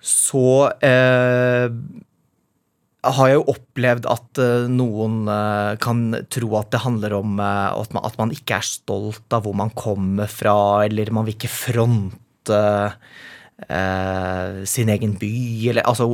så 0.00 0.70
eh, 0.80 1.68
har 3.00 3.30
jeg 3.30 3.38
jo 3.38 3.52
opplevd 3.54 4.06
at 4.12 4.40
eh, 4.42 4.66
noen 4.68 5.24
eh, 5.30 5.72
kan 5.80 6.02
tro 6.32 6.50
at 6.58 6.70
det 6.74 6.82
handler 6.84 7.14
om 7.16 7.38
eh, 7.40 7.68
at, 7.72 7.94
man, 7.96 8.04
at 8.04 8.18
man 8.20 8.34
ikke 8.34 8.58
er 8.58 8.66
stolt 8.66 9.36
av 9.36 9.46
hvor 9.46 9.56
man 9.56 9.72
kommer 9.72 10.28
fra, 10.28 10.84
eller 10.84 11.12
man 11.14 11.24
vil 11.28 11.38
ikke 11.38 11.52
fronte 11.52 12.60
eh, 13.64 14.60
sin 14.68 14.92
egen 14.92 15.16
by, 15.20 15.32
eller 15.72 15.88
altså 15.88 16.10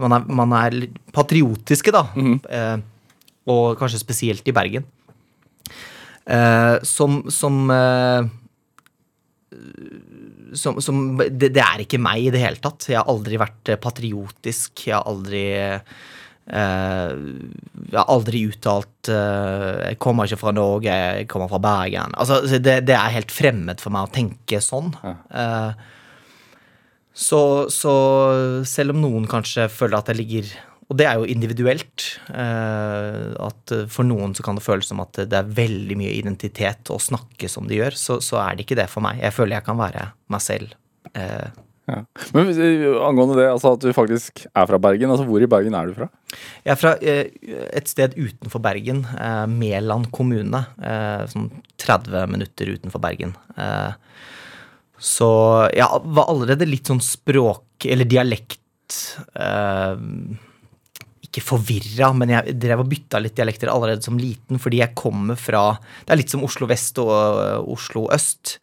man, 0.00 0.16
er, 0.16 0.26
man 0.40 0.56
er 0.56 0.78
patriotiske, 1.16 1.92
da. 1.92 2.06
Eh, 2.16 2.76
og 3.46 3.76
kanskje 3.78 4.00
spesielt 4.02 4.48
i 4.48 4.56
Bergen. 4.56 4.88
Eh, 6.26 6.82
som 6.82 7.20
som 7.30 7.68
som, 10.54 10.80
som 10.82 11.16
det, 11.18 11.50
det 11.54 11.62
er 11.62 11.82
ikke 11.82 12.00
meg 12.02 12.28
i 12.28 12.34
det 12.34 12.42
hele 12.42 12.60
tatt. 12.62 12.88
Jeg 12.90 13.00
har 13.00 13.10
aldri 13.10 13.40
vært 13.40 13.72
eh, 13.72 13.80
patriotisk. 13.80 14.86
Jeg 14.86 14.96
har 14.98 15.08
aldri 15.10 15.44
eh, 15.56 15.80
Jeg 16.46 17.98
har 17.98 18.12
aldri 18.12 18.44
uttalt 18.50 19.10
eh, 19.10 19.90
'Jeg 19.90 19.98
kommer 20.02 20.28
ikke 20.28 20.42
fra 20.44 20.54
Norge, 20.54 20.94
jeg 20.94 21.28
kommer 21.32 21.50
fra 21.50 21.62
Bergen'. 21.62 22.14
Altså, 22.14 22.42
det, 22.58 22.80
det 22.86 22.96
er 22.96 23.16
helt 23.18 23.34
fremmed 23.34 23.82
for 23.82 23.94
meg 23.94 24.06
å 24.06 24.14
tenke 24.14 24.62
sånn. 24.62 24.94
Eh, 25.04 25.72
så, 27.16 27.42
så 27.72 27.92
selv 28.68 28.92
om 28.92 29.00
noen 29.00 29.26
kanskje 29.30 29.70
føler 29.72 29.98
at 29.98 30.10
jeg 30.12 30.20
ligger 30.20 30.50
Og 30.86 30.94
det 31.00 31.06
er 31.08 31.18
jo 31.18 31.26
individuelt. 31.26 32.04
eh, 32.30 33.34
at 33.42 33.72
eh, 33.74 33.86
for 33.90 34.06
noen 34.06 34.34
så 34.38 34.44
kan 34.46 34.54
det 34.58 34.62
føles 34.66 34.86
som 34.86 35.00
at 35.02 35.18
det 35.26 35.34
er 35.34 35.48
veldig 35.56 35.96
mye 35.98 36.14
identitet 36.14 36.92
å 36.94 36.98
snakke 37.02 37.48
som 37.50 37.66
de 37.66 37.80
gjør. 37.80 37.96
Så, 37.98 38.20
så 38.22 38.38
er 38.44 38.54
det 38.54 38.66
ikke 38.68 38.78
det 38.78 38.88
for 38.92 39.02
meg. 39.02 39.18
Jeg 39.24 39.34
føler 39.34 39.58
jeg 39.58 39.66
kan 39.66 39.80
være 39.82 40.10
meg 40.32 40.44
selv. 40.46 40.76
Eh, 41.14 41.48
Ja. 41.86 42.00
Men 42.34 42.48
angående 42.50 43.36
det, 43.38 43.44
altså 43.46 43.76
at 43.76 43.84
du 43.84 43.92
faktisk 43.94 44.40
er 44.50 44.64
fra 44.66 44.78
Bergen, 44.82 45.06
altså 45.14 45.22
hvor 45.22 45.38
i 45.38 45.46
Bergen 45.46 45.76
er 45.78 45.86
du 45.86 45.92
fra? 45.94 46.08
Jeg 46.66 46.72
er 46.72 46.80
fra 46.80 46.90
et 46.98 47.86
sted 47.86 48.16
utenfor 48.18 48.58
Bergen, 48.58 49.04
Meland 49.54 50.08
kommune. 50.10 50.64
Sånn 51.30 51.46
30 51.78 52.26
minutter 52.32 52.72
utenfor 52.74 52.98
Bergen. 53.04 53.36
Så 54.98 55.30
jeg 55.78 56.02
var 56.18 56.26
allerede 56.32 56.66
litt 56.66 56.90
sånn 56.90 56.98
språk- 57.06 57.86
eller 57.86 58.10
dialekt 58.10 58.98
Ikke 61.36 61.50
forvirra, 61.52 62.14
men 62.16 62.32
jeg 62.32 62.54
drev 62.56 62.80
og 62.80 62.88
bytta 62.88 63.20
litt 63.20 63.36
dialekter 63.36 63.68
allerede 63.68 64.00
som 64.06 64.16
liten, 64.16 64.56
fordi 64.62 64.80
jeg 64.80 64.96
kommer 64.96 65.36
fra 65.36 65.74
Det 65.76 66.14
er 66.14 66.20
litt 66.22 66.32
som 66.32 66.44
Oslo 66.46 66.68
vest 66.70 66.96
og 67.02 67.12
uh, 67.12 67.60
Oslo 67.60 68.06
øst. 68.14 68.56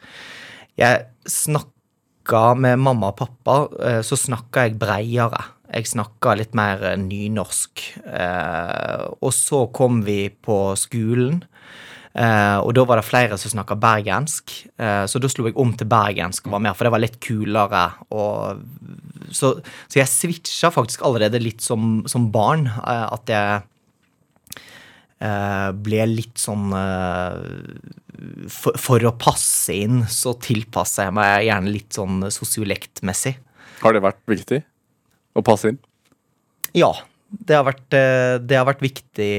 Jeg 0.79 1.03
snakka 1.29 2.41
med 2.57 2.81
mamma 2.81 3.11
og 3.11 3.19
pappa, 3.19 3.57
uh, 3.77 4.01
så 4.01 4.17
snakka 4.17 4.65
jeg 4.65 4.79
breiere. 4.81 5.43
Jeg 5.69 5.91
snakka 5.93 6.33
litt 6.37 6.57
mer 6.57 6.81
eh, 6.85 6.97
nynorsk. 6.97 7.85
Uh, 8.05 9.05
og 9.21 9.31
så 9.37 9.67
kom 9.73 10.01
vi 10.05 10.27
på 10.33 10.57
skolen, 10.77 11.43
eh, 12.15 12.57
og 12.61 12.71
da 12.77 12.85
var 12.87 12.99
det 12.99 13.07
flere 13.07 13.37
som 13.41 13.53
snakka 13.53 13.77
bergensk. 13.81 14.55
Eh, 14.77 15.03
så 15.09 15.21
da 15.21 15.31
slo 15.31 15.47
jeg 15.49 15.57
om 15.59 15.73
til 15.77 15.89
bergensk 15.89 16.47
og 16.47 16.55
var 16.57 16.63
med, 16.65 16.77
for 16.77 16.87
det 16.87 16.93
var 16.95 17.03
litt 17.03 17.19
kulere. 17.23 17.83
Og, 18.13 18.63
så, 19.33 19.55
så 19.87 20.01
jeg 20.01 20.11
switcha 20.11 20.71
faktisk 20.73 21.05
allerede 21.05 21.41
litt 21.41 21.63
som, 21.65 22.01
som 22.09 22.31
barn. 22.33 22.67
eh, 22.69 23.05
at 23.13 23.33
jeg 23.33 23.63
eh, 25.23 25.69
ble 25.85 26.09
litt 26.11 26.41
sånn 26.41 26.73
eh, 26.77 27.39
for, 28.51 28.77
for 28.79 29.07
å 29.07 29.15
passe 29.19 29.75
inn, 29.75 30.03
så 30.11 30.35
tilpasser 30.41 31.09
jeg 31.09 31.17
meg 31.17 31.47
gjerne 31.47 31.73
litt 31.73 31.97
sånn 31.97 32.27
sosiolektmessig. 32.33 33.35
Har 33.83 33.95
det 33.95 34.03
vært 34.03 34.21
viktig 34.31 34.61
å 35.35 35.43
passe 35.45 35.73
inn? 35.73 35.81
Ja, 36.77 36.93
det 37.33 37.57
har 37.57 37.65
vært, 37.65 37.87
eh, 37.97 38.37
det 38.41 38.57
har 38.57 38.67
vært 38.69 38.83
viktig 38.85 39.31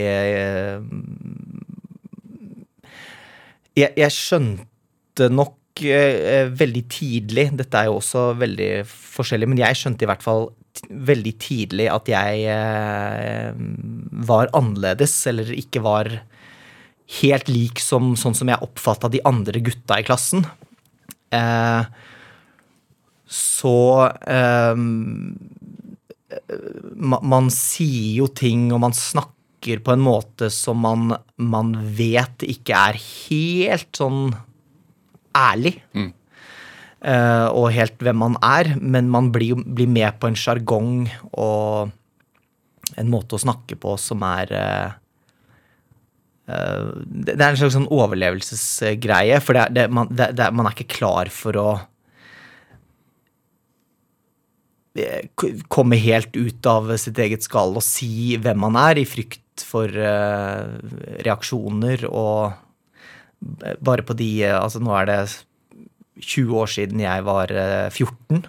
jeg, 3.78 3.90
jeg 3.98 4.14
skjønte 4.14 5.28
nok 5.34 5.82
eh, 5.86 6.46
veldig 6.54 6.82
tidlig 6.92 7.48
Dette 7.58 7.80
er 7.80 7.88
jo 7.90 7.96
også 7.98 8.28
veldig 8.38 8.68
forskjellig, 8.88 9.48
men 9.50 9.60
jeg 9.62 9.80
skjønte 9.80 10.06
i 10.06 10.10
hvert 10.10 10.24
fall 10.24 10.48
veldig 10.90 11.32
tidlig 11.42 11.86
at 11.92 12.08
jeg 12.10 12.46
eh, 12.50 13.50
var 14.26 14.50
annerledes, 14.58 15.14
eller 15.30 15.52
ikke 15.54 15.82
var 15.84 16.10
helt 17.20 17.50
lik 17.52 17.82
som 17.82 18.14
sånn 18.18 18.34
som 18.34 18.48
jeg 18.50 18.62
oppfatta 18.64 19.10
de 19.12 19.20
andre 19.28 19.60
gutta 19.62 20.00
i 20.00 20.06
klassen. 20.06 20.42
Eh, 21.34 21.84
så 23.34 23.76
eh, 24.30 24.74
ma- 26.94 27.22
man 27.22 27.50
sier 27.54 28.20
jo 28.22 28.28
ting, 28.34 28.70
og 28.74 28.82
man 28.86 28.94
snakker 28.96 29.34
på 29.84 29.94
en 29.94 30.02
måte 30.04 30.50
som 30.52 30.82
man, 30.84 31.14
man 31.40 31.72
vet 31.96 32.44
ikke 32.46 32.76
er 32.90 33.00
helt 33.00 33.90
sånn 33.96 34.34
ærlig. 35.34 35.78
Eh, 37.04 37.46
og 37.52 37.72
helt 37.74 38.00
hvem 38.00 38.16
man 38.16 38.36
er, 38.40 38.74
men 38.80 39.10
man 39.12 39.28
blir, 39.34 39.58
blir 39.60 39.90
med 39.90 40.16
på 40.20 40.30
en 40.30 40.38
sjargong 40.38 41.08
og 41.36 41.92
en 43.00 43.10
måte 43.12 43.36
å 43.36 43.42
snakke 43.42 43.76
på 43.80 43.96
som 44.00 44.22
er 44.24 44.52
uh, 44.54 44.92
uh, 46.48 46.92
Det 47.04 47.34
det 47.34 47.40
er 47.40 47.48
en 47.48 47.58
slags 47.58 47.74
sånn 47.76 47.88
overlevelsesgreie, 47.92 49.40
for 49.44 49.56
det 49.56 49.66
det, 49.74 49.86
man, 49.92 50.12
man 50.14 50.68
er 50.68 50.76
ikke 50.76 50.96
klar 50.96 51.32
for 51.32 51.60
å 51.60 51.68
komme 55.72 55.98
helt 55.98 56.36
ut 56.38 56.66
av 56.70 56.92
sitt 57.02 57.18
eget 57.18 57.42
skall 57.42 57.74
og 57.74 57.82
si 57.82 58.36
hvem 58.38 58.60
man 58.62 58.78
er, 58.78 59.00
i 59.02 59.08
frykt 59.08 59.43
for 59.62 59.86
eh, 59.86 60.64
reaksjoner 61.26 62.07
og 62.11 62.52
bare 63.84 64.02
på 64.07 64.16
de 64.16 64.28
eh, 64.48 64.57
Altså, 64.57 64.80
nå 64.82 64.94
er 64.98 65.07
det 65.11 65.20
20 66.24 66.59
år 66.62 66.70
siden 66.70 67.00
jeg 67.05 67.24
var 67.26 67.50
eh, 67.52 67.88
14. 67.90 68.44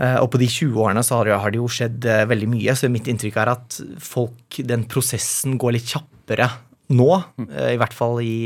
Eh, 0.00 0.16
Og 0.20 0.30
på 0.32 0.40
de 0.42 0.48
20 0.50 0.78
årene 0.84 1.02
så 1.06 1.20
har 1.20 1.50
det, 1.52 1.58
jo 1.60 1.68
skjedd 1.70 2.04
veldig 2.30 2.48
mye, 2.50 2.74
så 2.76 2.90
mitt 2.92 3.08
inntrykk 3.10 3.38
er 3.42 3.54
at 3.54 3.80
folk, 4.02 4.60
den 4.66 4.84
prosessen 4.90 5.58
går 5.60 5.78
litt 5.78 5.90
kjappere 5.94 6.50
nå. 6.90 7.10
eh, 7.48 7.74
I 7.74 7.80
hvert 7.80 7.96
fall 7.96 8.20
i 8.22 8.36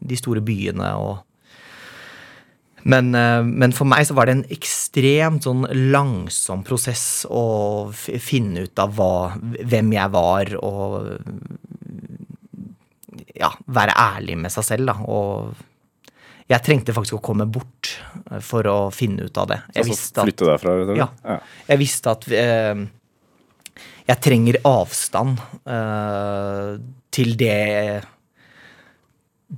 de 0.00 0.16
store 0.18 0.42
byene 0.44 0.94
og 1.02 1.20
men, 2.82 3.14
eh, 3.14 3.42
men 3.46 3.74
for 3.76 3.88
meg 3.88 4.06
så 4.08 4.16
var 4.18 4.28
det 4.28 4.36
en 4.36 4.46
ekstremt 4.54 5.46
sånn 5.46 5.66
langsom 5.92 6.64
prosess 6.66 7.24
å 7.30 7.90
finne 7.94 8.66
ut 8.66 8.82
av 8.82 8.94
hva, 8.98 9.12
hvem 9.40 9.92
jeg 9.94 10.14
var, 10.14 10.54
og 10.62 11.12
ja, 13.38 13.52
være 13.66 13.94
ærlig 13.98 14.38
med 14.44 14.54
seg 14.54 14.66
selv, 14.66 14.90
da. 14.90 14.96
Og 15.06 16.48
jeg 16.50 16.64
trengte 16.66 16.94
faktisk 16.94 17.18
å 17.20 17.24
komme 17.24 17.46
bort 17.50 17.94
eh, 18.30 18.40
for 18.44 18.66
å 18.70 18.78
finne 18.94 19.28
ut 19.28 19.38
av 19.40 19.52
det. 19.52 19.60
Jeg 19.76 19.86
Altså 19.86 20.26
flytte 20.26 20.48
derfra? 20.50 20.76
Ja. 20.98 21.08
Ja. 21.24 21.38
jeg 21.70 21.82
visste 21.82 22.16
at 22.16 22.26
eh, 22.28 22.82
jeg 24.08 24.18
trenger 24.24 24.58
avstand 24.68 25.40
eh, 25.64 26.74
til 27.14 27.36
det 27.40 28.02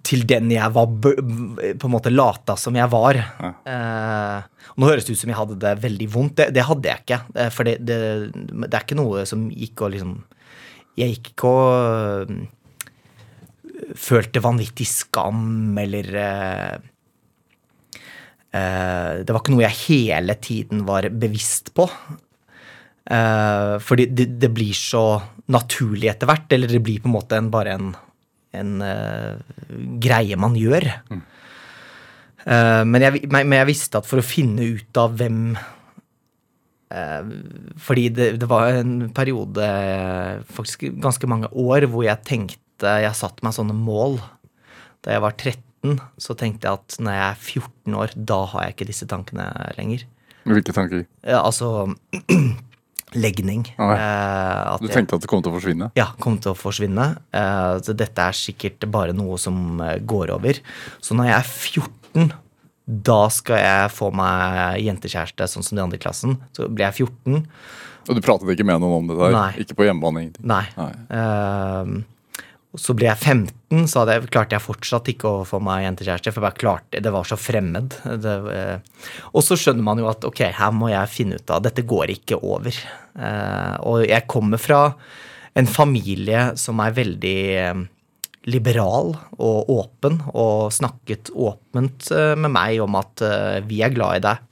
Til 0.03 0.25
den 0.27 0.51
jeg 0.51 0.73
var 0.75 0.89
på 0.91 1.13
en 1.15 1.93
måte 1.93 2.11
lata 2.11 2.57
som 2.59 2.75
jeg 2.75 2.91
var. 2.91 3.15
Eh, 3.63 4.65
nå 4.75 4.89
høres 4.89 5.07
det 5.07 5.15
ut 5.15 5.21
som 5.21 5.31
jeg 5.31 5.39
hadde 5.39 5.59
det 5.63 5.75
veldig 5.85 6.09
vondt. 6.11 6.35
Det, 6.41 6.49
det 6.57 6.65
hadde 6.67 6.91
jeg 6.91 7.05
ikke. 7.05 7.21
eh, 7.39 7.51
For 7.55 7.69
det, 7.69 7.77
det, 7.87 7.99
det 8.35 8.73
er 8.75 8.83
ikke 8.83 8.99
noe 8.99 9.23
som 9.29 9.47
gikk 9.53 9.85
og 9.87 9.95
liksom 9.95 10.17
Jeg 10.99 11.15
gikk 11.15 11.31
ikke 11.35 11.53
og 11.53 12.35
eh, 12.35 12.43
følte 13.99 14.43
vanvittig 14.43 14.87
skam 14.89 15.79
eller 15.79 16.11
eh, 16.25 16.75
eh, 18.55 19.23
Det 19.23 19.31
var 19.31 19.43
ikke 19.43 19.55
noe 19.55 19.67
jeg 19.69 19.81
hele 19.85 20.37
tiden 20.43 20.85
var 20.89 21.07
bevisst 21.11 21.71
på. 21.77 21.87
Eh, 23.05 23.75
fordi 23.85 24.07
det, 24.11 24.27
det 24.41 24.51
blir 24.57 24.75
så 24.75 25.21
naturlig 25.53 26.09
etter 26.09 26.31
hvert, 26.31 26.51
eller 26.57 26.71
det 26.73 26.81
blir 26.83 27.03
på 27.05 27.11
en 27.11 27.17
måte 27.19 27.37
en, 27.37 27.51
bare 27.53 27.75
en, 27.77 27.91
en 28.57 28.77
uh, 28.83 29.39
greie 30.03 30.39
man 30.41 30.57
gjør. 30.59 30.89
Eh, 32.45 32.83
men, 32.85 33.01
jeg, 33.01 33.25
men 33.33 33.49
men 33.49 33.63
jeg 33.63 33.71
visste 33.71 34.01
at 34.01 34.09
for 34.09 34.21
å 34.21 34.27
finne 34.27 34.67
ut 34.77 34.99
av 35.01 35.15
hvem 35.17 35.55
uh, 35.57 37.23
Fordi 37.81 38.05
det, 38.13 38.27
det 38.43 38.49
var 38.51 38.83
en 38.83 39.09
periode, 39.17 39.69
faktisk 40.53 40.85
ganske 41.01 41.31
mange 41.31 41.49
år, 41.49 41.89
hvor 41.89 42.05
jeg 42.05 42.21
tenkte 42.29 42.61
Jeg 43.01 43.17
satte 43.17 43.47
meg 43.47 43.55
sånne 43.57 43.77
mål. 43.79 44.19
Da 45.05 45.15
jeg 45.15 45.25
var 45.25 45.37
13, 45.39 46.01
så 46.21 46.37
tenkte 46.37 46.69
jeg 46.69 46.81
at 46.83 46.99
når 47.01 47.17
jeg 47.17 47.25
er 47.31 47.41
14 47.41 47.97
år, 48.03 48.15
da 48.33 48.41
har 48.53 48.67
jeg 48.67 48.75
ikke 48.75 48.91
disse 48.91 49.09
tankene 49.09 49.47
lenger. 49.79 50.05
Hvilke 50.45 50.75
tanker? 50.77 51.05
Ja, 51.25 51.41
altså 51.41 51.95
legning. 53.15 53.65
Eh, 53.79 54.77
Du 54.83 54.89
tenkte 54.89 55.17
at 55.17 55.23
det 55.25 55.29
kom 55.31 55.43
til 55.43 55.53
å 55.53 55.57
forsvinne? 55.59 55.91
ja, 55.99 56.09
kom 56.21 56.39
til 56.39 56.53
å 56.53 56.59
forsvinne. 56.59 57.07
Eh, 57.33 57.79
så 57.85 57.95
dette 57.97 58.19
er 58.29 58.33
sikkert 58.37 58.87
bare 58.91 59.13
noe 59.17 59.39
som 59.39 59.81
eh, 59.81 59.99
går 60.01 60.33
over. 60.35 60.59
Så 61.01 61.15
når 61.17 61.31
jeg 61.31 61.37
er 61.39 61.49
14, 62.25 62.33
da 62.87 63.21
skal 63.33 63.57
jeg 63.63 63.91
få 63.97 64.11
meg 64.13 64.83
jentekjæreste, 64.85 65.47
sånn 65.49 65.65
som 65.65 65.77
de 65.79 65.83
andre 65.87 65.97
i 65.97 66.03
klassen. 66.03 66.37
Så 66.53 66.69
blir 66.69 66.91
jeg 66.91 67.07
14. 67.09 67.47
Og 68.09 68.15
du 68.19 68.21
pratet 68.21 68.51
ikke 68.53 68.67
med 68.69 68.83
noen 68.83 68.99
om 69.01 69.07
det 69.09 69.17
der? 69.17 69.33
Nei. 69.33 69.53
Ikke 69.65 69.77
på 69.79 69.87
hjemmebane? 69.87 70.27
ingenting? 70.27 70.45
Nei. 70.45 70.67
Nei. 70.77 70.91
Eh, 71.09 71.95
så 72.81 72.95
ble 72.97 73.07
jeg 73.07 73.21
15, 73.21 73.87
så 73.91 74.03
jeg, 74.09 74.27
klarte 74.35 74.57
jeg 74.57 74.65
fortsatt 74.65 75.09
ikke 75.13 75.31
å 75.31 75.47
få 75.47 75.61
meg 75.63 75.85
jentekjæreste. 75.85 76.33
For 76.35 76.57
klarte, 76.59 77.03
det 77.03 77.13
var 77.15 77.27
så 77.29 77.39
fremmed. 77.39 77.95
Det, 78.23 78.35
eh, 78.51 79.11
og 79.31 79.45
så 79.47 79.59
skjønner 79.59 79.87
man 79.87 80.03
jo 80.03 80.11
at 80.11 80.27
ok, 80.27 80.43
her 80.59 80.75
må 80.75 80.91
jeg 80.91 81.13
finne 81.13 81.39
ut 81.39 81.55
av 81.55 81.63
Dette 81.65 81.87
går 81.87 82.15
ikke 82.17 82.41
over. 82.43 82.75
Eh, 83.15 83.75
og 83.87 84.07
jeg 84.09 84.27
kommer 84.31 84.63
fra 84.63 84.89
en 85.55 85.71
familie 85.71 86.49
som 86.59 86.83
er 86.83 86.97
veldig 86.97 87.39
eh, 87.63 87.85
liberal 88.51 89.15
og 89.39 89.71
åpen, 89.73 90.19
og 90.35 90.75
snakket 90.75 91.31
åpent 91.31 92.11
med 92.37 92.53
meg 92.53 92.83
om 92.85 92.99
at 92.99 93.23
vi 93.65 93.79
er 93.87 93.95
glad 93.95 94.19
i 94.19 94.25
deg. 94.27 94.43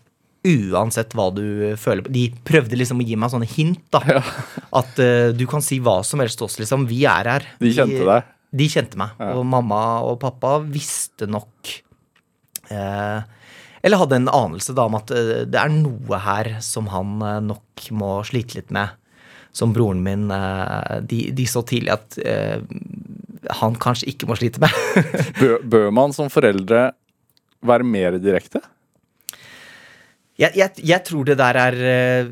Uansett 0.43 1.12
hva 1.14 1.28
du 1.30 1.45
føler 1.78 2.03
på. 2.03 2.11
De 2.11 2.24
prøvde 2.47 2.78
liksom 2.78 3.03
å 3.03 3.05
gi 3.07 3.18
meg 3.18 3.30
sånne 3.30 3.47
hint. 3.47 3.84
da 3.95 4.01
At 4.80 4.99
uh, 4.99 5.30
du 5.36 5.45
kan 5.51 5.62
si 5.62 5.78
hva 5.82 6.01
som 6.07 6.22
helst 6.22 6.40
til 6.40 6.49
oss, 6.49 6.59
liksom. 6.59 6.88
Vi 6.90 7.05
er 7.07 7.30
her. 7.30 7.47
De 7.62 7.70
kjente 7.74 8.03
deg? 8.09 8.32
De 8.53 8.66
kjente 8.68 8.99
meg. 9.01 9.14
Ja. 9.22 9.36
Og 9.38 9.47
mamma 9.49 9.82
og 10.09 10.18
pappa 10.20 10.59
visste 10.61 11.24
nok 11.24 11.70
eh, 12.68 13.22
Eller 13.80 14.01
hadde 14.03 14.18
en 14.18 14.28
anelse 14.28 14.74
da 14.76 14.84
om 14.90 14.99
at 14.99 15.09
eh, 15.16 15.47
det 15.49 15.57
er 15.57 15.72
noe 15.72 16.18
her 16.20 16.59
som 16.61 16.90
han 16.93 17.14
nok 17.47 17.86
må 17.97 18.11
slite 18.28 18.59
litt 18.59 18.74
med. 18.74 18.93
Som 19.57 19.72
broren 19.72 20.03
min 20.05 20.28
de, 21.09 21.22
de 21.32 21.47
så 21.49 21.61
tidlig 21.68 21.93
at 21.93 22.16
han 23.62 23.74
kanskje 23.80 24.11
ikke 24.12 24.28
må 24.28 24.36
slite 24.36 24.61
med. 24.62 24.76
Bør, 25.40 25.57
bør 25.64 25.90
man 25.93 26.12
som 26.16 26.28
foreldre 26.32 26.90
være 27.64 27.88
mer 27.88 28.20
direkte? 28.20 28.62
Jeg, 30.41 30.57
jeg, 30.57 30.85
jeg 30.89 31.05
tror 31.05 31.26
det 31.28 31.37
der 31.41 31.59
er 31.61 31.74
eh, 31.85 32.30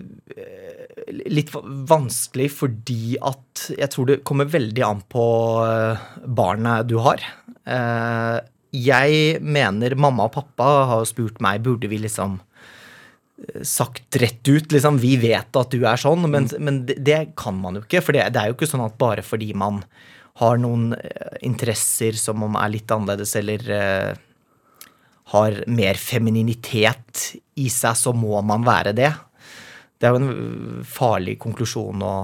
litt 1.28 1.51
vanskelig 1.53 2.48
fordi 2.55 3.18
at 3.20 3.66
jeg 3.74 3.92
tror 3.92 4.09
det 4.09 4.22
kommer 4.26 4.48
veldig 4.48 4.84
an 4.86 5.03
på 5.11 5.24
eh, 5.66 6.07
barnet 6.24 6.88
du 6.88 6.96
har. 7.05 7.24
Eh, 7.68 8.38
jeg 8.80 9.42
mener 9.42 9.98
mamma 9.98 10.28
og 10.28 10.36
pappa 10.38 10.70
har 10.94 11.09
spurt 11.09 11.42
meg 11.44 11.64
burde 11.66 11.90
vi 11.90 12.01
liksom 12.01 12.38
sagt 13.64 14.18
rett 14.20 14.44
ut 14.53 14.68
liksom, 14.68 14.98
Vi 15.01 15.14
vet 15.16 15.57
at 15.57 15.72
du 15.72 15.86
er 15.88 15.96
sånn, 15.96 16.26
men, 16.28 16.44
men 16.61 16.82
det, 16.84 16.98
det 17.05 17.20
kan 17.40 17.57
man 17.57 17.78
jo 17.78 17.84
ikke. 17.86 18.03
For 18.05 18.16
det, 18.16 18.26
det 18.36 18.40
er 18.40 18.51
jo 18.51 18.57
ikke 18.59 18.68
sånn 18.68 18.84
at 18.84 18.98
bare 19.01 19.24
fordi 19.24 19.48
man 19.57 19.80
har 20.40 20.61
noen 20.61 20.92
interesser 21.44 22.16
som 22.20 22.44
om 22.44 22.59
er 22.61 22.74
litt 22.76 22.92
annerledes, 22.92 23.32
eller 23.40 23.64
har 25.31 25.61
mer 25.70 25.99
femininitet 26.01 27.31
i 27.61 27.68
seg, 27.70 27.97
så 27.99 28.12
må 28.16 28.41
man 28.47 28.66
være 28.66 28.95
det. 28.97 29.12
Det 30.01 30.09
er 30.09 30.16
jo 30.16 30.20
en 30.22 30.85
farlig 30.89 31.37
konklusjon 31.43 32.03
å 32.03 32.14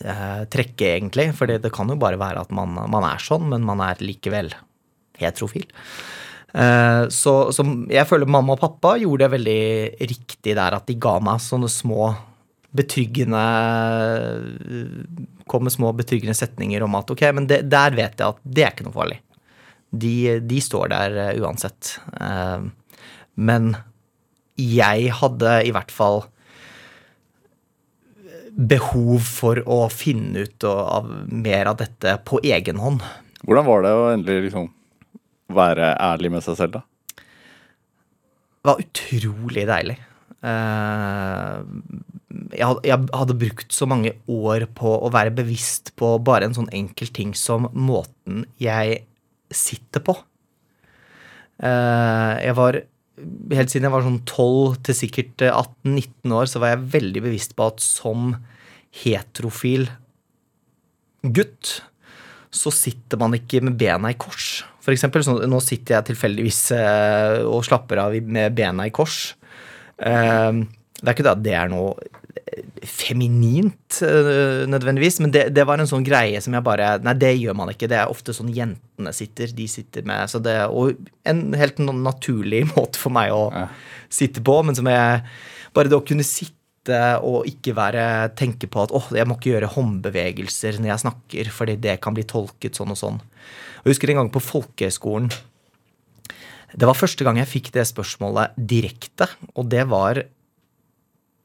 eh, 0.00 0.42
trekke, 0.52 0.88
egentlig. 0.94 1.28
For 1.36 1.50
det 1.50 1.72
kan 1.74 1.92
jo 1.92 1.98
bare 2.00 2.20
være 2.20 2.46
at 2.46 2.52
man, 2.54 2.74
man 2.88 3.08
er 3.08 3.22
sånn, 3.22 3.50
men 3.52 3.66
man 3.66 3.82
er 3.84 4.00
likevel 4.00 4.52
heterofil. 5.20 5.66
Eh, 6.52 7.04
så, 7.12 7.34
så 7.52 7.64
jeg 7.92 8.08
føler 8.08 8.28
mamma 8.28 8.56
og 8.56 8.62
pappa 8.62 8.94
gjorde 9.00 9.26
det 9.26 9.34
veldig 9.36 9.62
riktig 10.12 10.56
der, 10.56 10.78
at 10.78 10.88
de 10.88 10.98
ga 11.00 11.16
meg 11.24 11.42
sånne 11.44 11.70
små 11.72 12.12
betryggende 12.72 13.40
Kom 15.44 15.66
med 15.66 15.74
små 15.74 15.90
betryggende 15.92 16.32
setninger 16.36 16.84
om 16.86 16.94
at 16.96 17.10
ok, 17.12 17.26
men 17.36 17.44
det, 17.50 17.58
der 17.68 17.92
vet 17.92 18.16
jeg 18.16 18.32
at 18.32 18.38
det 18.40 18.64
er 18.64 18.72
ikke 18.72 18.86
noe 18.86 18.96
farlig. 18.96 19.18
De, 19.92 20.40
de 20.40 20.60
står 20.64 20.92
der 20.92 21.16
eh, 21.20 21.40
uansett. 21.42 21.96
Eh, 22.20 22.68
men 23.34 23.74
jeg 24.60 25.12
hadde 25.20 25.56
i 25.66 25.72
hvert 25.74 25.92
fall 25.92 26.24
behov 28.52 29.24
for 29.24 29.62
å 29.64 29.86
finne 29.92 30.44
ut 30.44 30.64
av 30.68 31.08
mer 31.28 31.70
av 31.70 31.78
dette 31.80 32.18
på 32.28 32.40
egen 32.44 32.80
hånd. 32.82 33.04
Hvordan 33.42 33.68
var 33.68 33.84
det 33.84 33.92
å 33.96 34.08
endelig 34.12 34.48
liksom 34.48 34.68
være 35.52 35.94
ærlig 36.00 36.32
med 36.34 36.44
seg 36.44 36.58
selv, 36.60 36.78
da? 36.78 36.82
Det 38.62 38.70
var 38.70 38.82
utrolig 38.84 39.64
deilig. 39.66 39.96
Eh, 40.42 41.56
jeg 42.52 42.98
hadde 43.14 43.38
brukt 43.38 43.74
så 43.74 43.88
mange 43.90 44.14
år 44.30 44.66
på 44.76 44.92
å 45.06 45.10
være 45.12 45.34
bevisst 45.34 45.94
på 45.98 46.14
bare 46.24 46.48
en 46.48 46.56
sånn 46.56 46.70
enkel 46.74 47.10
ting 47.14 47.32
som 47.38 47.68
måten 47.72 48.44
jeg 48.62 49.02
sitter 49.56 50.04
på. 50.04 50.16
Eh, 51.62 52.34
Jeg 52.46 52.56
var 52.58 52.82
Helt 53.52 53.68
siden 53.68 53.84
jeg 53.84 53.92
var 53.92 54.02
sånn 54.02 54.22
12 54.24 54.78
til 54.88 54.96
sikkert 54.96 55.42
18-19 55.44 56.32
år, 56.32 56.46
så 56.48 56.58
var 56.58 56.72
jeg 56.72 56.86
veldig 56.94 57.20
bevisst 57.22 57.52
på 57.54 57.66
at 57.68 57.82
som 57.84 58.32
heterofil 59.04 59.84
gutt 61.22 61.82
så 62.52 62.72
sitter 62.74 63.20
man 63.20 63.36
ikke 63.36 63.60
med 63.64 63.76
bena 63.80 64.10
i 64.12 64.16
kors. 64.18 64.62
For 64.82 64.92
eksempel, 64.96 65.22
så 65.24 65.36
nå 65.48 65.60
sitter 65.64 65.98
jeg 65.98 66.08
tilfeldigvis 66.10 66.60
eh, 66.76 67.44
og 67.46 67.62
slapper 67.68 68.00
av 68.02 68.16
med 68.26 68.56
bena 68.56 68.88
i 68.88 68.92
kors. 68.92 69.36
Eh, 69.96 70.50
det 70.98 71.06
er 71.06 71.14
ikke 71.14 71.24
det 71.28 71.36
at 71.36 71.44
det 71.46 71.54
er 71.56 71.70
noe 71.72 71.94
eh, 72.00 72.21
feminint 72.86 73.98
eh, 74.02 74.64
nødvendigvis, 74.70 75.20
men 75.22 75.32
det, 75.34 75.44
det 75.54 75.64
var 75.68 75.80
en 75.80 75.88
sånn 75.88 76.04
greie 76.06 76.40
som 76.42 76.54
jeg 76.56 76.64
bare 76.66 76.96
Nei, 77.04 77.14
det 77.18 77.32
gjør 77.38 77.56
man 77.58 77.70
ikke. 77.72 77.88
Det 77.90 77.98
er 78.00 78.10
ofte 78.12 78.34
sånn 78.36 78.50
jentene 78.54 79.12
sitter. 79.16 79.52
De 79.56 79.66
sitter 79.70 80.06
med 80.08 80.30
så 80.32 80.40
det, 80.42 80.56
Og 80.70 80.96
en 81.28 81.44
helt 81.58 81.78
naturlig 81.82 82.64
måte 82.76 83.00
for 83.00 83.14
meg 83.14 83.32
å 83.34 83.44
Ja. 83.52 83.66
sitte 84.12 84.42
på, 84.44 84.58
men 84.66 84.76
som 84.78 84.88
jeg 84.90 85.22
Bare 85.72 85.88
det 85.88 85.96
å 85.96 86.04
kunne 86.04 86.26
sitte 86.26 86.58
og 87.22 87.46
ikke 87.46 87.72
være 87.78 88.02
tenke 88.36 88.66
på 88.68 88.82
at 88.82 88.90
åh, 88.92 89.06
jeg 89.14 89.24
må 89.30 89.36
ikke 89.38 89.52
gjøre 89.52 89.70
håndbevegelser 89.76 90.80
når 90.82 90.90
jeg 90.90 91.02
snakker, 91.04 91.50
fordi 91.54 91.76
det 91.80 91.94
kan 92.02 92.12
bli 92.16 92.24
tolket 92.28 92.74
sånn 92.76 92.90
og 92.92 92.98
sånn. 92.98 93.20
Og 93.22 93.86
Jeg 93.86 93.94
husker 93.94 94.10
en 94.12 94.18
gang 94.18 94.30
på 94.34 94.42
folkehøyskolen. 94.42 95.30
Det 96.74 96.88
var 96.90 96.98
første 96.98 97.22
gang 97.24 97.38
jeg 97.38 97.48
fikk 97.52 97.70
det 97.76 97.86
spørsmålet 97.88 98.58
direkte, 98.58 99.28
og 99.54 99.70
det 99.70 99.84
var 99.94 100.24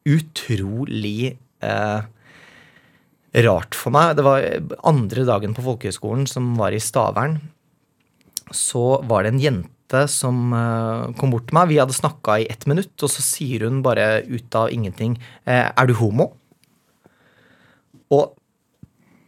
utrolig 0.08 1.38
eh, 1.64 2.02
rart 3.48 3.78
for 3.78 3.94
meg. 3.94 4.16
Det 4.18 4.26
var 4.26 4.48
andre 4.88 5.26
dagen 5.28 5.56
på 5.58 5.66
folkehøyskolen, 5.66 6.28
som 6.30 6.54
var 6.60 6.76
i 6.76 6.82
Stavern. 6.82 7.40
Så 8.56 9.02
var 9.08 9.26
det 9.26 9.34
en 9.36 9.44
jente 9.44 10.04
som 10.12 10.54
eh, 10.56 11.14
kom 11.20 11.34
bort 11.34 11.50
til 11.50 11.60
meg. 11.60 11.72
Vi 11.72 11.80
hadde 11.82 11.96
snakka 11.96 12.40
i 12.42 12.50
ett 12.52 12.68
minutt, 12.70 12.96
og 13.02 13.12
så 13.12 13.24
sier 13.26 13.68
hun 13.68 13.84
bare 13.86 14.24
ut 14.28 14.58
av 14.58 14.72
ingenting 14.74 15.18
eh, 15.46 15.68
Er 15.68 15.90
du 15.90 15.96
homo? 16.00 16.32
Og 18.14 18.34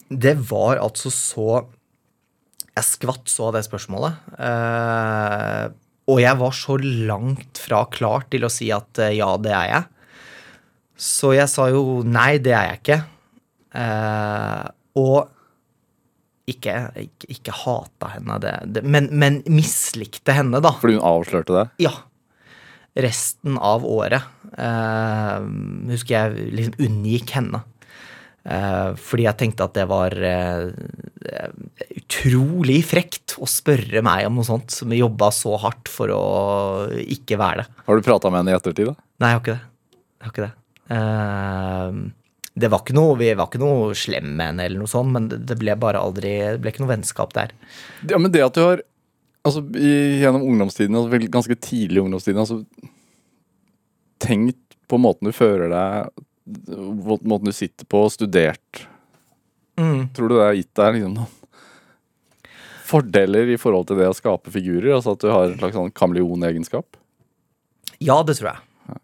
det 0.10 0.38
var 0.50 0.80
altså 0.82 1.12
så 1.14 1.50
Jeg 2.74 2.88
skvatt 2.88 3.30
så 3.30 3.50
av 3.50 3.58
det 3.58 3.66
spørsmålet. 3.68 4.26
Eh, 4.40 5.70
og 6.10 6.20
jeg 6.24 6.40
var 6.40 6.54
så 6.56 6.78
langt 6.80 7.60
fra 7.62 7.84
klar 7.92 8.26
til 8.32 8.48
å 8.48 8.52
si 8.54 8.72
at 8.74 9.02
eh, 9.04 9.18
ja, 9.20 9.34
det 9.38 9.54
er 9.54 9.68
jeg. 9.74 9.88
Så 11.00 11.32
jeg 11.38 11.48
sa 11.48 11.70
jo 11.72 12.02
nei, 12.04 12.34
det 12.44 12.54
er 12.56 12.74
jeg 12.74 12.82
ikke. 12.82 13.00
Eh, 13.80 14.66
og 15.00 15.30
ikke, 16.50 16.76
ikke, 16.98 17.32
ikke 17.36 17.56
hata 17.62 18.14
henne, 18.16 18.38
det, 18.42 18.54
det, 18.76 18.84
men, 18.84 19.10
men 19.22 19.42
mislikte 19.54 20.36
henne, 20.36 20.62
da. 20.64 20.74
Fordi 20.82 20.98
hun 20.98 21.06
avslørte 21.06 21.56
det? 21.56 21.66
Ja. 21.86 21.94
Resten 23.00 23.60
av 23.62 23.86
året 23.88 24.26
eh, 24.58 25.36
husker 25.94 26.16
jeg 26.16 26.48
liksom 26.58 26.80
unngikk 26.88 27.36
henne. 27.38 27.62
Eh, 28.50 28.92
fordi 28.98 29.28
jeg 29.28 29.40
tenkte 29.40 29.68
at 29.68 29.76
det 29.78 29.86
var 29.92 30.16
eh, 30.26 30.72
utrolig 32.02 32.80
frekt 32.88 33.38
å 33.40 33.48
spørre 33.50 34.04
meg 34.06 34.26
om 34.28 34.40
noe 34.40 34.48
sånt, 34.48 34.74
som 34.74 34.96
jobba 34.96 35.30
så 35.36 35.54
hardt 35.62 35.92
for 35.92 36.12
å 36.16 36.24
ikke 37.06 37.40
være 37.40 37.64
det. 37.64 37.84
Har 37.86 38.00
du 38.00 38.08
prata 38.10 38.32
med 38.34 38.42
henne 38.42 38.56
i 38.56 38.60
ettertid, 38.60 38.90
da? 38.92 38.98
Nei, 39.22 39.34
jeg 39.34 39.38
har 39.38 39.46
ikke 39.46 39.60
det. 39.60 39.70
Jeg 40.20 40.26
har 40.26 40.34
ikke 40.34 40.48
det. 40.48 40.56
Eh, 40.90 42.00
det 42.60 42.68
var 42.74 42.82
ikke 42.84 42.96
noe, 42.98 43.16
vi 43.20 43.30
var 43.38 43.48
ikke 43.48 43.62
noe 43.62 43.94
slemme 43.96 44.34
med 44.36 44.48
henne, 44.52 44.66
eller 44.68 44.82
noe 44.82 44.90
sånt, 44.92 45.14
men 45.16 45.30
det, 45.32 45.56
ble 45.62 45.76
bare 45.80 46.02
aldri 46.02 46.32
Det 46.56 46.60
ble 46.64 46.74
ikke 46.74 46.82
noe 46.84 46.92
vennskap 46.96 47.32
der. 47.38 47.54
Ja, 48.10 48.18
men 48.20 48.32
det 48.34 48.42
at 48.44 48.58
du 48.58 48.64
har 48.66 48.82
altså, 49.48 49.62
gjennom 49.72 50.44
ungdomstiden, 50.50 50.98
altså, 51.00 51.22
ganske 51.32 51.56
tidlig 51.64 52.02
ungdomstiden, 52.04 52.42
altså, 52.42 52.64
tenkt 54.20 54.58
på 54.90 54.98
måten 55.00 55.30
du 55.30 55.36
fører 55.36 55.70
deg, 55.72 56.26
må- 57.06 57.22
måten 57.24 57.46
du 57.52 57.54
sitter 57.56 57.86
på, 57.86 58.08
studert 58.12 58.86
Tror 59.80 60.28
du 60.28 60.34
det 60.36 60.44
har 60.44 60.58
gitt 60.58 60.74
deg 60.76 60.96
liksom, 60.98 61.14
noen 61.16 62.50
fordeler 62.90 63.48
i 63.54 63.58
forhold 63.62 63.86
til 63.88 64.00
det 64.02 64.10
å 64.10 64.16
skape 64.18 64.52
figurer? 64.52 64.90
Altså 64.98 65.14
at 65.16 65.22
du 65.24 65.30
har 65.32 65.46
en 65.46 65.60
slags 65.62 65.78
sånn 65.78 65.94
kameleonegenskap? 65.96 66.98
Ja, 68.04 68.18
det 68.28 68.36
tror 68.40 68.50
jeg. 68.50 68.60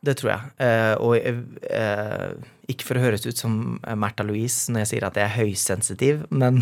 Det 0.05 0.17
tror 0.19 0.31
jeg. 0.33 0.51
Eh, 0.65 0.93
og 1.03 1.15
eh, 1.17 2.27
ikke 2.71 2.87
for 2.87 2.99
å 2.99 3.05
høres 3.05 3.25
ut 3.27 3.39
som 3.39 3.79
Märtha 3.99 4.25
Louise 4.25 4.73
når 4.73 4.85
jeg 4.85 4.91
sier 4.93 5.07
at 5.07 5.17
jeg 5.19 5.27
er 5.27 5.39
høysensitiv, 5.39 6.21
men, 6.33 6.61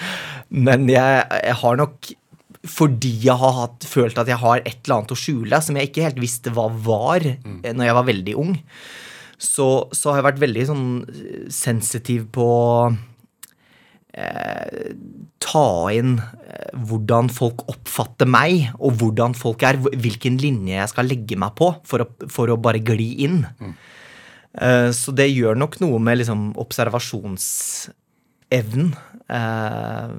men 0.66 0.88
jeg, 0.90 1.26
jeg 1.42 1.58
har 1.62 1.82
nok 1.82 2.12
fordi 2.66 3.12
jeg 3.22 3.38
har 3.38 3.52
hatt, 3.60 3.86
følt 3.86 4.18
at 4.18 4.30
jeg 4.30 4.40
har 4.42 4.62
et 4.62 4.80
eller 4.80 4.96
annet 4.96 5.12
å 5.14 5.18
skjule 5.18 5.60
som 5.62 5.76
jeg 5.78 5.90
ikke 5.90 6.06
helt 6.08 6.22
visste 6.22 6.50
hva 6.54 6.66
var 6.70 7.22
mm. 7.22 7.60
når 7.62 7.84
jeg 7.86 7.96
var 7.98 8.08
veldig 8.08 8.34
ung, 8.42 8.56
så, 9.38 9.68
så 9.94 10.10
har 10.10 10.20
jeg 10.20 10.28
vært 10.30 10.42
veldig 10.42 10.64
sånn 10.70 10.86
eh, 11.12 11.44
sensitiv 11.52 12.26
på 12.34 12.48
eh, 14.16 14.94
ta 15.42 15.90
inn 15.94 16.18
eh, 16.18 16.70
hvordan 16.88 17.28
folk 17.32 17.58
oppfatter 17.70 18.26
meg, 18.28 18.70
og 18.80 18.92
hvordan 19.00 19.34
folk 19.38 19.62
er, 19.68 19.76
hvilken 19.78 20.36
linje 20.42 20.74
jeg 20.78 20.88
skal 20.92 21.06
legge 21.10 21.36
meg 21.40 21.52
på 21.58 21.68
for 21.86 21.98
å, 22.04 22.06
for 22.32 22.46
å 22.50 22.60
bare 22.60 22.80
gli 22.84 23.10
inn. 23.28 23.38
Eh, 24.56 24.90
så 24.96 25.08
det 25.16 25.28
gjør 25.30 25.54
nok 25.60 25.74
noe 25.84 25.98
med 26.02 26.14
liksom 26.22 26.40
observasjonsevnen. 26.62 28.88
Eh, 29.28 30.10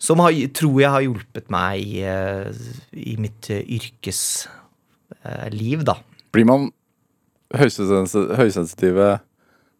som 0.00 0.16
har, 0.24 0.32
tror 0.56 0.76
jeg 0.80 0.94
har 0.94 1.02
hjulpet 1.04 1.46
meg 1.52 1.72
i, 1.84 2.00
eh, 2.08 2.48
i 2.96 3.20
mitt 3.20 3.44
eh, 3.52 3.60
yrkesliv, 3.76 4.48
da. 5.84 6.00
Blir 6.32 6.48
man 6.48 6.72
høysensitive, 7.52 9.20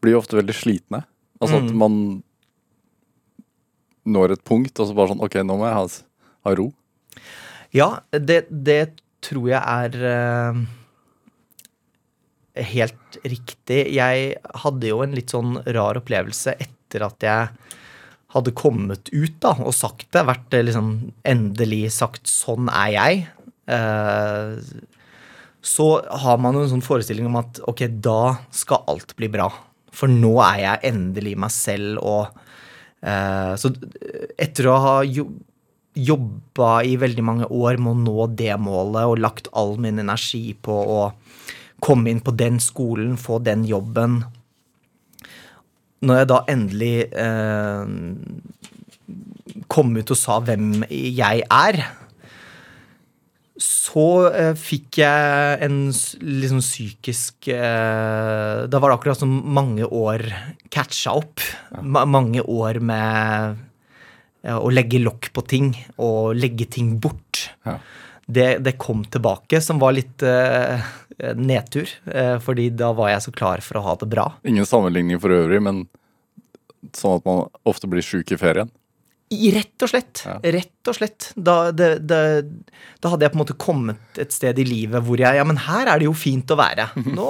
blir 0.03 0.17
ofte 0.19 0.37
veldig 0.37 0.55
slitne. 0.57 1.05
Altså 1.41 1.57
at 1.63 1.73
man 1.73 2.23
når 4.09 4.37
et 4.37 4.45
punkt, 4.47 4.79
og 4.81 4.89
så 4.89 4.97
bare 4.97 5.13
sånn 5.13 5.25
Ok, 5.25 5.39
nå 5.45 5.57
må 5.61 5.69
jeg 5.69 5.77
ha, 5.77 5.87
ha 6.47 6.55
ro. 6.59 6.71
Ja, 7.77 7.89
det, 8.11 8.45
det 8.51 8.83
tror 9.25 9.51
jeg 9.53 9.61
er 9.61 9.97
uh, 10.01 10.61
helt 12.71 13.19
riktig. 13.25 13.83
Jeg 13.95 14.33
hadde 14.65 14.91
jo 14.91 15.03
en 15.05 15.15
litt 15.17 15.35
sånn 15.35 15.59
rar 15.77 16.01
opplevelse 16.01 16.57
etter 16.59 17.05
at 17.07 17.27
jeg 17.27 17.77
hadde 18.35 18.55
kommet 18.55 19.11
ut 19.13 19.37
da, 19.43 19.55
og 19.59 19.75
sagt 19.75 20.09
det. 20.15 20.27
Vært 20.29 20.55
eh, 20.55 20.67
liksom 20.67 20.91
endelig 21.27 21.91
sagt 21.99 22.31
'sånn 22.31 22.71
er 22.71 22.91
jeg'. 22.95 23.25
Eh, 23.71 24.53
så 25.61 25.89
har 26.25 26.39
man 26.39 26.57
jo 26.57 26.63
en 26.65 26.73
sånn 26.75 26.85
forestilling 26.85 27.27
om 27.29 27.41
at 27.43 27.61
ok, 27.69 27.85
da 28.01 28.39
skal 28.55 28.87
alt 28.89 29.15
bli 29.19 29.29
bra. 29.29 29.51
For 29.93 30.09
nå 30.09 30.39
er 30.47 30.59
jeg 30.63 30.95
endelig 30.95 31.35
meg 31.37 31.53
selv 31.53 32.01
og 32.01 32.40
Så 33.01 33.71
etter 34.37 34.67
å 34.69 34.75
ha 34.85 34.97
jo, 35.09 35.25
jobba 35.97 36.83
i 36.87 36.97
veldig 37.01 37.25
mange 37.25 37.47
år 37.51 37.79
med 37.81 37.93
å 37.93 38.01
nå 38.05 38.27
det 38.39 38.53
målet 38.63 39.09
og 39.11 39.23
lagt 39.23 39.49
all 39.57 39.77
min 39.81 39.99
energi 40.03 40.53
på 40.55 40.75
å 40.75 41.01
komme 41.83 42.13
inn 42.13 42.21
på 42.23 42.35
den 42.37 42.61
skolen, 42.63 43.17
få 43.17 43.41
den 43.43 43.65
jobben 43.65 44.21
Når 46.05 46.21
jeg 46.21 46.29
da 46.31 46.39
endelig 46.49 46.95
eh, 47.13 47.91
kom 49.69 49.97
ut 49.97 50.13
og 50.13 50.19
sa 50.19 50.39
hvem 50.45 50.85
jeg 50.89 51.43
er, 51.45 51.81
så 53.91 54.07
eh, 54.31 54.53
fikk 54.59 55.01
jeg 55.03 55.57
en 55.67 55.79
liksom 55.91 56.61
psykisk 56.63 57.49
eh, 57.51 58.67
Da 58.71 58.79
var 58.79 58.93
det 58.93 58.99
akkurat 58.99 59.19
som 59.19 59.33
mange 59.55 59.87
år 59.87 60.23
catcha 60.71 61.17
opp. 61.19 61.43
Ma 61.83 62.05
mange 62.07 62.45
år 62.45 62.79
med 62.79 63.59
ja, 64.47 64.59
å 64.59 64.71
legge 64.73 65.03
lokk 65.03 65.33
på 65.35 65.45
ting 65.49 65.73
og 65.99 66.37
legge 66.39 66.69
ting 66.71 66.95
bort. 67.03 67.49
Ja. 67.67 67.79
Det, 68.31 68.49
det 68.63 68.77
kom 68.79 69.03
tilbake, 69.11 69.59
som 69.65 69.81
var 69.83 69.97
litt 69.97 70.23
eh, 70.23 70.87
nedtur. 71.35 71.91
Eh, 72.07 72.37
fordi 72.43 72.69
da 72.71 72.93
var 72.97 73.11
jeg 73.15 73.25
så 73.27 73.35
klar 73.35 73.65
for 73.65 73.81
å 73.81 73.87
ha 73.89 73.97
det 73.99 74.11
bra. 74.13 74.29
Ingen 74.47 74.69
sammenligning 74.69 75.19
for 75.23 75.35
øvrig, 75.35 75.59
men 75.67 75.89
sånn 76.97 77.19
at 77.19 77.27
man 77.27 77.49
ofte 77.69 77.91
blir 77.91 78.07
sjuk 78.07 78.31
i 78.31 78.39
ferien. 78.41 78.71
I- 79.31 79.51
Rett 79.55 79.83
og 79.87 79.91
slett. 79.93 80.23
Ja. 80.27 80.37
Rett 80.59 80.89
og 80.91 80.97
slett. 80.97 81.29
Da, 81.39 81.57
det, 81.71 81.91
det, 82.11 82.21
da 83.01 83.13
hadde 83.13 83.27
jeg 83.27 83.33
på 83.35 83.39
en 83.39 83.43
måte 83.45 83.59
kommet 83.63 84.19
et 84.21 84.33
sted 84.35 84.59
i 84.59 84.65
livet 84.67 85.05
hvor 85.07 85.21
jeg 85.23 85.39
Ja, 85.39 85.45
men 85.47 85.61
her 85.69 85.87
er 85.93 86.01
det 86.03 86.09
jo 86.09 86.15
fint 86.19 86.51
å 86.51 86.59
være. 86.59 86.89
Nå, 87.15 87.29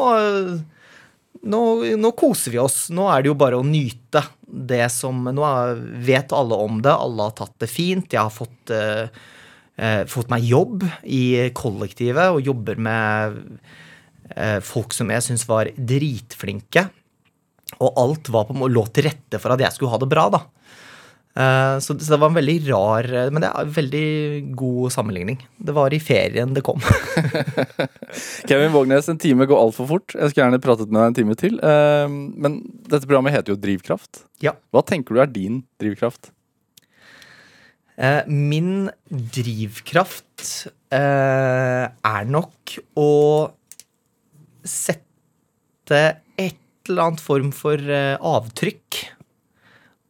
nå, 1.45 1.61
nå 2.01 2.13
koser 2.19 2.55
vi 2.55 2.61
oss. 2.63 2.87
Nå 2.95 3.07
er 3.13 3.23
det 3.25 3.31
jo 3.33 3.37
bare 3.41 3.59
å 3.61 3.67
nyte 3.67 4.23
det 4.51 4.87
som 4.93 5.29
Nå 5.31 5.51
vet 6.07 6.33
alle 6.37 6.57
om 6.65 6.81
det. 6.85 6.93
Alle 6.95 7.29
har 7.29 7.37
tatt 7.39 7.55
det 7.63 7.69
fint. 7.71 8.09
Jeg 8.13 8.21
har 8.25 8.33
fått, 8.35 8.73
eh, 8.75 9.07
eh, 9.77 10.03
fått 10.11 10.33
meg 10.33 10.45
jobb 10.49 10.87
i 11.05 11.51
kollektivet 11.57 12.33
og 12.35 12.43
jobber 12.49 12.81
med 12.81 13.39
eh, 14.37 14.59
folk 14.65 14.97
som 14.97 15.13
jeg 15.13 15.27
syns 15.29 15.45
var 15.49 15.71
dritflinke. 15.77 16.89
Og 17.81 18.01
alt 18.03 18.29
var 18.35 18.49
på, 18.49 18.57
lå 18.67 18.83
til 18.91 19.07
rette 19.07 19.39
for 19.39 19.55
at 19.55 19.63
jeg 19.63 19.77
skulle 19.77 19.93
ha 19.93 20.01
det 20.03 20.11
bra, 20.11 20.27
da. 20.35 20.43
Eh, 21.39 21.79
Så 21.79 21.95
det, 21.95 22.09
var 22.19 22.27
en 22.27 22.35
veldig 22.35 22.57
rar 22.67 23.07
Men 23.31 23.39
det 23.45 23.51
er 23.53 23.61
en 23.63 23.75
veldig 23.77 24.07
god 24.59 24.91
sammenligning. 24.93 25.39
Det 25.63 25.75
var 25.77 25.95
i 25.95 26.01
ferien 26.03 26.55
det 26.57 26.65
kom. 26.67 26.83
Kevin 28.49 28.73
Vågnes, 28.75 29.09
en 29.09 29.21
time 29.21 29.47
går 29.47 29.61
altfor 29.61 29.87
fort. 29.93 30.17
Jeg 30.17 30.33
skulle 30.33 30.49
gjerne 30.49 30.63
pratet 30.65 30.91
med 30.91 31.01
deg 31.01 31.07
en 31.13 31.19
time 31.21 31.39
til. 31.39 31.61
Eh, 31.63 32.09
Men 32.11 32.61
dette 32.91 33.07
programmet 33.07 33.37
heter 33.37 33.55
jo 33.55 33.61
Drivkraft. 33.63 34.25
Ja. 34.43 34.57
Hva 34.75 34.83
tenker 34.87 35.15
du 35.15 35.23
er 35.23 35.31
din 35.31 35.63
drivkraft? 35.81 36.33
Eh, 38.01 38.27
Min 38.27 38.89
drivkraft 39.11 40.51
er 40.91 42.25
nok 42.27 42.75
å 42.99 43.11
sette 44.67 46.01
et 46.41 46.57
eller 46.89 47.03
annet 47.05 47.23
form 47.23 47.53
for 47.55 47.79
avtrykk. 47.79 49.05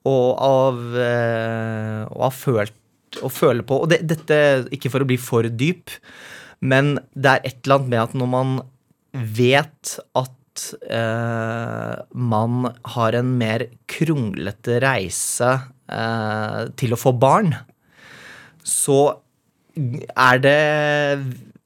Og 0.08 0.28
av 0.40 0.78
eh, 0.96 2.02
Og 2.08 2.22
har 2.24 2.36
følt 2.36 2.76
og 3.20 3.32
føle 3.34 3.64
på 3.66 3.82
Og 3.82 3.90
det, 3.90 4.00
dette 4.08 4.36
ikke 4.72 4.92
for 4.92 5.02
å 5.02 5.08
bli 5.08 5.18
for 5.20 5.44
dyp, 5.44 5.90
men 6.60 6.94
det 7.18 7.30
er 7.32 7.48
et 7.48 7.58
eller 7.64 7.80
annet 7.80 7.90
med 7.90 8.02
at 8.02 8.14
når 8.20 8.28
man 8.30 8.52
vet 9.10 9.94
at 10.20 10.64
eh, 10.86 11.94
man 12.14 12.68
har 12.94 13.16
en 13.18 13.32
mer 13.40 13.64
kronglete 13.90 14.78
reise 14.84 15.50
eh, 15.90 16.60
til 16.78 16.94
å 16.94 17.00
få 17.00 17.14
barn, 17.18 17.54
så 18.62 19.00
er 20.14 20.44
det 20.44 20.58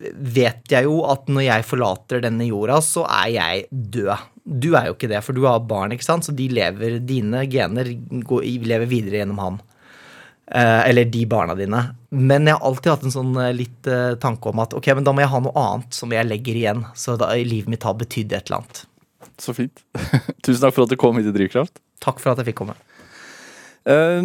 Vet 0.04 0.68
jeg 0.68 0.84
jo 0.84 0.98
at 1.08 1.30
når 1.32 1.46
jeg 1.46 1.64
forlater 1.64 2.20
denne 2.20 2.44
jorda, 2.44 2.80
så 2.84 3.06
er 3.08 3.28
jeg 3.32 3.62
død. 3.70 4.33
Du 4.44 4.74
er 4.76 4.90
jo 4.90 4.96
ikke 4.96 5.08
det, 5.08 5.22
for 5.24 5.36
du 5.36 5.46
har 5.48 5.62
barn, 5.64 5.94
ikke 5.94 6.04
sant? 6.04 6.26
så 6.26 6.34
de 6.36 6.50
lever, 6.52 6.98
dine 7.08 7.46
gener 7.48 7.88
går, 8.28 8.44
lever 8.68 8.90
videre 8.90 9.22
gjennom 9.22 9.40
han. 9.40 9.60
Eh, 10.46 10.88
eller 10.90 11.08
de 11.08 11.22
barna 11.26 11.54
dine. 11.56 11.80
Men 12.12 12.46
jeg 12.46 12.58
har 12.58 12.66
alltid 12.68 12.92
hatt 12.92 13.06
en 13.08 13.14
sånn 13.14 13.36
eh, 13.40 13.54
litt 13.56 13.88
eh, 13.88 14.12
tanke 14.20 14.50
om 14.50 14.60
at 14.60 14.76
ok, 14.76 14.90
men 14.98 15.06
da 15.06 15.14
må 15.16 15.24
jeg 15.24 15.32
ha 15.32 15.40
noe 15.46 15.62
annet 15.62 15.96
som 15.96 16.12
jeg 16.12 16.28
legger 16.28 16.58
igjen. 16.60 16.84
Så 16.98 17.16
da 17.20 17.30
livet 17.40 17.72
mitt 17.72 17.86
har 17.88 17.96
betydd 17.96 18.34
et 18.36 18.50
eller 18.50 18.60
annet. 18.60 18.82
Så 19.40 19.56
fint. 19.56 19.84
Tusen 20.44 20.60
takk 20.60 20.76
for 20.76 20.84
at 20.84 20.92
du 20.92 21.00
kom 21.00 21.16
hit 21.16 21.30
i 21.30 21.34
Drivkraft. 21.34 21.80
Takk 22.04 22.20
for 22.20 22.34
at 22.34 22.42
jeg 22.42 22.52
fikk 22.52 22.60
komme. 22.60 22.76
Eh, 23.88 24.20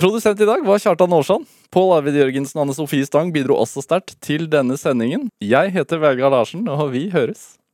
produsent 0.00 0.44
i 0.44 0.48
dag 0.48 0.64
var 0.68 0.84
Kjartan 0.84 1.16
Aarsand. 1.16 1.48
Pål 1.72 1.98
Arvid 1.98 2.20
Jørgensen 2.20 2.60
og 2.60 2.66
Anne 2.66 2.76
Sofie 2.76 3.08
Stang 3.08 3.32
bidro 3.32 3.56
også 3.60 3.82
sterkt 3.84 4.14
til 4.24 4.46
denne 4.52 4.76
sendingen. 4.80 5.26
Jeg 5.44 5.72
heter 5.74 6.00
Vegard 6.04 6.36
Larsen, 6.36 6.68
og 6.68 6.92
vi 6.92 7.08
høres. 7.12 7.57